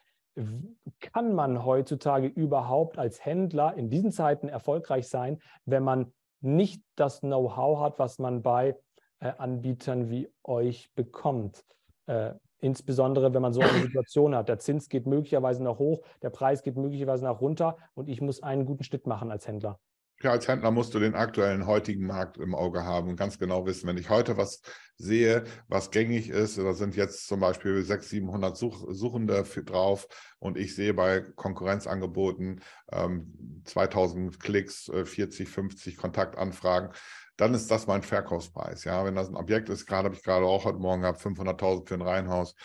Kann 1.01 1.35
man 1.35 1.65
heutzutage 1.65 2.27
überhaupt 2.27 2.99
als 2.99 3.25
Händler 3.25 3.75
in 3.75 3.89
diesen 3.89 4.13
Zeiten 4.13 4.49
erfolgreich 4.49 5.09
sein, 5.09 5.41
wenn 5.65 5.83
man 5.83 6.13
nicht 6.41 6.83
das 6.95 7.21
Know-how 7.21 7.81
hat, 7.81 7.99
was 7.99 8.19
man 8.19 8.43
bei 8.43 8.77
äh, 9.21 9.33
Anbietern 9.39 10.11
wie 10.11 10.31
euch 10.45 10.91
bekommt? 10.95 11.65
Äh, 12.07 12.35
insbesondere 12.59 13.33
wenn 13.35 13.43
man 13.43 13.53
so 13.53 13.61
eine 13.61 13.81
Situation 13.81 14.35
hat. 14.35 14.49
Der 14.49 14.59
Zins 14.59 14.89
geht 14.89 15.07
möglicherweise 15.07 15.63
noch 15.63 15.79
hoch, 15.79 16.03
der 16.23 16.31
Preis 16.31 16.63
geht 16.63 16.77
möglicherweise 16.77 17.25
nach 17.25 17.41
runter 17.41 17.77
und 17.95 18.09
ich 18.09 18.21
muss 18.21 18.43
einen 18.43 18.67
guten 18.67 18.85
Schnitt 18.85 19.07
machen 19.07 19.31
als 19.31 19.47
Händler. 19.47 19.79
Ja, 20.23 20.31
als 20.31 20.49
Händler 20.49 20.71
musst 20.71 20.95
du 20.95 20.99
den 20.99 21.15
aktuellen 21.15 21.67
heutigen 21.67 22.07
Markt 22.07 22.39
im 22.39 22.55
Auge 22.55 22.85
haben 22.85 23.11
und 23.11 23.17
ganz 23.17 23.39
genau 23.39 23.67
wissen, 23.67 23.87
wenn 23.87 23.99
ich 23.99 24.09
heute 24.09 24.39
was 24.39 24.63
sehe, 24.97 25.45
was 25.69 25.91
gängig 25.91 26.31
ist, 26.31 26.57
da 26.57 26.73
sind 26.73 26.97
jetzt 26.97 27.27
zum 27.27 27.41
Beispiel 27.41 27.83
600, 27.83 28.09
700 28.09 28.57
Such 28.57 28.87
Suchende 28.89 29.43
drauf 29.43 30.09
und 30.39 30.57
ich 30.57 30.75
sehe 30.75 30.95
bei 30.95 31.21
Konkurrenzangeboten 31.21 32.63
ähm, 32.91 33.63
2000 33.65 34.41
Klicks, 34.41 34.89
äh, 34.89 35.05
40, 35.05 35.51
50 35.51 35.99
Kontaktanfragen, 35.99 36.93
dann 37.37 37.53
ist 37.53 37.71
das 37.71 37.87
mein 37.87 38.03
Verkaufspreis. 38.03 38.85
Ja, 38.85 39.05
wenn 39.05 39.15
das 39.15 39.29
ein 39.29 39.37
Objekt 39.37 39.69
ist, 39.69 39.85
gerade 39.85 40.07
habe 40.07 40.15
ich 40.17 40.23
gerade 40.23 40.47
auch 40.47 40.65
heute 40.65 40.79
Morgen 40.79 41.03
gehabt, 41.03 41.21
500.000 41.21 41.87
für 41.87 41.95
ein 41.95 42.01
Reihenhaus, 42.01 42.53
äh, 42.53 42.57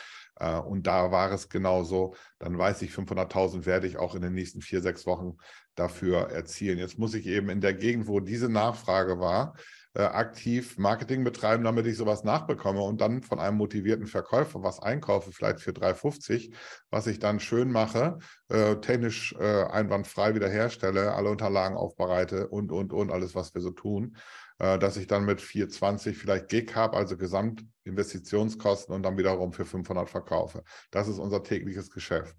und 0.47 0.87
da 0.87 1.11
war 1.11 1.31
es 1.31 1.49
genauso. 1.49 2.15
Dann 2.39 2.57
weiß 2.57 2.81
ich, 2.81 2.91
500.000 2.91 3.65
werde 3.65 3.87
ich 3.87 3.97
auch 3.97 4.15
in 4.15 4.21
den 4.21 4.33
nächsten 4.33 4.61
vier, 4.61 4.81
sechs 4.81 5.05
Wochen 5.05 5.37
dafür 5.75 6.29
erzielen. 6.31 6.77
Jetzt 6.77 6.97
muss 6.97 7.13
ich 7.13 7.27
eben 7.27 7.49
in 7.49 7.61
der 7.61 7.73
Gegend, 7.73 8.07
wo 8.07 8.19
diese 8.19 8.49
Nachfrage 8.49 9.19
war, 9.19 9.53
äh, 9.93 10.03
aktiv 10.03 10.77
Marketing 10.77 11.23
betreiben, 11.23 11.65
damit 11.65 11.85
ich 11.85 11.97
sowas 11.97 12.23
nachbekomme 12.23 12.81
und 12.81 13.01
dann 13.01 13.21
von 13.23 13.39
einem 13.39 13.57
motivierten 13.57 14.07
Verkäufer 14.07 14.63
was 14.63 14.81
einkaufe, 14.81 15.31
vielleicht 15.33 15.59
für 15.59 15.71
3,50, 15.71 16.53
was 16.89 17.07
ich 17.07 17.19
dann 17.19 17.39
schön 17.41 17.71
mache, 17.71 18.17
äh, 18.47 18.77
technisch 18.77 19.35
äh, 19.37 19.65
einwandfrei 19.65 20.33
wiederherstelle, 20.33 21.13
alle 21.13 21.29
Unterlagen 21.29 21.75
aufbereite 21.75 22.47
und, 22.47 22.71
und, 22.71 22.93
und, 22.93 23.11
alles, 23.11 23.35
was 23.35 23.53
wir 23.53 23.61
so 23.61 23.71
tun, 23.71 24.15
äh, 24.50 24.50
dass 24.61 24.95
ich 24.97 25.07
dann 25.07 25.25
mit 25.25 25.41
420 25.41 26.15
vielleicht 26.15 26.49
Gig 26.49 26.75
habe, 26.75 26.95
also 26.95 27.17
Gesamtinvestitionskosten 27.17 28.93
und 28.93 29.01
dann 29.01 29.17
wiederum 29.17 29.53
für 29.53 29.65
500 29.65 30.07
verkaufe. 30.07 30.63
Das 30.91 31.07
ist 31.07 31.17
unser 31.17 31.41
tägliches 31.41 31.89
Geschäft. 31.89 32.35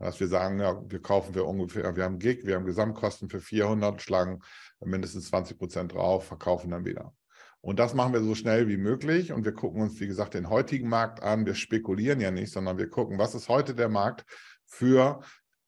Dass 0.00 0.18
wir 0.18 0.26
sagen, 0.26 0.58
ja, 0.58 0.82
wir 0.90 1.00
kaufen 1.00 1.34
für 1.34 1.44
ungefähr, 1.44 1.94
wir 1.94 2.02
haben 2.02 2.18
Gig, 2.18 2.44
wir 2.44 2.56
haben 2.56 2.64
Gesamtkosten 2.66 3.28
für 3.28 3.40
400, 3.40 4.02
schlagen 4.02 4.40
mindestens 4.80 5.28
20 5.28 5.56
Prozent 5.56 5.94
drauf, 5.94 6.26
verkaufen 6.26 6.72
dann 6.72 6.84
wieder. 6.84 7.14
Und 7.60 7.78
das 7.78 7.94
machen 7.94 8.12
wir 8.12 8.22
so 8.22 8.34
schnell 8.34 8.66
wie 8.66 8.76
möglich. 8.76 9.32
Und 9.32 9.44
wir 9.44 9.52
gucken 9.52 9.82
uns, 9.82 10.00
wie 10.00 10.08
gesagt, 10.08 10.34
den 10.34 10.50
heutigen 10.50 10.88
Markt 10.88 11.22
an. 11.22 11.46
Wir 11.46 11.54
spekulieren 11.54 12.20
ja 12.20 12.32
nicht, 12.32 12.52
sondern 12.52 12.76
wir 12.76 12.90
gucken, 12.90 13.18
was 13.18 13.36
ist 13.36 13.48
heute 13.48 13.76
der 13.76 13.88
Markt 13.88 14.24
für 14.66 15.20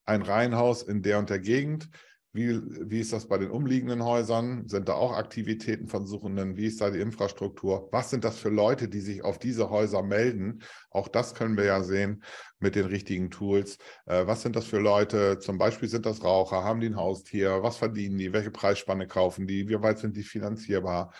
ein 0.03 0.21
Reihenhaus 0.21 0.83
in 0.83 1.01
der 1.01 1.19
und 1.19 1.29
der 1.29 1.39
Gegend. 1.39 1.89
Wie, 2.35 2.61
wie 2.89 2.99
ist 2.99 3.13
das 3.13 3.29
bei 3.29 3.37
den 3.37 3.49
umliegenden 3.49 4.03
Häusern? 4.03 4.67
Sind 4.67 4.89
da 4.89 4.95
auch 4.95 5.13
Aktivitäten 5.13 5.87
von 5.87 6.05
Suchenden? 6.05 6.57
Wie 6.57 6.65
ist 6.65 6.81
da 6.81 6.89
die 6.89 6.99
Infrastruktur? 6.99 7.87
Was 7.93 8.09
sind 8.09 8.25
das 8.25 8.37
für 8.37 8.49
Leute, 8.49 8.89
die 8.89 8.99
sich 8.99 9.23
auf 9.23 9.39
diese 9.39 9.69
Häuser 9.69 10.03
melden? 10.03 10.61
Auch 10.89 11.07
das 11.07 11.33
können 11.33 11.55
wir 11.55 11.63
ja 11.63 11.81
sehen 11.81 12.25
mit 12.59 12.75
den 12.75 12.87
richtigen 12.87 13.31
Tools. 13.31 13.77
Äh, 14.05 14.27
was 14.27 14.41
sind 14.41 14.57
das 14.57 14.65
für 14.65 14.79
Leute? 14.79 15.39
Zum 15.39 15.57
Beispiel 15.57 15.87
sind 15.87 16.05
das 16.05 16.25
Raucher? 16.25 16.61
Haben 16.61 16.81
die 16.81 16.87
ein 16.87 16.97
Haustier? 16.97 17.63
Was 17.63 17.77
verdienen 17.77 18.17
die? 18.17 18.33
Welche 18.33 18.51
Preisspanne 18.51 19.07
kaufen 19.07 19.47
die? 19.47 19.69
Wie 19.69 19.81
weit 19.81 19.99
sind 19.99 20.17
die 20.17 20.23
finanzierbar? 20.23 21.13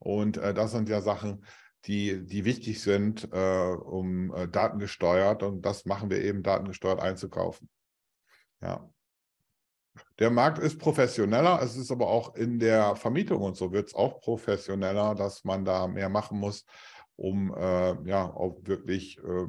Und 0.00 0.36
äh, 0.36 0.52
das 0.52 0.72
sind 0.72 0.88
ja 0.88 1.00
Sachen, 1.00 1.44
die, 1.84 2.26
die 2.26 2.44
wichtig 2.44 2.82
sind, 2.82 3.28
äh, 3.32 3.70
um 3.70 4.34
äh, 4.34 4.48
datengesteuert. 4.48 5.44
Und 5.44 5.62
das 5.62 5.84
machen 5.84 6.10
wir 6.10 6.20
eben, 6.24 6.42
datengesteuert 6.42 6.98
einzukaufen. 6.98 7.68
Ja. 8.60 8.90
Der 10.18 10.30
Markt 10.30 10.58
ist 10.58 10.78
professioneller, 10.78 11.60
es 11.62 11.76
ist 11.76 11.90
aber 11.90 12.08
auch 12.08 12.34
in 12.36 12.58
der 12.58 12.96
Vermietung 12.96 13.42
und 13.42 13.56
so 13.56 13.72
wird 13.72 13.88
es 13.88 13.94
auch 13.94 14.20
professioneller, 14.20 15.14
dass 15.14 15.44
man 15.44 15.64
da 15.64 15.86
mehr 15.86 16.08
machen 16.08 16.38
muss, 16.38 16.64
um 17.16 17.54
äh, 17.54 18.08
ja 18.08 18.24
auch 18.24 18.56
wirklich 18.64 19.18
äh, 19.18 19.46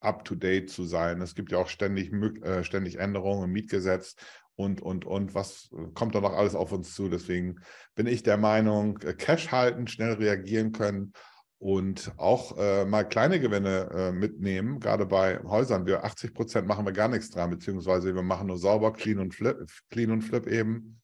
up-to-date 0.00 0.70
zu 0.70 0.84
sein. 0.84 1.20
Es 1.20 1.34
gibt 1.34 1.52
ja 1.52 1.58
auch 1.58 1.68
ständig, 1.68 2.12
äh, 2.12 2.64
ständig 2.64 2.98
Änderungen 2.98 3.44
im 3.44 3.52
Mietgesetz 3.52 4.16
und, 4.56 4.82
und, 4.82 5.04
und. 5.04 5.34
Was 5.36 5.70
kommt 5.94 6.16
da 6.16 6.20
noch 6.20 6.32
alles 6.32 6.56
auf 6.56 6.72
uns 6.72 6.94
zu? 6.94 7.08
Deswegen 7.08 7.60
bin 7.94 8.08
ich 8.08 8.24
der 8.24 8.38
Meinung, 8.38 8.98
äh, 9.02 9.14
Cash 9.14 9.52
halten, 9.52 9.86
schnell 9.86 10.14
reagieren 10.14 10.72
können 10.72 11.12
und 11.58 12.12
auch 12.16 12.56
äh, 12.56 12.84
mal 12.84 13.04
kleine 13.04 13.40
Gewinne 13.40 13.90
äh, 13.92 14.12
mitnehmen, 14.12 14.78
gerade 14.78 15.06
bei 15.06 15.42
Häusern. 15.42 15.86
Wir 15.86 16.04
80 16.04 16.32
Prozent 16.32 16.68
machen 16.68 16.86
wir 16.86 16.92
gar 16.92 17.08
nichts 17.08 17.30
dran, 17.30 17.50
beziehungsweise 17.50 18.14
wir 18.14 18.22
machen 18.22 18.46
nur 18.46 18.58
sauber, 18.58 18.92
clean 18.92 19.18
und 19.18 19.34
flip, 19.34 19.68
clean 19.90 20.10
und 20.12 20.22
flip 20.22 20.46
eben. 20.46 21.00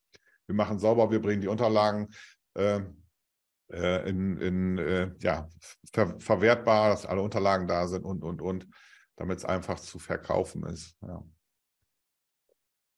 Wir 0.47 0.55
machen 0.55 0.79
sauber, 0.79 1.11
wir 1.11 1.21
bringen 1.21 1.41
die 1.41 1.49
Unterlagen 1.49 2.09
äh, 2.55 2.81
äh 3.73 4.09
in, 4.09 4.37
in 4.39 4.79
äh, 4.79 5.11
ja, 5.19 5.49
ver 5.93 6.15
verwertbar, 6.21 6.91
dass 6.91 7.07
alle 7.07 7.23
Unterlagen 7.23 7.67
da 7.67 7.89
sind 7.89 8.05
und, 8.05 8.23
und, 8.23 8.41
und, 8.41 8.69
damit 9.17 9.39
es 9.39 9.45
einfach 9.45 9.81
zu 9.81 9.99
verkaufen 9.99 10.65
ist. 10.67 10.97
Ja. 11.03 11.25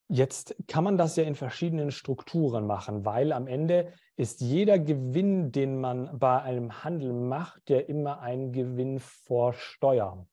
Jetzt 0.09 0.55
kann 0.69 0.85
man 0.85 0.97
das 0.97 1.16
ja 1.16 1.25
in 1.25 1.35
verschiedenen 1.35 1.90
Strukturen 1.90 2.66
machen, 2.66 3.05
weil 3.05 3.33
am 3.33 3.49
Ende 3.49 3.92
ist 4.16 4.40
jeder 4.40 4.79
Gewinn, 4.79 5.51
den 5.51 5.81
man 5.81 6.19
bei 6.19 6.40
einem 6.42 6.85
Handel 6.85 7.12
macht, 7.12 7.69
ja 7.69 7.81
immer 7.81 8.21
ein 8.21 8.53
Gewinn 8.53 9.01
vor 9.01 9.53
Steuer. 9.53 10.27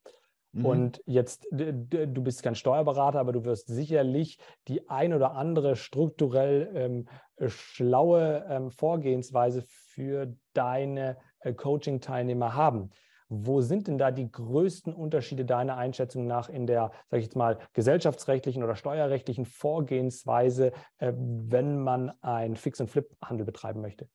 Mhm. 0.54 0.66
Und 0.66 1.02
jetzt, 1.06 1.48
du 1.52 2.24
bist 2.24 2.44
kein 2.44 2.56
Steuerberater, 2.56 3.20
aber 3.20 3.34
du 3.34 3.44
wirst 3.44 3.68
sicherlich 3.68 4.38
die 4.68 4.88
ein 4.90 5.14
oder 5.14 5.32
andere 5.32 5.76
strukturell 5.76 6.70
ähm, 6.76 7.08
schlaue 7.48 8.46
ähm, 8.48 8.70
Vorgehensweise 8.70 9.64
für 9.68 10.36
deine 10.54 11.18
äh, 11.40 11.54
Coaching-Teilnehmer 11.54 12.54
haben. 12.54 12.92
Wo 13.36 13.62
sind 13.62 13.88
denn 13.88 13.98
da 13.98 14.12
die 14.12 14.32
größten 14.32 14.94
Unterschiede 14.94 15.44
deiner 15.44 15.76
Einschätzung 15.76 16.28
nach 16.28 16.50
in 16.50 16.68
der, 16.68 16.92
sage 17.10 17.20
ich 17.20 17.26
jetzt 17.26 17.36
mal, 17.36 17.58
gesellschaftsrechtlichen 17.74 18.64
oder 18.64 18.76
steuerrechtlichen 18.76 19.46
Vorgehensweise, 19.46 20.72
äh, 21.00 21.14
wenn 21.18 21.80
man 21.80 22.12
einen 22.22 22.56
Fix-and-Flip-Handel 22.56 23.46
betreiben 23.46 23.82
möchte? 23.82 24.08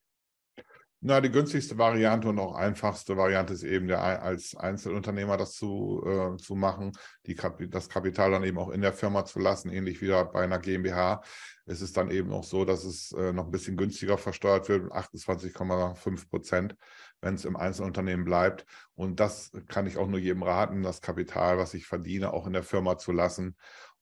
Na, 1.01 1.21
die 1.21 1.31
günstigste 1.31 1.79
Variante 1.79 2.29
und 2.29 2.41
auch 2.41 2.57
einfachste 2.57 3.17
Variante 3.17 3.53
ist 3.53 3.63
eben 3.63 3.87
der, 3.87 4.03
als 4.03 4.57
Einzelunternehmer 4.57 5.37
das 5.37 5.53
zu, 5.53 6.03
äh, 6.05 6.37
zu 6.39 6.57
machen, 6.57 6.91
die, 7.25 7.37
das 7.71 7.89
Kapital 7.89 8.33
dann 8.33 8.43
eben 8.43 8.59
auch 8.59 8.71
in 8.71 8.81
der 8.81 8.93
Firma 8.93 9.25
zu 9.25 9.39
lassen, 9.39 9.71
ähnlich 9.71 10.03
wie 10.03 10.09
bei 10.09 10.43
einer 10.43 10.59
GmbH. 10.59 11.23
Es 11.67 11.83
ist 11.83 11.97
dann 11.97 12.11
eben 12.11 12.33
auch 12.33 12.43
so, 12.43 12.65
dass 12.65 12.83
es 12.83 13.13
äh, 13.13 13.33
noch 13.33 13.45
ein 13.45 13.53
bisschen 13.53 13.77
günstiger 13.77 14.19
versteuert 14.19 14.69
wird, 14.69 14.91
28,5 14.91 16.29
Prozent, 16.29 16.75
wenn 17.21 17.37
es 17.37 17.45
im 17.45 17.55
Einzelunternehmen 17.55 18.25
bleibt. 18.25 18.67
Und 18.97 19.21
das 19.21 19.53
kann 19.69 19.87
ich 19.87 19.99
auch 19.99 20.09
nur 20.09 20.19
jedem 20.19 20.43
raten, 20.43 20.83
das 20.83 21.01
Kapital, 21.01 21.59
was 21.59 21.75
ich 21.75 21.87
verdiene, 21.87 22.33
auch 22.33 22.49
in 22.49 22.55
der 22.55 22.65
Firma 22.65 22.99
zu 22.99 23.13
lassen, 23.13 23.55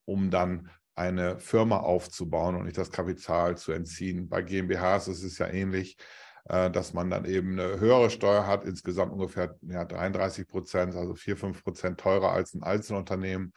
um 0.06 0.30
dann 0.30 0.70
eine 0.94 1.38
Firma 1.40 1.76
aufzubauen 1.76 2.56
und 2.56 2.64
nicht 2.64 2.78
das 2.78 2.90
Kapital 2.90 3.58
zu 3.58 3.72
entziehen. 3.72 4.30
Bei 4.30 4.40
GmbHs 4.40 5.08
ist 5.08 5.24
es 5.24 5.36
ja 5.36 5.46
ähnlich 5.46 5.98
äh, 5.98 6.25
dass 6.48 6.92
man 6.92 7.10
dann 7.10 7.24
eben 7.24 7.58
eine 7.58 7.80
höhere 7.80 8.10
Steuer 8.10 8.46
hat, 8.46 8.64
insgesamt 8.64 9.12
ungefähr 9.12 9.56
ja, 9.62 9.84
33 9.84 10.46
Prozent, 10.46 10.94
also 10.94 11.14
4, 11.14 11.36
5 11.36 11.64
Prozent 11.64 11.98
teurer 11.98 12.30
als 12.30 12.54
ein 12.54 12.62
Einzelunternehmen. 12.62 13.52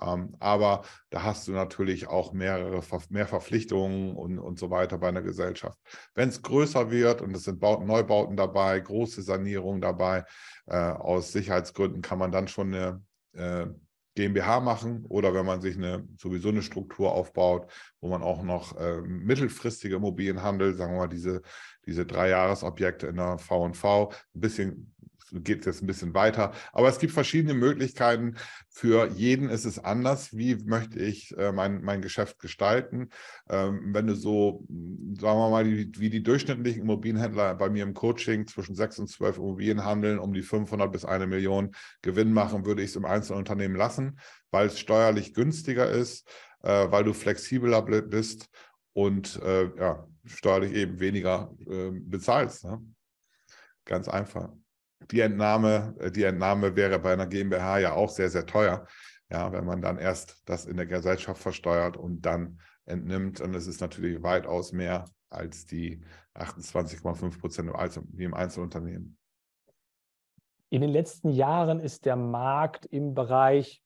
Ähm, 0.00 0.34
aber 0.38 0.82
da 1.10 1.24
hast 1.24 1.46
du 1.48 1.52
natürlich 1.52 2.08
auch 2.08 2.32
mehrere, 2.32 2.82
mehr 3.10 3.26
Verpflichtungen 3.26 4.16
und, 4.16 4.38
und 4.38 4.58
so 4.58 4.70
weiter 4.70 4.98
bei 4.98 5.08
einer 5.08 5.22
Gesellschaft. 5.22 5.78
Wenn 6.14 6.28
es 6.28 6.42
größer 6.42 6.90
wird 6.90 7.22
und 7.22 7.36
es 7.36 7.44
sind 7.44 7.60
Bauten, 7.60 7.86
Neubauten 7.86 8.36
dabei, 8.36 8.80
große 8.80 9.22
Sanierungen 9.22 9.80
dabei, 9.80 10.24
äh, 10.66 10.76
aus 10.76 11.32
Sicherheitsgründen 11.32 12.02
kann 12.02 12.18
man 12.18 12.32
dann 12.32 12.48
schon 12.48 12.74
eine 12.74 13.02
äh, 13.32 13.66
GmbH 14.16 14.60
machen 14.60 15.04
oder 15.08 15.32
wenn 15.34 15.46
man 15.46 15.60
sich 15.60 15.76
eine 15.76 16.06
sowieso 16.18 16.48
eine 16.48 16.62
Struktur 16.62 17.12
aufbaut, 17.12 17.70
wo 18.00 18.08
man 18.08 18.22
auch 18.22 18.42
noch 18.42 18.76
äh, 18.78 19.00
mittelfristige 19.02 19.96
Immobilien 19.96 20.42
handelt, 20.42 20.76
sagen 20.76 20.94
wir 20.94 20.98
mal 21.00 21.08
diese, 21.08 21.42
diese 21.86 22.06
Drei-Jahres-Objekte 22.06 23.06
in 23.06 23.16
der 23.16 23.38
V&V, 23.38 24.10
ein 24.10 24.40
bisschen 24.40 24.94
geht 25.32 25.60
es 25.60 25.66
jetzt 25.66 25.82
ein 25.82 25.86
bisschen 25.86 26.14
weiter. 26.14 26.52
Aber 26.72 26.88
es 26.88 26.98
gibt 26.98 27.12
verschiedene 27.12 27.54
Möglichkeiten. 27.54 28.36
Für 28.68 29.08
jeden 29.08 29.48
ist 29.48 29.64
es 29.64 29.78
anders. 29.78 30.36
Wie 30.36 30.56
möchte 30.56 30.98
ich 31.00 31.36
äh, 31.36 31.52
mein, 31.52 31.82
mein 31.82 32.02
Geschäft 32.02 32.38
gestalten? 32.38 33.10
Ähm, 33.48 33.94
wenn 33.94 34.06
du 34.06 34.14
so, 34.14 34.64
sagen 34.68 35.38
wir 35.38 35.50
mal, 35.50 35.64
die, 35.64 35.92
wie 35.98 36.10
die 36.10 36.22
durchschnittlichen 36.22 36.82
Immobilienhändler 36.82 37.54
bei 37.54 37.70
mir 37.70 37.82
im 37.82 37.94
Coaching 37.94 38.46
zwischen 38.46 38.74
sechs 38.74 38.98
und 38.98 39.08
zwölf 39.08 39.36
Immobilien 39.38 39.84
handeln, 39.84 40.18
um 40.18 40.32
die 40.32 40.42
500 40.42 40.90
bis 40.90 41.04
eine 41.04 41.26
Million 41.26 41.74
Gewinn 42.02 42.32
machen, 42.32 42.66
würde 42.66 42.82
ich 42.82 42.90
es 42.90 42.96
im 42.96 43.04
Einzelunternehmen 43.04 43.76
lassen, 43.76 44.18
weil 44.50 44.66
es 44.66 44.78
steuerlich 44.78 45.34
günstiger 45.34 45.90
ist, 45.90 46.28
äh, 46.62 46.90
weil 46.90 47.04
du 47.04 47.12
flexibler 47.12 47.82
bist 47.82 48.48
und 48.92 49.40
äh, 49.42 49.70
ja, 49.76 50.06
steuerlich 50.24 50.72
eben 50.74 51.00
weniger 51.00 51.54
äh, 51.68 51.90
bezahlst. 51.92 52.64
Ne? 52.64 52.82
Ganz 53.84 54.08
einfach 54.08 54.50
die 55.10 55.20
Entnahme, 55.20 55.94
äh, 55.98 56.10
die 56.10 56.24
Entnahme 56.24 56.76
wäre 56.76 56.98
bei 56.98 57.12
einer 57.12 57.26
GmbH 57.26 57.78
ja 57.78 57.92
auch 57.94 58.10
sehr, 58.10 58.30
sehr 58.30 58.46
teuer. 58.46 58.86
Ja, 59.30 59.52
wenn 59.52 59.64
man 59.64 59.80
dann 59.80 59.98
erst 59.98 60.42
das 60.46 60.66
in 60.66 60.76
der 60.76 60.86
Gesellschaft 60.86 61.40
versteuert 61.40 61.96
und 61.96 62.22
dann 62.26 62.58
entnimmt. 62.84 63.40
Und 63.40 63.54
es 63.54 63.68
ist 63.68 63.80
natürlich 63.80 64.22
weitaus 64.22 64.72
mehr 64.72 65.04
als 65.28 65.66
die 65.66 66.02
28,5 66.34 67.38
Prozent 67.38 67.70
wie 68.12 68.24
im 68.24 68.34
Einzelunternehmen. 68.34 69.16
In 70.70 70.80
den 70.80 70.90
letzten 70.90 71.30
Jahren 71.30 71.80
ist 71.80 72.06
der 72.06 72.16
Markt 72.16 72.86
im 72.86 73.14
Bereich 73.14 73.82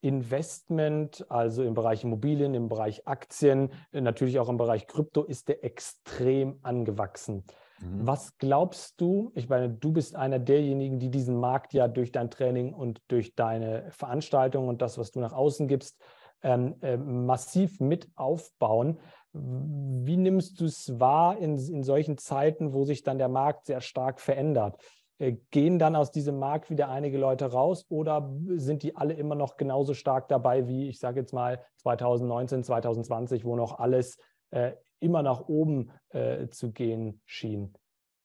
Investment, 0.00 1.26
also 1.28 1.62
im 1.64 1.74
Bereich 1.74 2.04
Immobilien, 2.04 2.54
im 2.54 2.68
Bereich 2.68 3.06
Aktien, 3.06 3.72
natürlich 3.92 4.38
auch 4.38 4.48
im 4.48 4.56
Bereich 4.56 4.86
Krypto, 4.86 5.24
ist 5.24 5.48
der 5.48 5.64
extrem 5.64 6.58
angewachsen. 6.62 7.44
Mhm. 7.80 8.06
Was 8.06 8.36
glaubst 8.38 9.00
du? 9.00 9.32
Ich 9.34 9.48
meine, 9.48 9.70
du 9.70 9.92
bist 9.92 10.16
einer 10.16 10.38
derjenigen, 10.38 10.98
die 10.98 11.10
diesen 11.10 11.38
Markt 11.38 11.72
ja 11.74 11.88
durch 11.88 12.12
dein 12.12 12.30
Training 12.30 12.72
und 12.72 13.00
durch 13.08 13.34
deine 13.34 13.90
Veranstaltung 13.90 14.68
und 14.68 14.82
das, 14.82 14.98
was 14.98 15.12
du 15.12 15.20
nach 15.20 15.32
außen 15.32 15.68
gibst, 15.68 16.02
ähm, 16.42 16.76
äh, 16.82 16.96
massiv 16.96 17.80
mit 17.80 18.08
aufbauen. 18.14 18.98
Wie 19.32 20.16
nimmst 20.16 20.60
du 20.60 20.64
es 20.64 20.98
wahr 20.98 21.38
in, 21.38 21.58
in 21.58 21.82
solchen 21.82 22.18
Zeiten, 22.18 22.72
wo 22.72 22.84
sich 22.84 23.02
dann 23.02 23.18
der 23.18 23.28
Markt 23.28 23.66
sehr 23.66 23.80
stark 23.80 24.20
verändert? 24.20 24.80
Äh, 25.18 25.36
gehen 25.50 25.78
dann 25.78 25.96
aus 25.96 26.10
diesem 26.10 26.38
Markt 26.38 26.70
wieder 26.70 26.88
einige 26.88 27.18
Leute 27.18 27.46
raus 27.46 27.86
oder 27.88 28.32
sind 28.56 28.82
die 28.82 28.96
alle 28.96 29.14
immer 29.14 29.34
noch 29.34 29.56
genauso 29.56 29.94
stark 29.94 30.28
dabei 30.28 30.68
wie, 30.68 30.88
ich 30.88 30.98
sage 31.00 31.20
jetzt 31.20 31.32
mal, 31.32 31.60
2019, 31.78 32.62
2020, 32.62 33.44
wo 33.44 33.56
noch 33.56 33.78
alles 33.78 34.18
äh, 34.50 34.72
immer 35.00 35.22
nach 35.22 35.48
oben 35.48 35.90
äh, 36.10 36.48
zu 36.48 36.72
gehen 36.72 37.20
schien. 37.24 37.74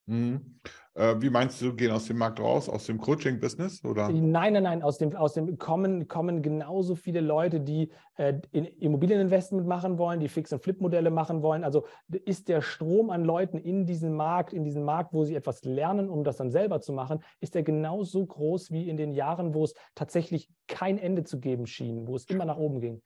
Mhm. 0.05 0.59
Äh, 0.95 1.15
wie 1.19 1.29
meinst 1.29 1.61
du, 1.61 1.73
gehen 1.73 1.91
aus 1.91 2.05
dem 2.05 2.17
Markt 2.17 2.39
raus, 2.39 2.67
aus 2.69 2.85
dem 2.85 2.99
Coaching-Business? 2.99 3.81
Nein, 3.83 4.53
nein, 4.53 4.63
nein. 4.63 4.83
Aus 4.83 4.97
dem, 4.97 5.15
aus 5.15 5.33
dem 5.33 5.57
kommen, 5.57 6.07
kommen 6.07 6.41
genauso 6.41 6.95
viele 6.95 7.21
Leute, 7.21 7.61
die 7.61 7.89
äh, 8.17 8.33
in 8.51 8.65
Immobilieninvestment 8.65 9.65
machen 9.65 9.97
wollen, 9.97 10.19
die 10.19 10.27
Fix- 10.27 10.51
und 10.51 10.61
Flip-Modelle 10.61 11.09
machen 11.09 11.41
wollen. 11.41 11.63
Also 11.63 11.85
ist 12.25 12.49
der 12.49 12.61
Strom 12.61 13.09
an 13.09 13.23
Leuten 13.23 13.57
in 13.57 13.85
diesen 13.85 14.13
Markt, 14.13 14.53
in 14.53 14.63
diesen 14.63 14.83
Markt, 14.83 15.13
wo 15.13 15.23
sie 15.23 15.35
etwas 15.35 15.63
lernen, 15.63 16.09
um 16.09 16.23
das 16.23 16.37
dann 16.37 16.51
selber 16.51 16.81
zu 16.81 16.91
machen, 16.91 17.23
ist 17.39 17.55
der 17.55 17.63
genauso 17.63 18.25
groß 18.25 18.71
wie 18.71 18.89
in 18.89 18.97
den 18.97 19.13
Jahren, 19.13 19.53
wo 19.53 19.63
es 19.63 19.73
tatsächlich 19.95 20.49
kein 20.67 20.97
Ende 20.97 21.23
zu 21.23 21.39
geben 21.39 21.65
schien, 21.65 22.07
wo 22.07 22.15
es 22.15 22.25
immer 22.25 22.45
nach 22.45 22.57
oben 22.57 22.81
ging. 22.81 23.01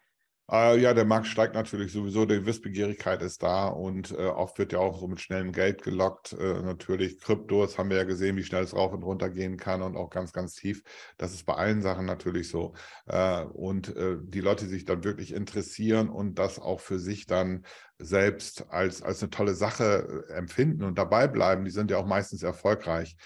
Äh, 0.49 0.79
ja, 0.79 0.93
der 0.93 1.03
Markt 1.03 1.27
steigt 1.27 1.55
natürlich 1.55 1.91
sowieso, 1.91 2.25
die 2.25 2.45
Wissbegierigkeit 2.45 3.21
ist 3.21 3.43
da 3.43 3.67
und 3.67 4.11
äh, 4.11 4.27
oft 4.27 4.57
wird 4.59 4.71
ja 4.71 4.79
auch 4.79 4.97
so 4.97 5.07
mit 5.07 5.19
schnellem 5.19 5.51
Geld 5.51 5.83
gelockt. 5.83 6.31
Äh, 6.33 6.61
natürlich 6.61 7.19
Kryptos 7.19 7.77
haben 7.77 7.89
wir 7.89 7.97
ja 7.97 8.05
gesehen, 8.05 8.37
wie 8.37 8.43
schnell 8.45 8.63
es 8.63 8.73
rauf 8.73 8.93
und 8.93 9.03
runter 9.03 9.29
gehen 9.29 9.57
kann 9.57 9.81
und 9.81 9.97
auch 9.97 10.09
ganz, 10.09 10.31
ganz 10.31 10.55
tief. 10.55 10.83
Das 11.17 11.33
ist 11.33 11.45
bei 11.45 11.53
allen 11.55 11.81
Sachen 11.81 12.05
natürlich 12.05 12.47
so. 12.47 12.73
Äh, 13.07 13.43
und 13.43 13.93
äh, 13.97 14.15
die 14.21 14.39
Leute, 14.39 14.65
die 14.65 14.71
sich 14.71 14.85
dann 14.85 15.03
wirklich 15.03 15.33
interessieren 15.33 16.07
und 16.07 16.39
das 16.39 16.59
auch 16.59 16.79
für 16.79 16.97
sich 16.99 17.25
dann 17.25 17.65
selbst 17.99 18.69
als, 18.69 19.01
als 19.01 19.21
eine 19.21 19.29
tolle 19.31 19.53
Sache 19.53 20.25
äh, 20.29 20.33
empfinden 20.33 20.83
und 20.83 20.97
dabei 20.97 21.27
bleiben, 21.27 21.65
die 21.65 21.71
sind 21.71 21.91
ja 21.91 21.97
auch 21.97 22.05
meistens 22.05 22.43
erfolgreich. 22.43 23.17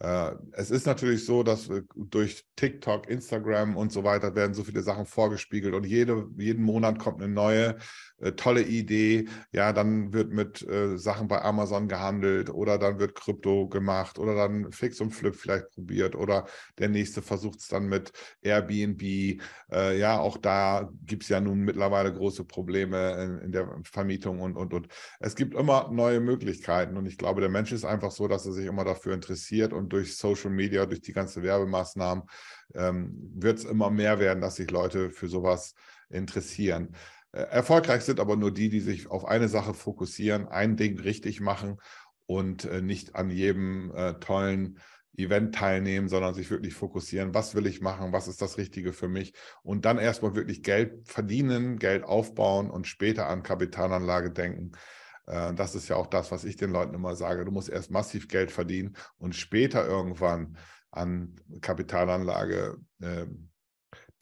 Äh, 0.00 0.32
es 0.52 0.70
ist 0.70 0.86
natürlich 0.86 1.24
so, 1.24 1.42
dass 1.42 1.70
durch 1.94 2.44
TikTok, 2.56 3.08
Instagram 3.08 3.76
und 3.76 3.92
so 3.92 4.02
weiter 4.02 4.34
werden 4.34 4.54
so 4.54 4.64
viele 4.64 4.82
Sachen 4.82 5.06
vorgespiegelt 5.06 5.74
und 5.74 5.84
jede, 5.84 6.26
jeden 6.38 6.64
Monat 6.64 6.98
kommt 6.98 7.22
eine 7.22 7.32
neue 7.32 7.76
äh, 8.20 8.32
tolle 8.32 8.62
Idee. 8.62 9.26
Ja, 9.52 9.72
dann 9.72 10.12
wird 10.12 10.30
mit 10.30 10.62
äh, 10.68 10.96
Sachen 10.96 11.28
bei 11.28 11.42
Amazon 11.42 11.88
gehandelt 11.88 12.50
oder 12.50 12.78
dann 12.78 12.98
wird 12.98 13.14
Krypto 13.14 13.68
gemacht 13.68 14.18
oder 14.18 14.34
dann 14.34 14.72
Fix 14.72 15.00
und 15.00 15.10
Flip 15.10 15.34
vielleicht 15.34 15.70
probiert 15.70 16.14
oder 16.14 16.46
der 16.78 16.88
nächste 16.88 17.22
versucht 17.22 17.60
es 17.60 17.68
dann 17.68 17.86
mit 17.86 18.12
Airbnb. 18.42 19.02
Äh, 19.02 19.98
ja, 19.98 20.18
auch 20.18 20.36
da 20.36 20.90
gibt 21.06 21.22
es 21.24 21.28
ja 21.28 21.40
nun 21.40 21.60
mittlerweile 21.60 22.12
große 22.12 22.44
Probleme 22.44 23.12
in, 23.22 23.38
in, 23.46 23.52
der 23.52 23.68
Vermietung 23.84 24.40
und, 24.40 24.56
und, 24.56 24.74
und. 24.74 24.88
Es 25.18 25.34
gibt 25.34 25.54
immer 25.54 25.90
neue 25.90 26.20
Möglichkeiten 26.20 26.96
und 26.96 27.06
ich 27.06 27.18
glaube, 27.18 27.40
der 27.40 27.50
Mensch 27.50 27.72
ist 27.72 27.84
einfach 27.84 28.10
so, 28.10 28.28
dass 28.28 28.46
er 28.46 28.52
sich 28.52 28.66
immer 28.66 28.84
dafür 28.84 29.14
interessiert 29.14 29.72
und 29.72 29.92
durch 29.92 30.16
Social 30.16 30.50
Media, 30.50 30.86
durch 30.86 31.00
die 31.00 31.12
ganze 31.12 31.42
Werbemaßnahmen 31.42 32.24
ähm, 32.74 33.32
wird 33.34 33.58
es 33.58 33.64
immer 33.64 33.90
mehr 33.90 34.18
werden, 34.20 34.40
dass 34.40 34.56
sich 34.56 34.70
Leute 34.70 35.10
für 35.10 35.28
sowas 35.28 35.74
interessieren. 36.08 36.94
Äh, 37.32 37.42
erfolgreich 37.42 38.02
sind 38.02 38.20
aber 38.20 38.36
nur 38.36 38.52
die, 38.52 38.68
die 38.68 38.80
sich 38.80 39.08
auf 39.08 39.24
eine 39.24 39.48
Sache 39.48 39.74
fokussieren, 39.74 40.48
ein 40.48 40.76
Ding 40.76 40.98
richtig 40.98 41.40
machen 41.40 41.78
und 42.26 42.64
äh, 42.64 42.82
nicht 42.82 43.14
an 43.14 43.30
jedem 43.30 43.92
äh, 43.94 44.14
tollen 44.14 44.78
Event 45.16 45.54
teilnehmen, 45.54 46.08
sondern 46.08 46.34
sich 46.34 46.50
wirklich 46.50 46.74
fokussieren, 46.74 47.34
was 47.34 47.54
will 47.54 47.66
ich 47.66 47.80
machen, 47.80 48.12
was 48.12 48.28
ist 48.28 48.40
das 48.40 48.58
Richtige 48.58 48.92
für 48.92 49.08
mich 49.08 49.34
und 49.62 49.84
dann 49.84 49.98
erstmal 49.98 50.34
wirklich 50.34 50.62
Geld 50.62 51.08
verdienen, 51.08 51.78
Geld 51.78 52.04
aufbauen 52.04 52.70
und 52.70 52.86
später 52.86 53.28
an 53.28 53.42
Kapitalanlage 53.42 54.30
denken. 54.30 54.72
Das 55.26 55.74
ist 55.74 55.88
ja 55.88 55.96
auch 55.96 56.06
das, 56.06 56.32
was 56.32 56.44
ich 56.44 56.56
den 56.56 56.70
Leuten 56.70 56.94
immer 56.94 57.16
sage. 57.16 57.44
Du 57.44 57.50
musst 57.50 57.68
erst 57.68 57.90
massiv 57.90 58.28
Geld 58.28 58.50
verdienen 58.50 58.96
und 59.18 59.34
später 59.34 59.86
irgendwann 59.86 60.56
an 60.90 61.36
Kapitalanlage 61.60 62.78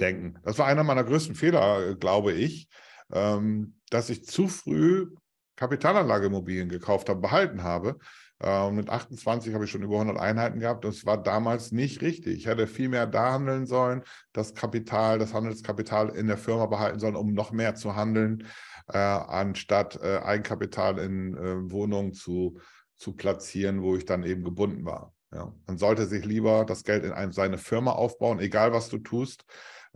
denken. 0.01 0.38
Das 0.42 0.59
war 0.59 0.66
einer 0.66 0.85
meiner 0.85 1.05
größten 1.05 1.35
Fehler, 1.35 1.94
glaube 1.94 2.33
ich, 2.33 2.68
ähm, 3.12 3.75
dass 3.90 4.11
ich 4.11 4.25
zu 4.25 4.49
früh 4.49 5.09
Kapitalanlageimmobilien 5.57 6.68
gekauft 6.68 7.09
habe, 7.09 7.21
behalten 7.21 7.62
habe. 7.62 7.99
Äh, 8.40 8.71
mit 8.71 8.88
28 8.88 9.53
habe 9.55 9.64
ich 9.64 9.71
schon 9.71 9.83
über 9.83 9.94
100 9.94 10.16
Einheiten 10.18 10.61
gehabt. 10.61 10.85
Das 10.85 11.05
war 11.05 11.21
damals 11.21 11.73
nicht 11.73 12.01
richtig. 12.01 12.37
Ich 12.37 12.47
hätte 12.47 12.68
viel 12.68 12.88
mehr 12.88 13.07
da 13.07 13.33
handeln 13.33 13.66
sollen, 13.66 14.03
das 14.33 14.55
Kapital, 14.55 15.18
das 15.18 15.35
Handelskapital 15.35 16.11
in 16.11 16.29
der 16.29 16.38
Firma 16.38 16.66
behalten 16.66 17.01
sollen, 17.01 17.16
um 17.16 17.33
noch 17.33 17.51
mehr 17.51 17.75
zu 17.75 17.97
handeln, 17.97 18.47
äh, 18.87 18.99
anstatt 18.99 20.01
äh, 20.01 20.18
Eigenkapital 20.18 20.99
in 20.99 21.37
äh, 21.37 21.71
Wohnungen 21.73 22.12
zu, 22.12 22.61
zu 22.97 23.16
platzieren, 23.16 23.83
wo 23.83 23.97
ich 23.97 24.05
dann 24.05 24.23
eben 24.23 24.44
gebunden 24.44 24.85
war. 24.85 25.12
Ja. 25.33 25.53
Man 25.66 25.77
sollte 25.77 26.07
sich 26.07 26.25
lieber 26.25 26.64
das 26.64 26.85
Geld 26.85 27.05
in 27.05 27.12
eine, 27.12 27.33
seine 27.33 27.59
Firma 27.59 27.92
aufbauen, 27.92 28.38
egal 28.38 28.73
was 28.73 28.88
du 28.88 28.99
tust 28.99 29.44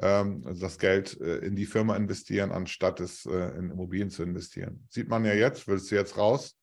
ähm, 0.00 0.42
also 0.46 0.60
das 0.60 0.78
Geld 0.78 1.20
äh, 1.20 1.38
in 1.38 1.56
die 1.56 1.66
Firma 1.66 1.96
investieren, 1.96 2.52
anstatt 2.52 3.00
es 3.00 3.26
äh, 3.26 3.56
in 3.58 3.70
Immobilien 3.70 4.10
zu 4.10 4.22
investieren. 4.22 4.86
Sieht 4.90 5.08
man 5.08 5.24
ja 5.24 5.34
jetzt, 5.34 5.68
willst 5.68 5.90
du 5.90 5.94
jetzt 5.94 6.16
raus? 6.16 6.56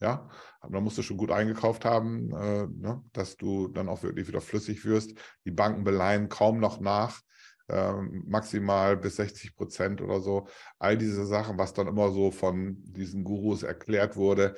Ja, 0.00 0.30
aber 0.60 0.74
dann 0.74 0.84
musst 0.84 0.96
du 0.96 1.02
schon 1.02 1.18
gut 1.18 1.30
eingekauft 1.30 1.84
haben, 1.84 2.32
äh, 2.32 2.66
ne, 2.66 3.02
dass 3.12 3.36
du 3.36 3.68
dann 3.68 3.88
auch 3.88 4.02
wirklich 4.02 4.28
wieder 4.28 4.40
flüssig 4.40 4.84
wirst. 4.86 5.12
Die 5.44 5.50
Banken 5.50 5.84
beleihen 5.84 6.30
kaum 6.30 6.58
noch 6.58 6.80
nach, 6.80 7.20
ähm, 7.68 8.24
maximal 8.26 8.96
bis 8.96 9.16
60 9.16 9.54
Prozent 9.54 10.00
oder 10.00 10.20
so. 10.20 10.48
All 10.78 10.96
diese 10.96 11.26
Sachen, 11.26 11.58
was 11.58 11.74
dann 11.74 11.86
immer 11.86 12.10
so 12.12 12.30
von 12.30 12.76
diesen 12.82 13.24
Gurus 13.24 13.62
erklärt 13.62 14.16
wurde, 14.16 14.54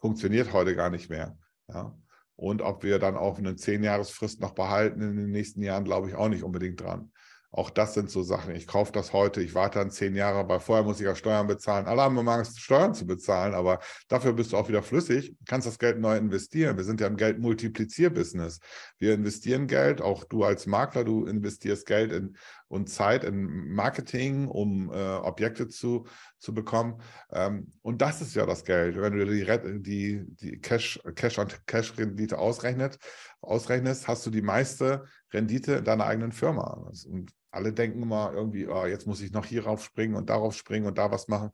funktioniert 0.00 0.54
heute 0.54 0.74
gar 0.74 0.88
nicht 0.88 1.10
mehr. 1.10 1.36
Ja. 1.68 1.94
Und 2.36 2.62
ob 2.62 2.82
wir 2.82 2.98
dann 2.98 3.16
auch 3.16 3.38
eine 3.38 3.52
10-Jahresfrist 3.52 4.40
noch 4.40 4.52
behalten 4.52 5.02
in 5.02 5.16
den 5.16 5.30
nächsten 5.30 5.60
Jahren, 5.60 5.84
glaube 5.84 6.08
ich 6.08 6.14
auch 6.14 6.28
nicht 6.28 6.44
unbedingt 6.44 6.80
dran. 6.80 7.12
Auch 7.50 7.70
das 7.70 7.94
sind 7.94 8.10
so 8.10 8.22
Sachen. 8.22 8.54
Ich 8.54 8.66
kaufe 8.66 8.92
das 8.92 9.14
heute, 9.14 9.40
ich 9.40 9.54
warte 9.54 9.78
dann 9.78 9.90
zehn 9.90 10.14
Jahre, 10.14 10.46
weil 10.48 10.60
vorher 10.60 10.84
muss 10.84 11.00
ich 11.00 11.06
ja 11.06 11.14
Steuern 11.14 11.46
bezahlen. 11.46 11.86
Alle 11.86 12.02
haben 12.02 12.18
immer 12.18 12.32
Angst, 12.32 12.60
Steuern 12.60 12.92
zu 12.92 13.06
bezahlen, 13.06 13.54
aber 13.54 13.78
dafür 14.08 14.34
bist 14.34 14.52
du 14.52 14.58
auch 14.58 14.68
wieder 14.68 14.82
flüssig, 14.82 15.34
kannst 15.46 15.66
das 15.66 15.78
Geld 15.78 15.98
neu 15.98 16.16
investieren. 16.16 16.76
Wir 16.76 16.84
sind 16.84 17.00
ja 17.00 17.06
im 17.06 17.16
Geld-Multiplizier-Business. 17.16 18.60
Wir 18.98 19.14
investieren 19.14 19.66
Geld, 19.66 20.02
auch 20.02 20.24
du 20.24 20.44
als 20.44 20.66
Makler, 20.66 21.04
du 21.04 21.24
investierst 21.24 21.86
Geld 21.86 22.12
in, 22.12 22.36
und 22.68 22.90
Zeit 22.90 23.24
in 23.24 23.72
Marketing, 23.72 24.46
um 24.46 24.92
äh, 24.92 24.94
Objekte 24.94 25.68
zu, 25.68 26.06
zu 26.38 26.52
bekommen. 26.52 27.00
Ähm, 27.32 27.72
und 27.80 28.02
das 28.02 28.20
ist 28.20 28.34
ja 28.34 28.44
das 28.44 28.64
Geld. 28.64 29.00
Wenn 29.00 29.16
du 29.16 29.24
die, 29.24 29.82
die, 29.82 30.24
die 30.36 30.60
Cash, 30.60 31.00
Cash 31.14 31.38
und 31.38 31.66
Cash-Rendite 31.66 32.36
ausrechnet, 32.36 32.98
ausrechnest, 33.40 34.06
hast 34.06 34.26
du 34.26 34.30
die 34.30 34.42
meiste 34.42 35.04
Rendite 35.32 35.76
in 35.76 35.84
deiner 35.84 36.04
eigenen 36.04 36.32
Firma. 36.32 36.86
Und 37.06 37.37
alle 37.50 37.72
denken 37.72 38.02
immer 38.02 38.32
irgendwie, 38.32 38.66
oh, 38.66 38.86
jetzt 38.86 39.06
muss 39.06 39.20
ich 39.20 39.32
noch 39.32 39.46
hierauf 39.46 39.82
springen 39.82 40.14
und 40.14 40.28
darauf 40.28 40.54
springen 40.54 40.86
und 40.86 40.98
da 40.98 41.10
was 41.10 41.28
machen. 41.28 41.50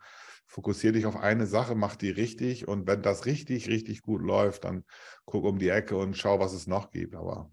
Fokussiere 0.47 0.93
dich 0.95 1.07
auf 1.07 1.17
eine 1.17 1.47
Sache, 1.47 1.75
mach 1.75 1.97
die 1.97 2.11
richtig 2.11 2.69
und 2.69 2.87
wenn 2.87 3.03
das 3.03 3.27
richtig, 3.27 3.69
richtig 3.69 4.03
gut 4.03 4.21
läuft, 4.21 4.65
dann 4.65 4.85
guck 5.25 5.45
um 5.45 5.59
die 5.59 5.69
Ecke 5.69 5.97
und 5.97 6.17
schau, 6.17 6.39
was 6.39 6.53
es 6.53 6.67
noch 6.67 6.91
gibt. 6.91 7.15
Aber 7.15 7.51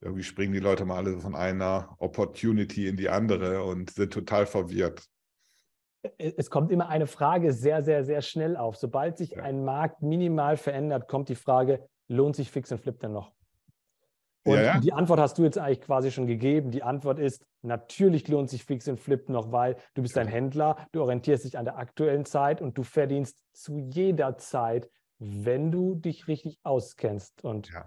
irgendwie 0.00 0.22
springen 0.22 0.52
die 0.52 0.60
Leute 0.60 0.84
mal 0.84 0.98
alle 0.98 1.18
von 1.18 1.34
einer 1.34 1.96
Opportunity 1.98 2.88
in 2.88 2.96
die 2.96 3.08
andere 3.08 3.64
und 3.64 3.90
sind 3.90 4.12
total 4.12 4.46
verwirrt. 4.46 5.08
Es 6.18 6.50
kommt 6.50 6.70
immer 6.70 6.90
eine 6.90 7.06
Frage 7.06 7.54
sehr, 7.54 7.82
sehr, 7.82 8.04
sehr 8.04 8.20
schnell 8.20 8.58
auf. 8.58 8.76
Sobald 8.76 9.16
sich 9.16 9.30
ja. 9.30 9.42
ein 9.42 9.64
Markt 9.64 10.02
minimal 10.02 10.58
verändert, 10.58 11.08
kommt 11.08 11.30
die 11.30 11.34
Frage, 11.34 11.88
lohnt 12.08 12.36
sich 12.36 12.50
Fix 12.50 12.70
und 12.70 12.78
Flip 12.78 13.00
denn 13.00 13.12
noch? 13.12 13.32
Und 14.44 14.56
ja, 14.56 14.62
ja. 14.62 14.78
die 14.78 14.92
Antwort 14.92 15.20
hast 15.20 15.38
du 15.38 15.44
jetzt 15.44 15.58
eigentlich 15.58 15.80
quasi 15.80 16.10
schon 16.10 16.26
gegeben. 16.26 16.70
Die 16.70 16.82
Antwort 16.82 17.18
ist, 17.18 17.44
natürlich 17.62 18.28
lohnt 18.28 18.50
sich 18.50 18.64
Fix 18.64 18.86
und 18.88 19.00
Flip 19.00 19.28
noch, 19.30 19.52
weil 19.52 19.76
du 19.94 20.02
bist 20.02 20.18
ein 20.18 20.28
Händler, 20.28 20.76
du 20.92 21.02
orientierst 21.02 21.44
dich 21.44 21.56
an 21.56 21.64
der 21.64 21.78
aktuellen 21.78 22.26
Zeit 22.26 22.60
und 22.60 22.76
du 22.76 22.82
verdienst 22.82 23.38
zu 23.52 23.78
jeder 23.78 24.36
Zeit, 24.36 24.90
wenn 25.18 25.72
du 25.72 25.94
dich 25.94 26.28
richtig 26.28 26.58
auskennst. 26.62 27.42
Und 27.42 27.70
ja. 27.72 27.86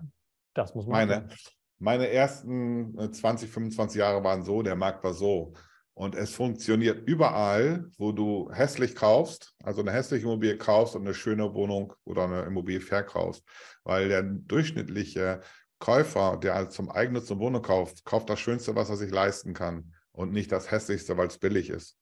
das 0.55 0.73
muss 0.73 0.87
man 0.87 1.07
meine, 1.07 1.29
meine 1.77 2.09
ersten 2.09 2.97
20, 3.11 3.49
äh, 3.49 3.51
25 3.51 3.99
Jahre 3.99 4.23
waren 4.23 4.43
so, 4.43 4.63
der 4.63 4.75
Markt 4.75 5.03
war 5.03 5.13
so. 5.13 5.53
Und 5.93 6.13
es 6.13 6.31
funktioniert 6.31 7.07
überall, 7.07 7.89
wo 7.97 8.11
du 8.11 8.51
hässlich 8.51 8.95
kaufst, 8.95 9.55
also 9.63 9.81
eine 9.81 9.91
hässliche 9.91 10.25
Immobilie 10.25 10.57
kaufst 10.57 10.95
und 10.95 11.01
eine 11.01 11.15
schöne 11.15 11.55
Wohnung 11.55 11.93
oder 12.03 12.25
eine 12.25 12.41
Immobilie 12.43 12.81
verkaufst. 12.81 13.43
Weil 13.83 14.07
der 14.09 14.21
durchschnittliche 14.21 15.41
Käufer, 15.79 16.37
der 16.37 16.55
also 16.55 16.71
zum 16.71 16.89
Eigennutz 16.89 17.29
eine 17.31 17.39
Wohnung 17.39 17.61
kauft, 17.61 18.05
kauft 18.05 18.29
das 18.29 18.39
Schönste, 18.39 18.75
was 18.75 18.89
er 18.89 18.97
sich 18.97 19.11
leisten 19.11 19.53
kann 19.53 19.93
und 20.11 20.31
nicht 20.31 20.51
das 20.51 20.71
Hässlichste, 20.71 21.17
weil 21.17 21.27
es 21.27 21.37
billig 21.37 21.69
ist. 21.69 21.97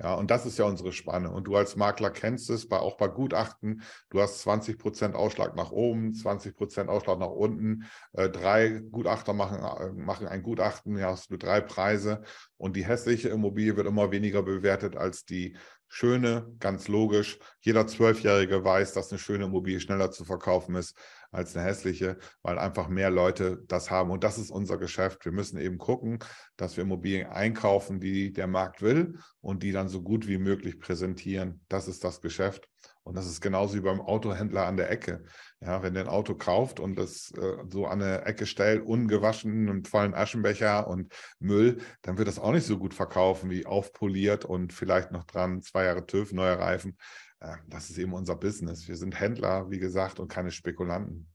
Ja, 0.00 0.14
und 0.14 0.30
das 0.30 0.44
ist 0.44 0.58
ja 0.58 0.64
unsere 0.64 0.92
Spanne. 0.92 1.30
Und 1.30 1.44
du 1.44 1.54
als 1.54 1.76
Makler 1.76 2.10
kennst 2.10 2.50
es, 2.50 2.68
bei, 2.68 2.78
auch 2.78 2.96
bei 2.96 3.06
Gutachten. 3.06 3.82
Du 4.10 4.20
hast 4.20 4.40
20 4.40 4.76
Prozent 4.76 5.14
Ausschlag 5.14 5.54
nach 5.54 5.70
oben, 5.70 6.12
20 6.14 6.56
Prozent 6.56 6.90
Ausschlag 6.90 7.20
nach 7.20 7.30
unten. 7.30 7.84
Äh, 8.12 8.28
drei 8.28 8.80
Gutachter 8.90 9.34
machen, 9.34 9.60
äh, 9.62 9.92
machen 9.92 10.26
ein 10.26 10.42
Gutachten, 10.42 10.96
ja, 10.98 11.10
hast 11.10 11.30
du 11.30 11.36
drei 11.36 11.60
Preise. 11.60 12.22
Und 12.56 12.74
die 12.74 12.84
hässliche 12.84 13.28
Immobilie 13.28 13.76
wird 13.76 13.86
immer 13.86 14.10
weniger 14.10 14.42
bewertet 14.42 14.96
als 14.96 15.24
die 15.26 15.56
schöne, 15.86 16.52
ganz 16.58 16.88
logisch. 16.88 17.38
Jeder 17.60 17.86
Zwölfjährige 17.86 18.64
weiß, 18.64 18.94
dass 18.94 19.12
eine 19.12 19.20
schöne 19.20 19.44
Immobilie 19.44 19.78
schneller 19.78 20.10
zu 20.10 20.24
verkaufen 20.24 20.74
ist 20.74 20.98
als 21.34 21.56
eine 21.56 21.66
hässliche, 21.66 22.18
weil 22.42 22.58
einfach 22.58 22.88
mehr 22.88 23.10
Leute 23.10 23.62
das 23.66 23.90
haben. 23.90 24.10
Und 24.10 24.24
das 24.24 24.38
ist 24.38 24.50
unser 24.50 24.78
Geschäft. 24.78 25.24
Wir 25.24 25.32
müssen 25.32 25.58
eben 25.58 25.78
gucken, 25.78 26.18
dass 26.56 26.76
wir 26.76 26.84
Immobilien 26.84 27.28
einkaufen, 27.28 28.00
die 28.00 28.32
der 28.32 28.46
Markt 28.46 28.82
will 28.82 29.18
und 29.40 29.62
die 29.62 29.72
dann 29.72 29.88
so 29.88 30.02
gut 30.02 30.26
wie 30.28 30.38
möglich 30.38 30.80
präsentieren. 30.80 31.60
Das 31.68 31.88
ist 31.88 32.04
das 32.04 32.20
Geschäft. 32.20 32.68
Und 33.04 33.16
das 33.16 33.26
ist 33.26 33.42
genauso 33.42 33.74
wie 33.74 33.82
beim 33.82 34.00
Autohändler 34.00 34.66
an 34.66 34.78
der 34.78 34.90
Ecke. 34.90 35.24
Ja, 35.60 35.82
wenn 35.82 35.92
der 35.92 36.04
ein 36.04 36.08
Auto 36.08 36.34
kauft 36.34 36.80
und 36.80 36.96
das 36.98 37.32
äh, 37.32 37.58
so 37.68 37.86
an 37.86 37.98
der 37.98 38.26
Ecke 38.26 38.46
stellt, 38.46 38.84
ungewaschen, 38.84 39.68
einen 39.68 39.84
vollen 39.84 40.14
Aschenbecher 40.14 40.88
und 40.88 41.12
Müll, 41.38 41.78
dann 42.00 42.16
wird 42.16 42.28
das 42.28 42.38
auch 42.38 42.52
nicht 42.52 42.66
so 42.66 42.78
gut 42.78 42.94
verkaufen 42.94 43.50
wie 43.50 43.66
aufpoliert 43.66 44.46
und 44.46 44.72
vielleicht 44.72 45.12
noch 45.12 45.24
dran 45.24 45.60
zwei 45.60 45.84
Jahre 45.84 46.06
TÜV, 46.06 46.32
neue 46.32 46.58
Reifen. 46.58 46.96
Äh, 47.40 47.56
das 47.68 47.90
ist 47.90 47.98
eben 47.98 48.14
unser 48.14 48.36
Business. 48.36 48.88
Wir 48.88 48.96
sind 48.96 49.20
Händler, 49.20 49.70
wie 49.70 49.78
gesagt, 49.78 50.18
und 50.18 50.28
keine 50.28 50.50
Spekulanten. 50.50 51.30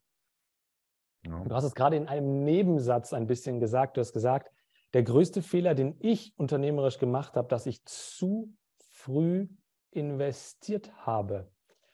Ja. 1.23 1.43
Du 1.43 1.53
hast 1.53 1.65
es 1.65 1.75
gerade 1.75 1.97
in 1.97 2.07
einem 2.07 2.43
Nebensatz 2.43 3.13
ein 3.13 3.27
bisschen 3.27 3.59
gesagt. 3.59 3.95
Du 3.95 4.01
hast 4.01 4.13
gesagt, 4.13 4.49
der 4.93 5.03
größte 5.03 5.43
Fehler, 5.43 5.75
den 5.75 5.95
ich 5.99 6.33
unternehmerisch 6.35 6.97
gemacht 6.97 7.35
habe, 7.35 7.47
dass 7.47 7.67
ich 7.67 7.85
zu 7.85 8.55
früh 8.91 9.47
investiert 9.91 10.91
habe. 11.05 11.51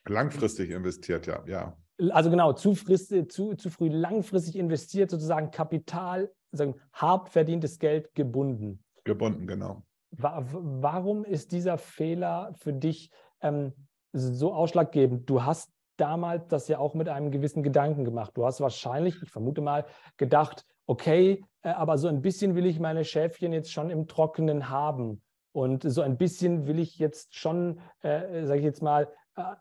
Langfristig 0.08 0.70
investiert, 0.70 1.28
ja, 1.28 1.44
ja. 1.48 1.78
Also 2.12 2.30
genau, 2.30 2.54
zu, 2.54 2.76
frist, 2.76 3.14
zu, 3.32 3.56
zu 3.56 3.70
früh 3.70 3.88
langfristig 3.90 4.58
investiert, 4.58 5.10
sozusagen 5.10 5.52
Kapital, 5.52 6.32
sagen, 6.52 6.76
hart 6.94 7.30
verdientes 7.30 7.80
Geld 7.80 8.14
gebunden. 8.14 8.84
Gebunden, 9.06 9.48
genau. 9.48 9.84
Warum 10.12 11.24
ist 11.26 11.52
dieser 11.52 11.78
Fehler 11.78 12.54
für 12.58 12.74
dich 12.74 13.12
ähm, 13.42 13.74
so 14.14 14.54
ausschlaggebend? 14.54 15.30
Du 15.30 15.44
hast 15.44 15.72
damals 15.98 16.48
das 16.48 16.68
ja 16.68 16.80
auch 16.80 16.94
mit 16.94 17.10
einem 17.10 17.32
gewissen 17.32 17.64
Gedanken 17.64 18.06
gemacht. 18.06 18.32
Du 18.36 18.46
hast 18.46 18.62
wahrscheinlich, 18.62 19.22
ich 19.22 19.30
vermute 19.30 19.62
mal, 19.62 19.86
gedacht, 20.18 20.66
okay, 20.86 21.44
äh, 21.62 21.70
aber 21.70 21.98
so 21.98 22.08
ein 22.08 22.22
bisschen 22.22 22.56
will 22.56 22.66
ich 22.66 22.80
meine 22.80 23.04
Schäfchen 23.04 23.54
jetzt 23.54 23.72
schon 23.72 23.90
im 23.90 24.08
Trockenen 24.08 24.70
haben. 24.70 25.22
Und 25.52 25.84
so 25.84 26.02
ein 26.02 26.18
bisschen 26.18 26.68
will 26.68 26.80
ich 26.80 26.98
jetzt 27.00 27.36
schon, 27.36 27.80
äh, 28.02 28.46
sage 28.46 28.60
ich 28.60 28.66
jetzt 28.66 28.82
mal, 28.82 29.08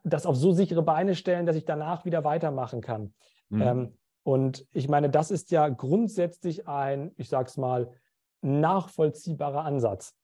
das 0.05 0.27
auf 0.27 0.37
so 0.37 0.53
sichere 0.53 0.83
Beine 0.83 1.15
stellen, 1.15 1.47
dass 1.47 1.57
ich 1.57 1.65
danach 1.65 2.05
wieder 2.05 2.25
weitermachen 2.25 2.81
kann. 2.81 3.15
Mhm. 3.49 3.63
Ähm, 3.63 3.99
und 4.23 4.67
ich 4.73 4.89
meine, 4.89 5.11
das 5.11 5.31
ist 5.31 5.51
ja 5.51 5.69
grundsätzlich 5.69 6.67
ein, 6.67 7.13
ich 7.17 7.29
sage 7.29 7.49
es 7.49 7.57
mal, 7.57 7.91
nachvollziehbarer 8.41 9.65
Ansatz. 9.65 10.15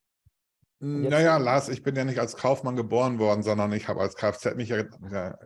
Jetzt 0.83 1.11
naja, 1.11 1.37
Lars, 1.37 1.69
ich 1.69 1.83
bin 1.83 1.95
ja 1.95 2.07
nicht 2.07 2.19
als 2.19 2.37
Kaufmann 2.37 2.75
geboren 2.75 3.19
worden, 3.19 3.43
sondern 3.43 3.71
ich 3.73 3.89
habe 3.89 4.01
als 4.01 4.17
Kfz-Mechaniker 4.17 5.37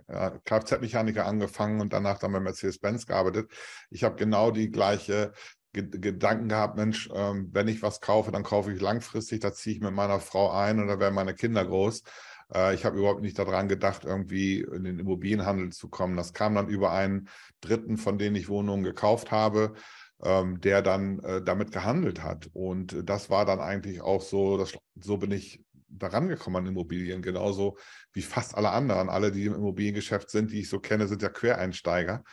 Kfz 0.45 1.19
angefangen 1.19 1.81
und 1.81 1.93
danach 1.93 2.21
dann 2.21 2.31
bei 2.31 2.39
Mercedes-Benz 2.39 3.07
gearbeitet. 3.07 3.51
Ich 3.91 4.05
habe 4.05 4.15
genau 4.15 4.53
die 4.53 4.71
gleiche 4.71 5.33
Gedanken 5.73 6.49
gehabt, 6.49 6.77
Mensch, 6.77 7.11
ähm, 7.13 7.49
wenn 7.53 7.67
ich 7.67 7.83
was 7.83 8.01
kaufe, 8.01 8.31
dann 8.31 8.45
kaufe 8.45 8.73
ich 8.73 8.81
langfristig, 8.81 9.41
da 9.41 9.53
ziehe 9.53 9.75
ich 9.75 9.83
mit 9.83 9.93
meiner 9.93 10.21
Frau 10.21 10.53
ein 10.53 10.79
und 10.79 10.87
da 10.87 11.01
werden 11.01 11.17
meine 11.17 11.35
Kinder 11.35 11.65
groß. 11.65 12.05
Äh, 12.53 12.75
ich 12.75 12.85
habe 12.85 12.99
überhaupt 12.99 13.23
nicht 13.23 13.39
daran 13.39 13.69
gedacht, 13.69 14.05
irgendwie 14.05 14.61
in 14.61 14.85
den 14.85 14.99
Immobilienhandel 14.99 15.71
zu 15.71 15.89
kommen. 15.89 16.17
Das 16.17 16.33
kam 16.33 16.55
dann 16.55 16.69
über 16.69 16.93
einen 16.93 17.29
Dritten, 17.61 17.97
von 17.97 18.19
denen 18.19 18.37
ich 18.37 18.49
Wohnungen 18.49 18.83
gekauft 18.83 19.31
habe 19.31 19.75
ähm, 20.23 20.61
der 20.61 20.83
dann 20.83 21.19
äh, 21.21 21.43
damit 21.43 21.73
gehandelt 21.73 22.23
hat. 22.23 22.49
Und 22.53 22.97
das 23.09 23.31
war 23.31 23.45
dann 23.45 23.61
eigentlich 23.61 24.01
auch 24.01 24.23
so, 24.23 24.57
dass, 24.57 24.73
so 25.01 25.19
bin 25.19 25.31
ich 25.31 25.63
daran 25.89 26.29
gekommen 26.29 26.57
an 26.57 26.67
Immobilien, 26.67 27.23
genauso 27.23 27.77
wie 28.13 28.23
fast 28.23 28.57
alle 28.57 28.71
anderen. 28.71 29.09
Alle, 29.09 29.31
die 29.31 29.47
im 29.47 29.55
Immobiliengeschäft 29.55 30.31
sind, 30.31 30.51
die 30.51 30.61
ich 30.61 30.69
so 30.69 30.81
kenne, 30.81 31.07
sind 31.07 31.23
ja 31.23 31.29
Quereinsteiger. 31.29 32.25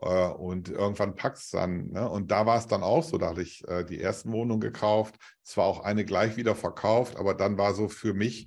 Äh, 0.00 0.28
und 0.28 0.68
irgendwann 0.70 1.14
packt 1.14 1.38
es 1.38 1.50
dann. 1.50 1.90
Ne? 1.90 2.08
Und 2.08 2.30
da 2.30 2.46
war 2.46 2.58
es 2.58 2.66
dann 2.66 2.82
auch 2.82 3.04
so, 3.04 3.18
da 3.18 3.30
hatte 3.30 3.42
ich 3.42 3.66
äh, 3.68 3.84
die 3.84 4.00
ersten 4.00 4.32
Wohnungen 4.32 4.60
gekauft, 4.60 5.16
zwar 5.42 5.66
auch 5.66 5.80
eine 5.84 6.04
gleich 6.04 6.36
wieder 6.36 6.54
verkauft, 6.54 7.16
aber 7.16 7.34
dann 7.34 7.58
war 7.58 7.74
so 7.74 7.88
für 7.88 8.14
mich 8.14 8.46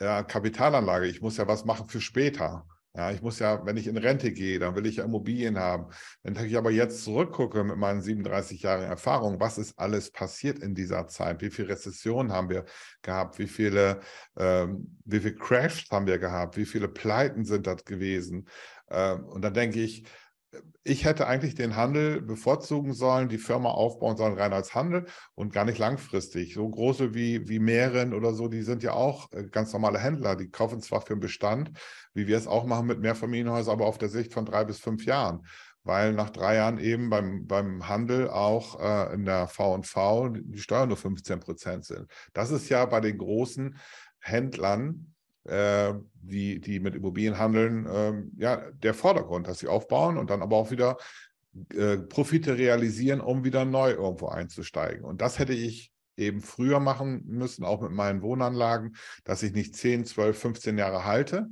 ja, 0.00 0.22
Kapitalanlage. 0.22 1.06
Ich 1.06 1.20
muss 1.20 1.36
ja 1.36 1.46
was 1.46 1.64
machen 1.64 1.88
für 1.88 2.00
später. 2.00 2.66
Ja, 2.96 3.12
ich 3.12 3.22
muss 3.22 3.38
ja, 3.38 3.64
wenn 3.64 3.76
ich 3.76 3.86
in 3.86 3.96
Rente 3.96 4.32
gehe, 4.32 4.58
dann 4.58 4.74
will 4.74 4.84
ich 4.84 4.96
ja 4.96 5.04
Immobilien 5.04 5.60
haben. 5.60 5.86
Wenn 6.24 6.34
ich 6.44 6.56
aber 6.56 6.72
jetzt 6.72 7.04
zurückgucke 7.04 7.62
mit 7.62 7.76
meinen 7.76 8.02
37 8.02 8.62
Jahren 8.62 8.82
Erfahrung, 8.82 9.38
was 9.38 9.58
ist 9.58 9.78
alles 9.78 10.10
passiert 10.10 10.58
in 10.58 10.74
dieser 10.74 11.06
Zeit? 11.06 11.40
Wie 11.40 11.50
viele 11.50 11.68
Rezessionen 11.68 12.32
haben 12.32 12.50
wir 12.50 12.64
gehabt? 13.02 13.38
Wie 13.38 13.46
viele, 13.46 14.00
ähm, 14.36 14.98
wie 15.04 15.20
viele 15.20 15.36
Crashs 15.36 15.88
haben 15.92 16.08
wir 16.08 16.18
gehabt? 16.18 16.56
Wie 16.56 16.66
viele 16.66 16.88
Pleiten 16.88 17.44
sind 17.44 17.68
das 17.68 17.84
gewesen? 17.84 18.48
Ähm, 18.90 19.24
und 19.24 19.42
dann 19.42 19.54
denke 19.54 19.80
ich, 19.80 20.04
ich 20.82 21.04
hätte 21.04 21.26
eigentlich 21.26 21.54
den 21.54 21.76
Handel 21.76 22.20
bevorzugen 22.20 22.92
sollen, 22.92 23.28
die 23.28 23.38
Firma 23.38 23.70
aufbauen 23.70 24.16
sollen 24.16 24.38
rein 24.38 24.52
als 24.52 24.74
Handel 24.74 25.06
und 25.34 25.52
gar 25.52 25.64
nicht 25.64 25.78
langfristig. 25.78 26.54
So 26.54 26.68
große 26.68 27.14
wie, 27.14 27.48
wie 27.48 27.58
Meeren 27.58 28.14
oder 28.14 28.32
so, 28.32 28.48
die 28.48 28.62
sind 28.62 28.82
ja 28.82 28.92
auch 28.92 29.30
äh, 29.32 29.44
ganz 29.44 29.72
normale 29.72 29.98
Händler. 29.98 30.36
Die 30.36 30.50
kaufen 30.50 30.80
zwar 30.80 31.02
für 31.02 31.14
den 31.14 31.20
Bestand, 31.20 31.70
wie 32.14 32.26
wir 32.26 32.36
es 32.36 32.46
auch 32.46 32.64
machen 32.64 32.86
mit 32.86 33.00
Mehrfamilienhäusern, 33.00 33.74
aber 33.74 33.86
auf 33.86 33.98
der 33.98 34.08
Sicht 34.08 34.32
von 34.32 34.44
drei 34.44 34.64
bis 34.64 34.78
fünf 34.78 35.04
Jahren. 35.04 35.46
Weil 35.84 36.12
nach 36.12 36.30
drei 36.30 36.56
Jahren 36.56 36.78
eben 36.78 37.08
beim, 37.08 37.46
beim 37.46 37.88
Handel 37.88 38.28
auch 38.28 38.80
äh, 38.80 39.14
in 39.14 39.24
der 39.24 39.46
V&V 39.46 40.28
die 40.28 40.58
Steuern 40.58 40.88
nur 40.88 40.96
15 40.96 41.40
Prozent 41.40 41.84
sind. 41.84 42.10
Das 42.32 42.50
ist 42.50 42.68
ja 42.68 42.84
bei 42.84 43.00
den 43.00 43.16
großen 43.18 43.78
Händlern 44.18 45.14
äh, 45.44 45.94
die, 46.30 46.60
die 46.60 46.80
mit 46.80 46.94
Immobilien 46.94 47.38
handeln, 47.38 47.86
äh, 47.86 48.42
ja, 48.42 48.70
der 48.72 48.94
Vordergrund, 48.94 49.46
dass 49.46 49.58
sie 49.58 49.68
aufbauen 49.68 50.16
und 50.16 50.30
dann 50.30 50.42
aber 50.42 50.56
auch 50.56 50.70
wieder 50.70 50.96
äh, 51.74 51.98
Profite 51.98 52.56
realisieren, 52.56 53.20
um 53.20 53.44
wieder 53.44 53.64
neu 53.64 53.90
irgendwo 53.90 54.28
einzusteigen. 54.28 55.04
Und 55.04 55.20
das 55.20 55.38
hätte 55.38 55.52
ich 55.52 55.92
eben 56.16 56.40
früher 56.40 56.80
machen 56.80 57.24
müssen, 57.26 57.64
auch 57.64 57.80
mit 57.80 57.92
meinen 57.92 58.22
Wohnanlagen, 58.22 58.96
dass 59.24 59.42
ich 59.42 59.52
nicht 59.52 59.74
10, 59.74 60.04
12, 60.04 60.38
15 60.38 60.78
Jahre 60.78 61.04
halte, 61.04 61.48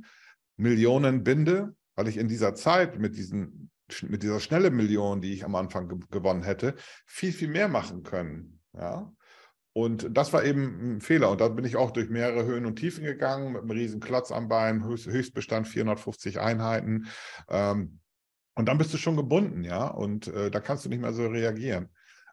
Millionen 0.57 1.23
binde, 1.23 1.75
weil 1.95 2.07
ich 2.07 2.17
in 2.17 2.27
dieser 2.27 2.55
Zeit 2.55 2.99
mit 2.99 3.17
diesen 3.17 3.69
mit 4.03 4.23
dieser 4.23 4.39
schnelle 4.39 4.69
Million, 4.69 5.21
die 5.21 5.33
ich 5.33 5.43
am 5.43 5.55
Anfang 5.55 5.87
ge 5.87 5.97
gewonnen 6.11 6.43
hätte, 6.43 6.75
viel, 7.05 7.33
viel 7.33 7.47
mehr 7.47 7.67
machen 7.67 8.03
können. 8.03 8.59
Ja? 8.73 9.11
Und 9.73 10.07
das 10.17 10.33
war 10.33 10.43
eben 10.43 10.97
ein 10.97 11.01
Fehler. 11.01 11.29
Und 11.29 11.41
da 11.41 11.47
bin 11.47 11.65
ich 11.65 11.75
auch 11.77 11.91
durch 11.91 12.09
mehrere 12.09 12.45
Höhen 12.45 12.65
und 12.65 12.77
Tiefen 12.77 13.03
gegangen, 13.03 13.53
mit 13.53 13.61
einem 13.61 13.71
riesen 13.71 13.99
Klotz 13.99 14.31
am 14.31 14.47
Bein, 14.47 14.83
Höchst, 14.83 15.07
Höchstbestand 15.07 15.67
450 15.67 16.39
Einheiten. 16.39 17.07
Ähm, 17.49 17.99
und 18.55 18.67
dann 18.67 18.77
bist 18.77 18.93
du 18.93 18.97
schon 18.97 19.15
gebunden, 19.15 19.63
ja. 19.63 19.87
Und 19.87 20.27
äh, 20.27 20.51
da 20.51 20.59
kannst 20.59 20.85
du 20.85 20.89
nicht 20.89 21.01
mehr 21.01 21.13
so 21.13 21.27
reagieren. 21.27 21.89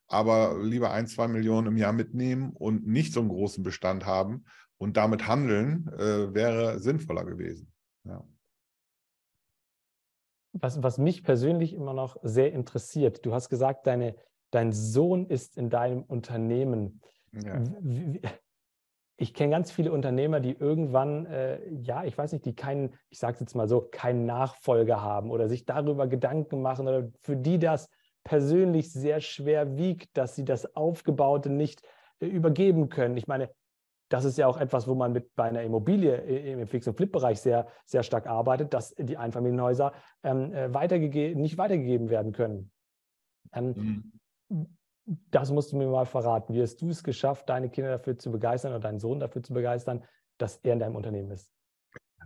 Aber 0.08 0.58
lieber 0.62 0.90
ein, 0.90 1.06
zwei 1.06 1.28
Millionen 1.28 1.68
im 1.68 1.76
Jahr 1.76 1.92
mitnehmen 1.92 2.50
und 2.52 2.86
nicht 2.86 3.12
so 3.12 3.20
einen 3.20 3.28
großen 3.28 3.62
Bestand 3.62 4.06
haben 4.06 4.44
und 4.78 4.96
damit 4.96 5.26
handeln, 5.26 5.88
äh, 5.98 6.32
wäre 6.34 6.78
sinnvoller 6.78 7.24
gewesen. 7.24 7.72
Ja. 8.04 8.24
Was, 10.52 10.82
was 10.82 10.98
mich 10.98 11.22
persönlich 11.22 11.74
immer 11.74 11.92
noch 11.92 12.16
sehr 12.22 12.52
interessiert, 12.52 13.24
du 13.26 13.34
hast 13.34 13.48
gesagt, 13.48 13.86
deine, 13.86 14.16
dein 14.50 14.72
Sohn 14.72 15.26
ist 15.26 15.56
in 15.56 15.70
deinem 15.70 16.02
Unternehmen. 16.02 17.02
Ja. 17.44 17.62
Ich 19.18 19.32
kenne 19.32 19.50
ganz 19.50 19.70
viele 19.70 19.92
Unternehmer, 19.92 20.40
die 20.40 20.52
irgendwann, 20.52 21.24
äh, 21.26 21.66
ja, 21.70 22.04
ich 22.04 22.16
weiß 22.18 22.32
nicht, 22.32 22.44
die 22.44 22.54
keinen, 22.54 22.94
ich 23.08 23.18
sage 23.18 23.34
es 23.34 23.40
jetzt 23.40 23.54
mal 23.54 23.66
so, 23.66 23.80
keinen 23.80 24.26
Nachfolger 24.26 25.00
haben 25.00 25.30
oder 25.30 25.48
sich 25.48 25.64
darüber 25.64 26.06
Gedanken 26.06 26.60
machen 26.60 26.86
oder 26.86 27.08
für 27.22 27.36
die 27.36 27.58
das 27.58 27.88
persönlich 28.24 28.92
sehr 28.92 29.20
schwer 29.20 29.78
wiegt, 29.78 30.16
dass 30.18 30.34
sie 30.34 30.44
das 30.44 30.76
Aufgebaute 30.76 31.48
nicht 31.48 31.82
äh, 32.20 32.26
übergeben 32.26 32.88
können. 32.90 33.16
Ich 33.16 33.26
meine, 33.26 33.50
das 34.08 34.24
ist 34.24 34.38
ja 34.38 34.46
auch 34.46 34.58
etwas, 34.58 34.86
wo 34.86 34.94
man 34.94 35.12
mit 35.12 35.34
bei 35.34 35.44
einer 35.44 35.62
Immobilie 35.62 36.16
äh, 36.16 36.52
im 36.52 36.66
Fix- 36.66 36.86
und 36.86 36.96
Flip-Bereich 36.96 37.40
sehr, 37.40 37.66
sehr 37.86 38.02
stark 38.02 38.26
arbeitet, 38.26 38.74
dass 38.74 38.94
die 38.98 39.16
Einfamilienhäuser 39.16 39.92
ähm, 40.22 40.52
äh, 40.52 40.72
weitergege 40.74 41.34
nicht 41.36 41.56
weitergegeben 41.56 42.10
werden 42.10 42.32
können. 42.32 42.70
Ähm, 43.52 44.12
mhm. 44.48 44.76
Das 45.30 45.50
musst 45.50 45.72
du 45.72 45.76
mir 45.76 45.86
mal 45.86 46.06
verraten. 46.06 46.52
Wie 46.54 46.62
hast 46.62 46.80
du 46.80 46.90
es 46.90 47.04
geschafft, 47.04 47.48
deine 47.48 47.70
Kinder 47.70 47.90
dafür 47.90 48.18
zu 48.18 48.32
begeistern 48.32 48.72
oder 48.72 48.80
deinen 48.80 48.98
Sohn 48.98 49.20
dafür 49.20 49.42
zu 49.42 49.54
begeistern, 49.54 50.04
dass 50.38 50.56
er 50.62 50.72
in 50.72 50.80
deinem 50.80 50.96
Unternehmen 50.96 51.30
ist? 51.30 51.52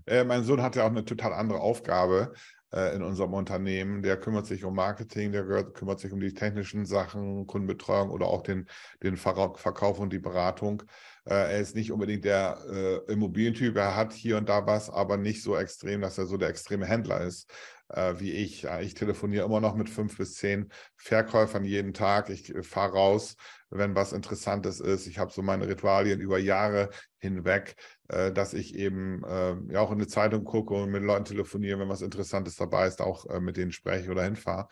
Äh, 0.07 0.25
mein 0.25 0.45
Sohn 0.45 0.62
hat 0.62 0.77
ja 0.77 0.85
auch 0.85 0.90
eine 0.90 1.05
total 1.05 1.35
andere 1.35 1.61
Aufgabe 1.61 2.33
äh, 2.73 2.95
in 2.95 3.03
unserem 3.03 3.35
Unternehmen. 3.35 4.03
Der 4.03 4.17
kümmert 4.17 4.47
sich 4.47 4.65
um 4.65 4.75
Marketing, 4.75 5.33
der 5.33 5.45
gehört, 5.45 5.75
kümmert 5.75 6.01
sich 6.01 6.13
um 6.13 6.21
die 6.21 6.35
technischen 6.35 6.87
Sachen, 6.87 7.47
Kundenbetreuung 7.47 8.11
oder 8.11 8.27
auch 8.27 8.43
den, 8.43 8.67
den 9.03 9.17
Verkauf 9.17 9.99
und 9.99 10.13
die 10.13 10.19
Beratung. 10.19 10.83
Äh, 11.25 11.35
er 11.35 11.59
ist 11.61 11.75
nicht 11.75 11.93
unbedingt 11.93 12.25
der 12.25 12.59
äh, 12.71 13.13
Immobilientyp. 13.13 13.77
Er 13.77 13.97
hat 13.97 14.13
hier 14.13 14.37
und 14.37 14.49
da 14.49 14.67
was, 14.67 14.91
aber 14.91 15.17
nicht 15.17 15.43
so 15.43 15.57
extrem, 15.57 16.01
dass 16.01 16.19
er 16.19 16.27
so 16.27 16.37
der 16.37 16.49
extreme 16.49 16.87
Händler 16.87 17.21
ist 17.21 17.51
äh, 17.93 18.15
wie 18.19 18.33
ich. 18.33 18.65
Ich 18.65 18.95
telefoniere 18.95 19.45
immer 19.45 19.61
noch 19.61 19.75
mit 19.75 19.89
fünf 19.89 20.17
bis 20.17 20.35
zehn 20.35 20.71
Verkäufern 20.97 21.65
jeden 21.65 21.93
Tag. 21.95 22.31
Ich 22.31 22.53
fahre 22.63 22.93
raus, 22.93 23.37
wenn 23.71 23.95
was 23.95 24.13
Interessantes 24.13 24.81
ist. 24.81 25.07
Ich 25.07 25.19
habe 25.19 25.33
so 25.33 25.43
meine 25.43 25.69
Ritualien 25.69 26.21
über 26.21 26.39
Jahre 26.39 26.91
hinweg, 27.19 27.77
äh, 28.11 28.33
dass 28.33 28.55
ich 28.55 28.75
eben 28.75 29.23
äh, 29.25 29.73
ja 29.73 29.81
auch 29.81 29.90
in 29.90 29.99
eine 29.99 30.09
Zeitung 30.09 30.44
gucke 30.44 30.75
und 30.75 30.90
mit 30.90 31.03
Leuten 31.03 31.25
telefoniere, 31.25 31.79
wenn 31.79 31.88
was 31.88 32.03
Interessantes 32.03 32.57
dabei 32.57 32.87
ist, 32.87 33.01
auch 33.01 33.27
äh, 33.27 33.40
mit 33.40 33.57
denen 33.57 33.73
spreche 33.73 34.11
oder 34.11 34.25
hinfahre. 34.25 34.68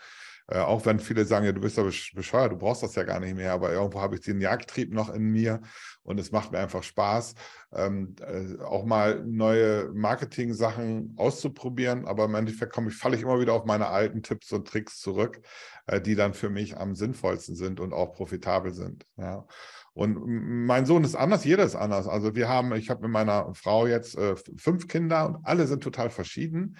Äh, 0.50 0.60
auch 0.60 0.86
wenn 0.86 0.98
viele 0.98 1.26
sagen, 1.26 1.44
ja, 1.44 1.52
du 1.52 1.60
bist 1.60 1.76
ja 1.76 1.82
bescheuert, 1.82 2.52
du 2.52 2.56
brauchst 2.56 2.82
das 2.82 2.94
ja 2.94 3.02
gar 3.02 3.20
nicht 3.20 3.36
mehr, 3.36 3.52
aber 3.52 3.70
irgendwo 3.72 4.00
habe 4.00 4.14
ich 4.14 4.22
den 4.22 4.40
Jagdtrieb 4.40 4.92
noch 4.92 5.10
in 5.12 5.30
mir 5.30 5.60
und 6.02 6.18
es 6.18 6.32
macht 6.32 6.52
mir 6.52 6.58
einfach 6.58 6.82
Spaß, 6.82 7.34
ähm, 7.74 8.16
äh, 8.20 8.58
auch 8.62 8.86
mal 8.86 9.22
neue 9.26 9.90
Marketing-Sachen 9.92 11.14
auszuprobieren. 11.18 12.06
Aber 12.06 12.24
im 12.24 12.34
Endeffekt 12.34 12.72
komme 12.72 12.88
ich, 12.88 12.96
falle 12.96 13.16
ich 13.16 13.22
immer 13.22 13.40
wieder 13.40 13.52
auf 13.52 13.66
meine 13.66 13.88
alten 13.88 14.22
Tipps 14.22 14.50
und 14.52 14.66
Tricks 14.66 15.00
zurück, 15.00 15.40
äh, 15.86 16.00
die 16.00 16.14
dann 16.14 16.32
für 16.32 16.48
mich 16.48 16.78
am 16.78 16.94
sinnvollsten 16.94 17.54
sind 17.54 17.78
und 17.78 17.92
auch 17.92 18.14
profitabel 18.14 18.72
sind. 18.72 19.04
Ja. 19.18 19.46
Und 19.98 20.22
mein 20.24 20.86
Sohn 20.86 21.02
ist 21.02 21.16
anders, 21.16 21.44
jeder 21.44 21.64
ist 21.64 21.74
anders. 21.74 22.06
Also 22.06 22.36
wir 22.36 22.48
haben, 22.48 22.72
ich 22.74 22.88
habe 22.88 23.02
mit 23.02 23.10
meiner 23.10 23.52
Frau 23.54 23.84
jetzt 23.88 24.16
äh, 24.16 24.36
fünf 24.56 24.86
Kinder 24.86 25.26
und 25.26 25.38
alle 25.42 25.66
sind 25.66 25.82
total 25.82 26.08
verschieden. 26.10 26.76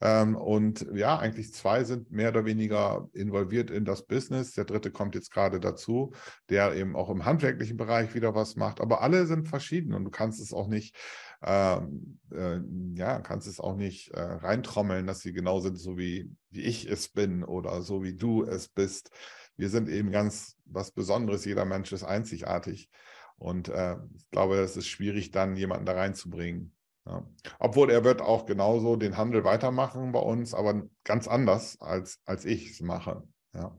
Ähm, 0.00 0.34
und 0.34 0.86
ja, 0.94 1.18
eigentlich 1.18 1.52
zwei 1.52 1.84
sind 1.84 2.10
mehr 2.10 2.30
oder 2.30 2.46
weniger 2.46 3.10
involviert 3.12 3.70
in 3.70 3.84
das 3.84 4.06
Business. 4.06 4.52
Der 4.52 4.64
dritte 4.64 4.90
kommt 4.90 5.14
jetzt 5.14 5.30
gerade 5.30 5.60
dazu, 5.60 6.12
der 6.48 6.74
eben 6.74 6.96
auch 6.96 7.10
im 7.10 7.26
handwerklichen 7.26 7.76
Bereich 7.76 8.14
wieder 8.14 8.34
was 8.34 8.56
macht. 8.56 8.80
Aber 8.80 9.02
alle 9.02 9.26
sind 9.26 9.48
verschieden 9.48 9.92
und 9.92 10.04
du 10.04 10.10
kannst 10.10 10.40
es 10.40 10.54
auch 10.54 10.66
nicht, 10.66 10.96
ähm, 11.42 12.20
äh, 12.30 12.58
ja, 12.94 13.20
kannst 13.20 13.46
es 13.46 13.60
auch 13.60 13.76
nicht 13.76 14.12
äh, 14.12 14.22
reintrommeln, 14.22 15.06
dass 15.06 15.20
sie 15.20 15.34
genau 15.34 15.60
sind, 15.60 15.78
so 15.78 15.98
wie, 15.98 16.30
wie 16.48 16.62
ich 16.62 16.90
es 16.90 17.10
bin 17.10 17.44
oder 17.44 17.82
so 17.82 18.02
wie 18.02 18.14
du 18.14 18.44
es 18.44 18.68
bist. 18.68 19.10
Wir 19.56 19.68
sind 19.68 19.88
eben 19.88 20.10
ganz 20.10 20.56
was 20.64 20.90
Besonderes. 20.90 21.44
Jeder 21.44 21.64
Mensch 21.64 21.92
ist 21.92 22.04
einzigartig. 22.04 22.88
Und 23.36 23.68
äh, 23.68 23.96
ich 24.16 24.30
glaube, 24.30 24.56
es 24.56 24.76
ist 24.76 24.86
schwierig, 24.86 25.30
dann 25.30 25.56
jemanden 25.56 25.86
da 25.86 25.92
reinzubringen. 25.92 26.74
Ja. 27.06 27.26
Obwohl 27.58 27.90
er 27.90 28.04
wird 28.04 28.22
auch 28.22 28.46
genauso 28.46 28.96
den 28.96 29.16
Handel 29.16 29.44
weitermachen 29.44 30.12
bei 30.12 30.20
uns, 30.20 30.54
aber 30.54 30.82
ganz 31.04 31.26
anders, 31.26 31.80
als, 31.80 32.20
als 32.24 32.44
ich 32.44 32.70
es 32.70 32.80
mache. 32.80 33.26
Ja. 33.54 33.76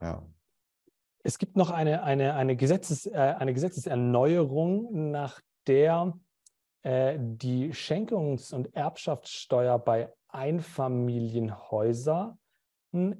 ja. 0.00 0.24
Es 1.24 1.38
gibt 1.38 1.56
noch 1.56 1.70
eine, 1.70 2.04
eine, 2.04 2.34
eine, 2.34 2.56
Gesetzes, 2.56 3.06
äh, 3.06 3.16
eine 3.16 3.52
Gesetzeserneuerung, 3.52 5.10
nach 5.10 5.40
der 5.66 6.16
äh, 6.82 7.18
die 7.18 7.74
Schenkungs- 7.74 8.54
und 8.54 8.72
Erbschaftssteuer 8.76 9.80
bei 9.80 10.12
Einfamilienhäusern 10.28 12.38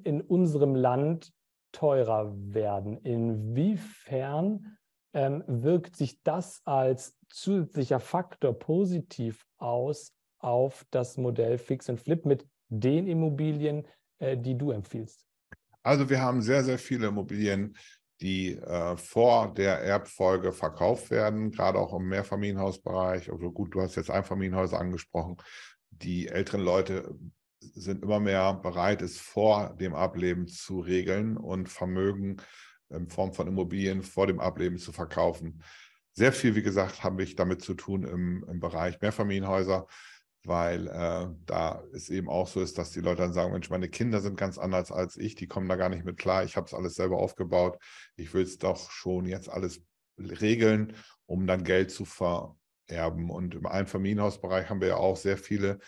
in 0.03 0.21
unserem 0.21 0.75
Land 0.75 1.31
teurer 1.71 2.33
werden. 2.35 2.97
Inwiefern 2.97 4.77
ähm, 5.13 5.43
wirkt 5.47 5.95
sich 5.95 6.21
das 6.23 6.61
als 6.65 7.15
zusätzlicher 7.29 7.99
Faktor 7.99 8.57
positiv 8.57 9.45
aus 9.57 10.13
auf 10.39 10.85
das 10.91 11.17
Modell 11.17 11.57
Fix 11.57 11.89
und 11.89 11.99
Flip 11.99 12.25
mit 12.25 12.47
den 12.69 13.07
Immobilien, 13.07 13.87
äh, 14.19 14.37
die 14.37 14.57
du 14.57 14.71
empfiehlst? 14.71 15.25
Also 15.83 16.09
wir 16.09 16.21
haben 16.21 16.41
sehr, 16.41 16.63
sehr 16.63 16.77
viele 16.77 17.07
Immobilien, 17.07 17.75
die 18.21 18.55
äh, 18.55 18.97
vor 18.97 19.53
der 19.53 19.81
Erbfolge 19.81 20.51
verkauft 20.51 21.11
werden, 21.11 21.51
gerade 21.51 21.79
auch 21.79 21.93
im 21.93 22.07
Mehrfamilienhausbereich. 22.09 23.31
Also 23.31 23.51
gut, 23.51 23.73
du 23.73 23.81
hast 23.81 23.95
jetzt 23.95 24.09
Einfamilienhäuser 24.09 24.79
angesprochen. 24.79 25.37
Die 25.91 26.27
älteren 26.27 26.61
Leute 26.61 27.15
sind 27.59 28.03
immer 28.03 28.19
mehr 28.19 28.53
bereit, 28.53 29.01
es 29.01 29.17
vor 29.17 29.75
dem 29.79 29.95
Ableben 29.95 30.47
zu 30.47 30.79
regeln 30.79 31.37
und 31.37 31.69
Vermögen 31.69 32.37
in 32.89 33.09
Form 33.09 33.33
von 33.33 33.47
Immobilien 33.47 34.03
vor 34.03 34.27
dem 34.27 34.39
Ableben 34.39 34.77
zu 34.77 34.91
verkaufen. 34.91 35.63
Sehr 36.13 36.33
viel, 36.33 36.55
wie 36.55 36.63
gesagt, 36.63 37.03
habe 37.03 37.23
ich 37.23 37.35
damit 37.35 37.61
zu 37.61 37.73
tun 37.73 38.03
im, 38.03 38.45
im 38.49 38.59
Bereich 38.59 38.99
Mehrfamilienhäuser, 39.01 39.87
weil 40.45 40.87
äh, 40.87 41.27
da 41.45 41.83
es 41.93 42.09
eben 42.09 42.29
auch 42.29 42.47
so 42.47 42.61
ist, 42.61 42.77
dass 42.77 42.91
die 42.91 43.01
Leute 43.01 43.23
dann 43.23 43.33
sagen, 43.33 43.51
Mensch, 43.51 43.69
meine 43.69 43.89
Kinder 43.89 44.21
sind 44.21 44.37
ganz 44.37 44.57
anders 44.57 44.91
als 44.91 45.17
ich, 45.17 45.35
die 45.35 45.47
kommen 45.47 45.67
da 45.67 45.75
gar 45.75 45.89
nicht 45.89 46.05
mit 46.05 46.17
klar, 46.17 46.43
ich 46.43 46.55
habe 46.55 46.65
es 46.65 46.73
alles 46.73 46.95
selber 46.95 47.17
aufgebaut, 47.17 47.77
ich 48.15 48.33
will 48.33 48.43
es 48.43 48.57
doch 48.57 48.89
schon 48.89 49.25
jetzt 49.25 49.49
alles 49.49 49.81
regeln, 50.17 50.95
um 51.25 51.45
dann 51.45 51.63
Geld 51.63 51.91
zu 51.91 52.05
vererben. 52.05 53.29
Und 53.29 53.55
im 53.55 53.65
Einfamilienhausbereich 53.65 54.69
haben 54.69 54.81
wir 54.81 54.87
ja 54.87 54.97
auch 54.97 55.17
sehr 55.17 55.37
viele, 55.37 55.79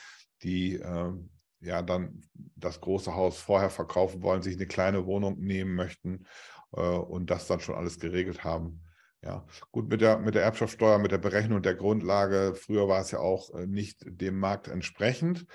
die 0.43 0.76
äh, 0.76 1.13
ja 1.62 1.82
dann 1.82 2.24
das 2.55 2.82
große 2.82 3.16
Haus 3.16 3.39
vorher 3.39 3.70
verkaufen 3.70 4.22
wollen, 4.22 4.41
sich 4.41 4.55
eine 4.55 4.68
kleine 4.68 5.05
Wohnung 5.05 5.39
nehmen 5.39 5.76
möchten 5.76 6.26
äh, 6.74 6.82
und 6.82 7.30
das 7.30 7.47
dann 7.47 7.60
schon 7.60 7.76
alles 7.76 7.99
geregelt 7.99 8.43
haben. 8.43 8.84
Ja, 9.22 9.45
gut, 9.72 9.89
mit 9.89 9.99
der, 9.99 10.20
mit 10.20 10.36
der 10.36 10.43
Erbschaftssteuer, 10.43 10.97
mit 10.97 11.12
der 11.12 11.18
Berechnung 11.18 11.62
der 11.62 11.76
Grundlage, 11.76 12.55
früher 12.55 12.88
war 12.88 13.01
es 13.01 13.12
ja 13.12 13.20
auch 13.20 13.53
äh, 13.53 13.68
nicht 13.68 14.01
dem 14.05 14.39
Markt 14.39 14.70
entsprechend, 14.70 15.45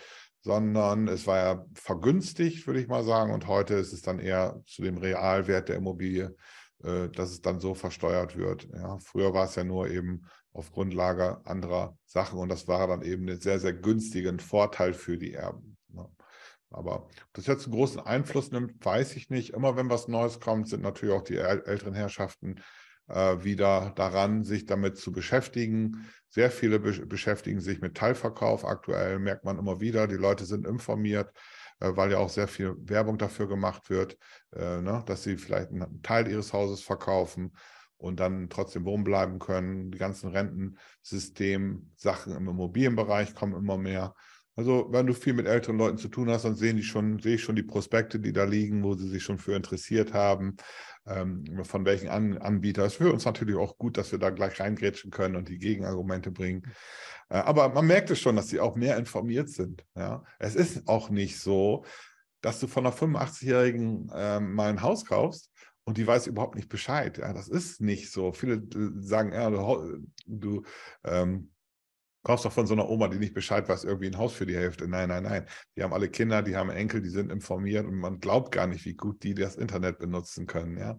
sondern 0.43 1.09
es 1.09 1.27
war 1.27 1.39
ja 1.39 1.67
vergünstigt, 1.73 2.67
würde 2.67 2.81
ich 2.81 2.89
mal 2.89 3.05
sagen. 3.05 3.33
Und 3.33 3.47
heute 3.47 3.75
ist 3.75 3.95
es 3.95 4.03
dann 4.03 4.19
eher 4.19 4.61
zu 4.67 4.83
dem 4.83 4.99
Realwert 4.99 5.71
der 5.71 5.77
Immobilie, 5.77 6.37
äh, 6.83 7.09
dass 7.09 7.31
es 7.31 7.41
dann 7.41 7.59
so 7.59 7.75
versteuert 7.75 8.37
wird. 8.37 8.69
Ja, 8.75 8.99
früher 8.99 9.33
war 9.33 9.47
es 9.47 9.55
ja 9.55 9.65
nur 9.65 9.89
eben 9.89 10.27
auf 10.53 10.71
Grundlage 10.71 11.41
anderer 11.47 11.97
Sachen 12.05 12.39
und 12.39 12.51
das 12.51 12.69
war 12.69 12.87
dann 12.87 13.03
eben 13.03 13.29
einen 13.29 13.41
sehr, 13.41 13.59
sehr 13.59 13.73
günstigen 13.73 14.39
Vorteil 14.39 14.93
für 14.93 15.17
die 15.17 15.33
Erben. 15.33 15.74
Aber 16.75 17.05
ob 17.05 17.35
das 17.35 17.47
jetzt 17.47 17.67
einen 17.67 17.75
großen 17.75 18.01
Einfluss 18.01 18.51
nimmt, 18.51 18.85
weiß 18.85 19.17
ich 19.17 19.31
nicht. 19.31 19.51
Immer 19.51 19.77
wenn 19.77 19.91
was 19.91 20.09
Neues 20.09 20.41
kommt, 20.41 20.69
sind 20.69 20.83
natürlich 20.83 21.15
auch 21.15 21.23
die 21.23 21.37
älteren 21.37 21.95
Herrschaften 21.95 22.61
äh, 23.09 23.45
wieder 23.45 23.93
daran, 23.97 24.45
sich 24.45 24.67
damit 24.67 24.97
zu 24.97 25.13
beschäftigen. 25.13 26.09
Sehr 26.29 26.51
viele 26.51 26.81
be 26.81 27.07
beschäftigen 27.07 27.61
sich 27.61 27.81
mit 27.81 27.97
Teilverkauf. 27.97 28.65
Aktuell 28.65 29.19
merkt 29.19 29.45
man 29.45 29.59
immer 29.59 29.81
wieder, 29.81 30.09
die 30.09 30.17
Leute 30.17 30.47
sind 30.47 30.67
informiert, 30.67 31.31
äh, 31.79 31.93
weil 31.95 32.11
ja 32.11 32.19
auch 32.19 32.31
sehr 32.31 32.49
viel 32.49 32.75
Werbung 32.79 33.19
dafür 33.19 33.47
gemacht 33.47 33.89
wird, 33.89 34.19
äh, 34.53 34.81
ne, 34.81 35.05
dass 35.07 35.23
sie 35.23 35.37
vielleicht 35.37 35.71
einen 35.71 36.03
Teil 36.03 36.29
ihres 36.29 36.53
Hauses 36.53 36.83
verkaufen 36.83 37.53
und 37.99 38.19
dann 38.19 38.51
trotzdem 38.51 38.85
wohnen 38.85 39.05
bleiben 39.05 39.39
können. 39.39 39.93
Die 39.93 39.99
ganzen 39.99 40.31
Rentensystem-Sachen 40.31 42.35
im 42.35 42.49
Immobilienbereich 42.49 43.35
kommen 43.35 43.55
immer 43.55 43.79
mehr. 43.79 44.15
Also, 44.57 44.87
wenn 44.91 45.07
du 45.07 45.15
viel 45.15 45.33
mit 45.33 45.47
älteren 45.47 45.79
Leuten 45.79 45.99
zu 45.99 46.09
tun 46.09 46.31
hast, 46.31 46.45
dann 46.45 46.55
sehen 46.55 46.77
die 46.77 46.85
schon, 46.85 47.19
sehe 47.19 47.35
ich 47.35 47.43
schon 47.43 47.57
die 47.57 47.63
Prospekte, 47.65 48.21
die 48.21 48.33
da 48.33 48.45
liegen, 48.45 48.85
wo 48.85 48.95
sie 48.95 49.09
sich 49.09 49.23
schon 49.23 49.39
für 49.39 49.57
interessiert 49.57 50.13
haben, 50.13 50.57
ähm, 51.07 51.65
von 51.65 51.85
welchen 51.85 52.09
An 52.09 52.39
Anbieter. 52.39 52.85
Es 52.85 52.93
ist 52.93 52.99
für 52.99 53.13
uns 53.13 53.25
natürlich 53.25 53.57
auch 53.57 53.77
gut, 53.79 53.97
dass 53.97 54.13
wir 54.13 54.19
da 54.19 54.31
gleich 54.31 54.61
reingrätschen 54.61 55.11
können 55.11 55.37
und 55.37 55.49
die 55.49 55.59
Gegenargumente 55.59 56.31
bringen. 56.31 56.63
Äh, 57.29 57.39
aber 57.39 57.71
man 57.71 57.87
merkt 57.87 58.11
es 58.11 58.21
schon, 58.21 58.37
dass 58.37 58.49
sie 58.49 58.61
auch 58.61 58.77
mehr 58.77 58.97
informiert 58.97 59.49
sind. 59.49 59.85
Ja? 59.97 60.23
Es 60.39 60.55
ist 60.55 60.87
auch 60.89 61.11
nicht 61.11 61.41
so, 61.41 61.85
dass 62.41 62.61
du 62.61 62.67
von 62.67 62.87
einer 62.87 62.95
85-Jährigen 62.95 64.11
äh, 64.15 64.39
mal 64.39 64.71
ein 64.71 64.83
Haus 64.83 65.05
kaufst 65.05 65.51
und 65.85 65.99
die 65.99 66.07
weiß 66.07 66.27
überhaupt 66.27 66.55
nicht 66.55 66.69
Bescheid. 66.69 67.19
Ja, 67.19 67.33
das 67.33 67.49
ist 67.49 67.81
nicht 67.81 68.11
so. 68.11 68.33
Viele 68.33 68.57
äh, 68.57 68.91
sagen, 69.01 69.33
ja, 69.33 69.51
du, 69.51 70.07
du 70.27 70.63
ähm, 71.05 71.51
kaufst 72.25 72.45
doch 72.45 72.53
von 72.53 72.67
so 72.67 72.75
einer 72.75 72.89
Oma, 72.89 73.09
die 73.09 73.19
nicht 73.19 73.35
Bescheid 73.35 73.69
weiß, 73.69 73.85
irgendwie 73.85 74.09
ein 74.09 74.19
Haus 74.19 74.33
für 74.33 74.47
die 74.47 74.57
Hälfte. 74.57 74.89
Nein, 74.89 75.11
nein, 75.11 75.23
nein. 75.23 75.47
Die 75.77 75.83
haben 75.83 75.93
alle 75.93 76.09
Kinder, 76.09 76.43
die 76.43 76.57
haben 76.57 76.71
Enkel, 76.71 77.03
die 77.03 77.11
sind 77.11 77.31
informiert 77.31 77.87
und 77.87 77.97
man 77.97 78.19
glaubt 78.19 78.51
gar 78.51 78.67
nicht, 78.67 78.85
wie 78.85 78.95
gut 78.95 79.23
die 79.23 79.35
das 79.35 79.57
Internet 79.57 79.99
benutzen 79.99 80.47
können, 80.47 80.77
ja. 80.77 80.99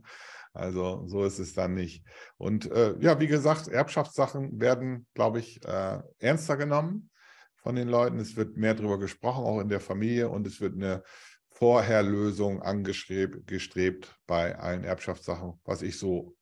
Also 0.54 1.04
so 1.08 1.26
ist 1.26 1.40
es 1.40 1.54
dann 1.54 1.74
nicht. 1.74 2.06
Und 2.38 2.72
äh, 2.72 2.96
ja, 3.00 3.20
wie 3.20 3.28
gesagt, 3.28 3.68
Erbschaftssachen 3.68 4.62
werden, 4.62 5.06
glaube 5.14 5.40
ich, 5.40 5.60
äh, 5.66 6.00
ernster 6.20 6.56
genommen 6.56 7.10
von 7.58 7.76
den 7.76 7.90
Leuten. 7.90 8.20
Es 8.20 8.38
wird 8.38 8.56
mehr 8.56 8.74
darüber 8.74 8.98
gesprochen, 8.98 9.44
auch 9.44 9.60
in 9.60 9.68
der 9.68 9.82
Familie, 9.82 10.30
und 10.30 10.48
es 10.48 10.62
wird 10.62 10.76
eine 10.76 11.04
Vorherlösung 11.50 12.62
angestrebt 12.62 14.16
bei 14.28 14.58
allen 14.58 14.84
Erbschaftssachen, 14.84 15.60
was 15.66 15.82
ich 15.82 15.98
so 15.98 16.36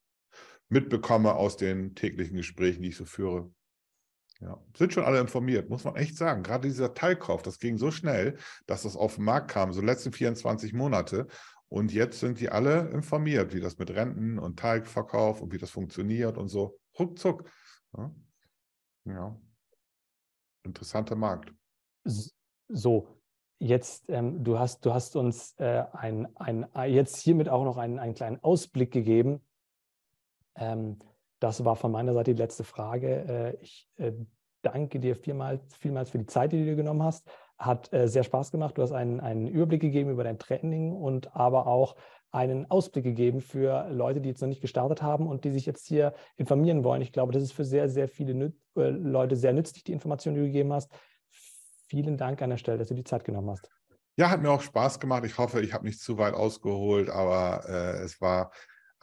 mitbekomme 0.69 1.33
aus 1.33 1.57
den 1.57 1.95
täglichen 1.95 2.35
Gesprächen, 2.37 2.83
die 2.83 2.89
ich 2.89 2.97
so 2.97 3.05
führe. 3.05 3.51
Ja, 4.43 4.59
sind 4.75 4.93
schon 4.93 5.05
alle 5.05 5.21
informiert, 5.21 5.69
muss 5.69 5.85
man 5.85 5.95
echt 5.95 6.17
sagen. 6.17 6.43
Gerade 6.43 6.67
dieser 6.67 6.93
Teilkauf, 6.93 7.41
das 7.43 7.59
ging 7.59 7.77
so 7.77 7.91
schnell, 7.91 8.37
dass 8.65 8.83
das 8.83 8.97
auf 8.97 9.15
den 9.15 9.23
Markt 9.23 9.49
kam, 9.49 9.71
so 9.71 9.81
letzten 9.81 10.11
24 10.11 10.73
Monate. 10.73 11.27
Und 11.69 11.93
jetzt 11.93 12.19
sind 12.19 12.41
die 12.41 12.49
alle 12.49 12.89
informiert, 12.89 13.53
wie 13.53 13.61
das 13.61 13.77
mit 13.77 13.89
Renten 13.91 14.37
und 14.37 14.59
Teilverkauf 14.59 15.41
und 15.41 15.53
wie 15.53 15.57
das 15.57 15.69
funktioniert 15.69 16.37
und 16.37 16.49
so. 16.49 16.77
Ruckzuck. 16.99 17.49
Ja, 17.97 18.13
ja. 19.05 19.39
interessanter 20.63 21.15
Markt. 21.15 21.53
So, 22.67 23.07
jetzt, 23.59 24.09
ähm, 24.09 24.43
du, 24.43 24.59
hast, 24.59 24.85
du 24.85 24.93
hast 24.93 25.15
uns 25.15 25.53
äh, 25.57 25.85
ein, 25.93 26.27
ein, 26.35 26.67
jetzt 26.87 27.17
hiermit 27.17 27.47
auch 27.47 27.63
noch 27.63 27.77
einen, 27.77 27.97
einen 27.97 28.13
kleinen 28.13 28.43
Ausblick 28.43 28.91
gegeben. 28.91 29.41
Ähm, 30.55 30.99
das 31.43 31.65
war 31.65 31.75
von 31.75 31.91
meiner 31.91 32.13
Seite 32.13 32.33
die 32.33 32.41
letzte 32.41 32.63
Frage. 32.63 33.07
Äh, 33.27 33.57
ich 33.61 33.89
äh, 33.97 34.13
danke 34.61 34.99
dir 35.01 35.15
vielmals, 35.15 35.75
vielmals 35.75 36.09
für 36.09 36.17
die 36.17 36.25
Zeit, 36.25 36.53
die 36.53 36.59
du 36.59 36.65
dir 36.65 36.75
genommen 36.75 37.03
hast. 37.03 37.29
Hat 37.57 37.91
äh, 37.91 38.07
sehr 38.07 38.23
Spaß 38.23 38.51
gemacht. 38.51 38.77
Du 38.77 38.81
hast 38.81 38.93
einen, 38.93 39.19
einen 39.19 39.47
Überblick 39.47 39.81
gegeben 39.81 40.09
über 40.09 40.23
dein 40.23 40.39
Training 40.39 40.93
und 40.93 41.35
aber 41.35 41.67
auch 41.67 41.95
einen 42.31 42.71
Ausblick 42.71 43.03
gegeben 43.03 43.41
für 43.41 43.89
Leute, 43.89 44.21
die 44.21 44.29
jetzt 44.29 44.41
noch 44.41 44.47
nicht 44.47 44.61
gestartet 44.61 45.03
haben 45.03 45.27
und 45.27 45.43
die 45.43 45.51
sich 45.51 45.65
jetzt 45.65 45.85
hier 45.85 46.13
informieren 46.37 46.83
wollen. 46.85 47.01
Ich 47.01 47.11
glaube, 47.11 47.33
das 47.33 47.43
ist 47.43 47.51
für 47.51 47.65
sehr, 47.65 47.89
sehr 47.89 48.07
viele 48.07 48.53
Leute 48.73 49.35
sehr 49.35 49.53
nützlich, 49.53 49.83
die 49.83 49.91
Informationen, 49.91 50.35
die 50.35 50.41
du 50.41 50.47
gegeben 50.47 50.73
hast. 50.73 50.91
Vielen 51.29 52.17
Dank 52.17 52.41
an 52.41 52.49
der 52.51 52.57
Stelle, 52.57 52.77
dass 52.77 52.87
du 52.87 52.95
die 52.95 53.03
Zeit 53.03 53.25
genommen 53.25 53.51
hast. 53.51 53.69
Ja, 54.15 54.29
hat 54.29 54.41
mir 54.41 54.49
auch 54.49 54.61
Spaß 54.61 54.99
gemacht. 54.99 55.25
Ich 55.25 55.37
hoffe, 55.37 55.61
ich 55.61 55.73
habe 55.73 55.85
nicht 55.85 55.99
zu 55.99 56.17
weit 56.17 56.33
ausgeholt, 56.33 57.09
aber 57.09 57.65
äh, 57.67 58.03
es 58.03 58.21
war 58.21 58.51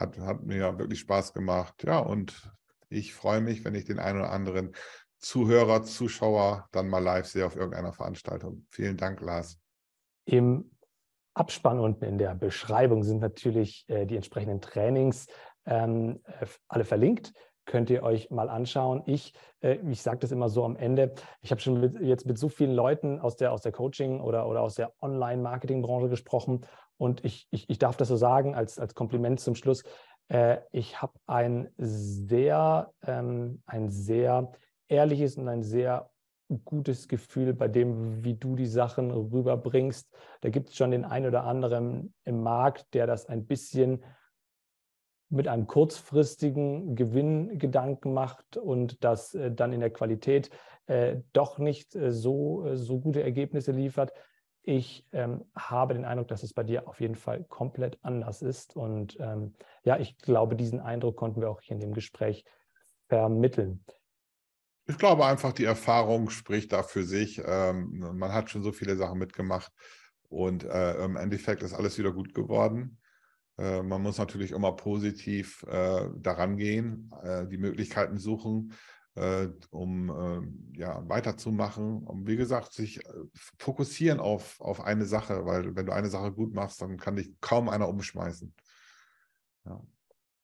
hat, 0.01 0.19
hat 0.19 0.43
mir 0.43 0.79
wirklich 0.79 1.01
Spaß 1.01 1.33
gemacht. 1.33 1.85
Ja, 1.85 1.99
und 1.99 2.51
ich 2.89 3.15
freue 3.15 3.41
mich, 3.41 3.65
wenn 3.65 3.75
ich 3.75 3.85
den 3.85 3.99
einen 3.99 4.19
oder 4.19 4.33
anderen 4.33 4.73
Zuhörer, 5.19 5.83
Zuschauer 5.83 6.69
dann 6.73 6.89
mal 6.89 7.03
live 7.03 7.27
sehe 7.27 7.47
auf 7.47 7.55
irgendeiner 7.55 7.93
Veranstaltung. 7.93 8.67
Vielen 8.71 8.97
Dank, 8.97 9.21
Lars. 9.21 9.61
Im 10.25 10.71
Abspann 11.35 11.79
unten 11.79 12.05
in 12.05 12.19
der 12.19 12.35
Beschreibung 12.35 13.05
sind 13.05 13.21
natürlich 13.21 13.85
äh, 13.89 14.07
die 14.07 14.17
entsprechenden 14.17 14.61
Trainings 14.61 15.27
ähm, 15.67 16.21
alle 16.69 16.85
verlinkt 16.85 17.33
könnt 17.71 17.89
ihr 17.89 18.03
euch 18.03 18.31
mal 18.31 18.49
anschauen. 18.49 19.03
Ich, 19.07 19.33
äh, 19.61 19.77
ich 19.89 20.03
sage 20.03 20.19
das 20.19 20.33
immer 20.33 20.49
so 20.49 20.65
am 20.65 20.75
Ende, 20.75 21.15
ich 21.41 21.53
habe 21.53 21.61
schon 21.61 21.79
mit, 21.79 22.01
jetzt 22.01 22.27
mit 22.27 22.37
so 22.37 22.49
vielen 22.49 22.73
Leuten 22.73 23.21
aus 23.21 23.37
der, 23.37 23.53
aus 23.53 23.63
der 23.63 23.71
Coaching- 23.71 24.21
oder, 24.21 24.49
oder 24.49 24.61
aus 24.63 24.75
der 24.75 24.93
Online-Marketing-Branche 25.01 26.09
gesprochen 26.09 26.67
und 27.01 27.25
ich, 27.25 27.49
ich, 27.51 27.71
ich 27.71 27.79
darf 27.79 27.97
das 27.97 28.09
so 28.09 28.17
sagen 28.17 28.55
als, 28.55 28.79
als 28.79 28.95
Kompliment 28.95 29.41
zum 29.41 29.55
Schluss. 29.55 29.85
Äh, 30.29 30.59
ich 30.71 31.01
habe 31.01 31.15
ein 31.27 31.71
sehr, 31.79 32.93
ähm, 33.07 33.63
ein 33.65 33.89
sehr 33.89 34.53
ehrliches 34.87 35.39
und 35.39 35.49
ein 35.49 35.63
sehr 35.63 36.11
gutes 36.67 37.09
Gefühl 37.09 37.55
bei 37.55 37.69
dem, 37.69 38.23
wie 38.23 38.35
du 38.35 38.55
die 38.55 38.67
Sachen 38.67 39.11
rüberbringst. 39.13 40.13
Da 40.43 40.51
gibt 40.51 40.69
es 40.69 40.77
schon 40.77 40.91
den 40.91 41.07
einen 41.07 41.25
oder 41.25 41.45
anderen 41.45 42.13
im 42.25 42.43
Markt, 42.43 42.93
der 42.93 43.07
das 43.07 43.25
ein 43.27 43.47
bisschen 43.47 44.05
mit 45.31 45.49
einem 45.49 45.67
kurzfristigen 45.67 46.97
Gewinngedanken 46.97 48.13
macht 48.13 48.59
und 48.59 49.03
das 49.03 49.35
äh, 49.35 49.51
dann 49.51 49.73
in 49.73 49.81
der 49.81 49.91
Qualität 49.91 50.51
äh, 50.85 51.17
doch 51.33 51.59
nicht 51.59 51.95
äh, 51.95 52.13
so, 52.13 52.67
äh, 52.67 52.77
so 52.77 53.01
gute 53.01 53.23
Ergebnisse 53.23 53.73
liefert. 53.73 54.13
Ich 54.63 55.07
ähm, 55.13 55.45
habe 55.57 55.95
den 55.95 56.05
Eindruck, 56.05 56.29
dass 56.29 56.43
es 56.43 56.53
bei 56.53 56.63
dir 56.63 56.87
auf 56.87 57.01
jeden 57.01 57.15
Fall 57.15 57.45
komplett 57.45 57.99
anders 58.03 58.43
ist. 58.43 58.77
Und 58.77 59.17
ähm, 59.19 59.55
ja, 59.85 59.99
ich 59.99 60.19
glaube, 60.19 60.55
diesen 60.55 60.81
Eindruck 60.81 61.17
konnten 61.17 61.41
wir 61.41 61.51
auch 61.51 61.61
hier 61.61 61.75
in 61.75 61.81
dem 61.81 61.95
Gespräch 61.95 62.45
vermitteln. 63.09 63.85
Ich 64.87 64.99
glaube 64.99 65.25
einfach, 65.25 65.53
die 65.53 65.65
Erfahrung 65.65 66.31
spricht 66.31 66.73
da 66.73 66.83
für 66.83 67.05
sich. 67.05 67.41
Ähm, 67.45 68.13
man 68.15 68.33
hat 68.33 68.51
schon 68.51 68.63
so 68.63 68.73
viele 68.73 68.97
Sachen 68.97 69.19
mitgemacht 69.19 69.73
und 70.29 70.65
äh, 70.65 71.05
im 71.05 71.17
Endeffekt 71.17 71.63
ist 71.63 71.75
alles 71.75 71.99
wieder 71.99 72.13
gut 72.13 72.35
geworden. 72.35 72.99
Äh, 73.57 73.83
man 73.83 74.03
muss 74.03 74.19
natürlich 74.19 74.53
immer 74.53 74.73
positiv 74.73 75.65
äh, 75.69 76.09
daran 76.17 76.57
gehen, 76.57 77.11
äh, 77.23 77.47
die 77.47 77.59
Möglichkeiten 77.59 78.19
suchen, 78.19 78.73
äh, 79.15 79.49
um 79.71 80.11
ähm, 80.11 80.73
ja, 80.77 81.03
weiterzumachen. 81.09 82.05
Und 82.05 82.27
wie 82.27 82.37
gesagt, 82.37 82.73
sich 82.73 83.05
äh, 83.05 83.13
fokussieren 83.59 84.21
auf, 84.21 84.61
auf 84.61 84.81
eine 84.81 85.05
Sache, 85.05 85.45
weil 85.47 85.75
wenn 85.77 85.87
du 85.87 85.93
eine 85.93 86.09
Sache 86.09 86.33
gut 86.33 86.55
machst, 86.55 86.81
dann 86.81 86.97
kann 86.97 87.17
dich 87.17 87.33
kaum 87.41 87.69
einer 87.69 87.89
umschmeißen. 87.89 88.55
Ja. 89.67 89.81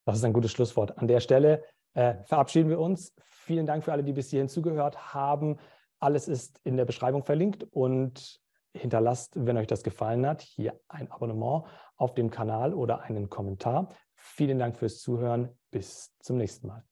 Das 0.05 0.19
ist 0.19 0.25
ein 0.25 0.33
gutes 0.33 0.53
Schlusswort. 0.53 0.99
An 0.99 1.09
der 1.09 1.21
Stelle 1.21 1.65
äh, 1.95 2.23
verabschieden 2.25 2.69
wir 2.69 2.79
uns. 2.79 3.13
Vielen 3.25 3.67
Dank 3.67 3.85
für 3.85 3.93
alle, 3.93 4.05
die 4.05 4.13
bis 4.13 4.31
hierhin 4.31 4.49
zugehört 4.49 5.15
haben. 5.15 5.59
Alles 5.99 6.29
ist 6.29 6.61
in 6.65 6.77
der 6.77 6.85
Beschreibung 6.85 7.25
verlinkt 7.25 7.65
und 7.71 8.41
hinterlasst, 8.75 9.33
wenn 9.37 9.57
euch 9.57 9.67
das 9.67 9.83
gefallen 9.83 10.27
hat, 10.27 10.43
hier 10.43 10.79
ein 10.89 11.11
Abonnement 11.11 11.65
auf 11.97 12.15
dem 12.15 12.31
Kanal 12.31 12.75
oder 12.75 13.01
einen 13.01 13.31
Kommentar. 13.31 13.89
Vielen 14.15 14.59
Dank 14.59 14.77
fürs 14.77 15.01
Zuhören. 15.01 15.49
Bis 15.71 16.15
zum 16.21 16.37
nächsten 16.37 16.67
Mal. 16.67 16.85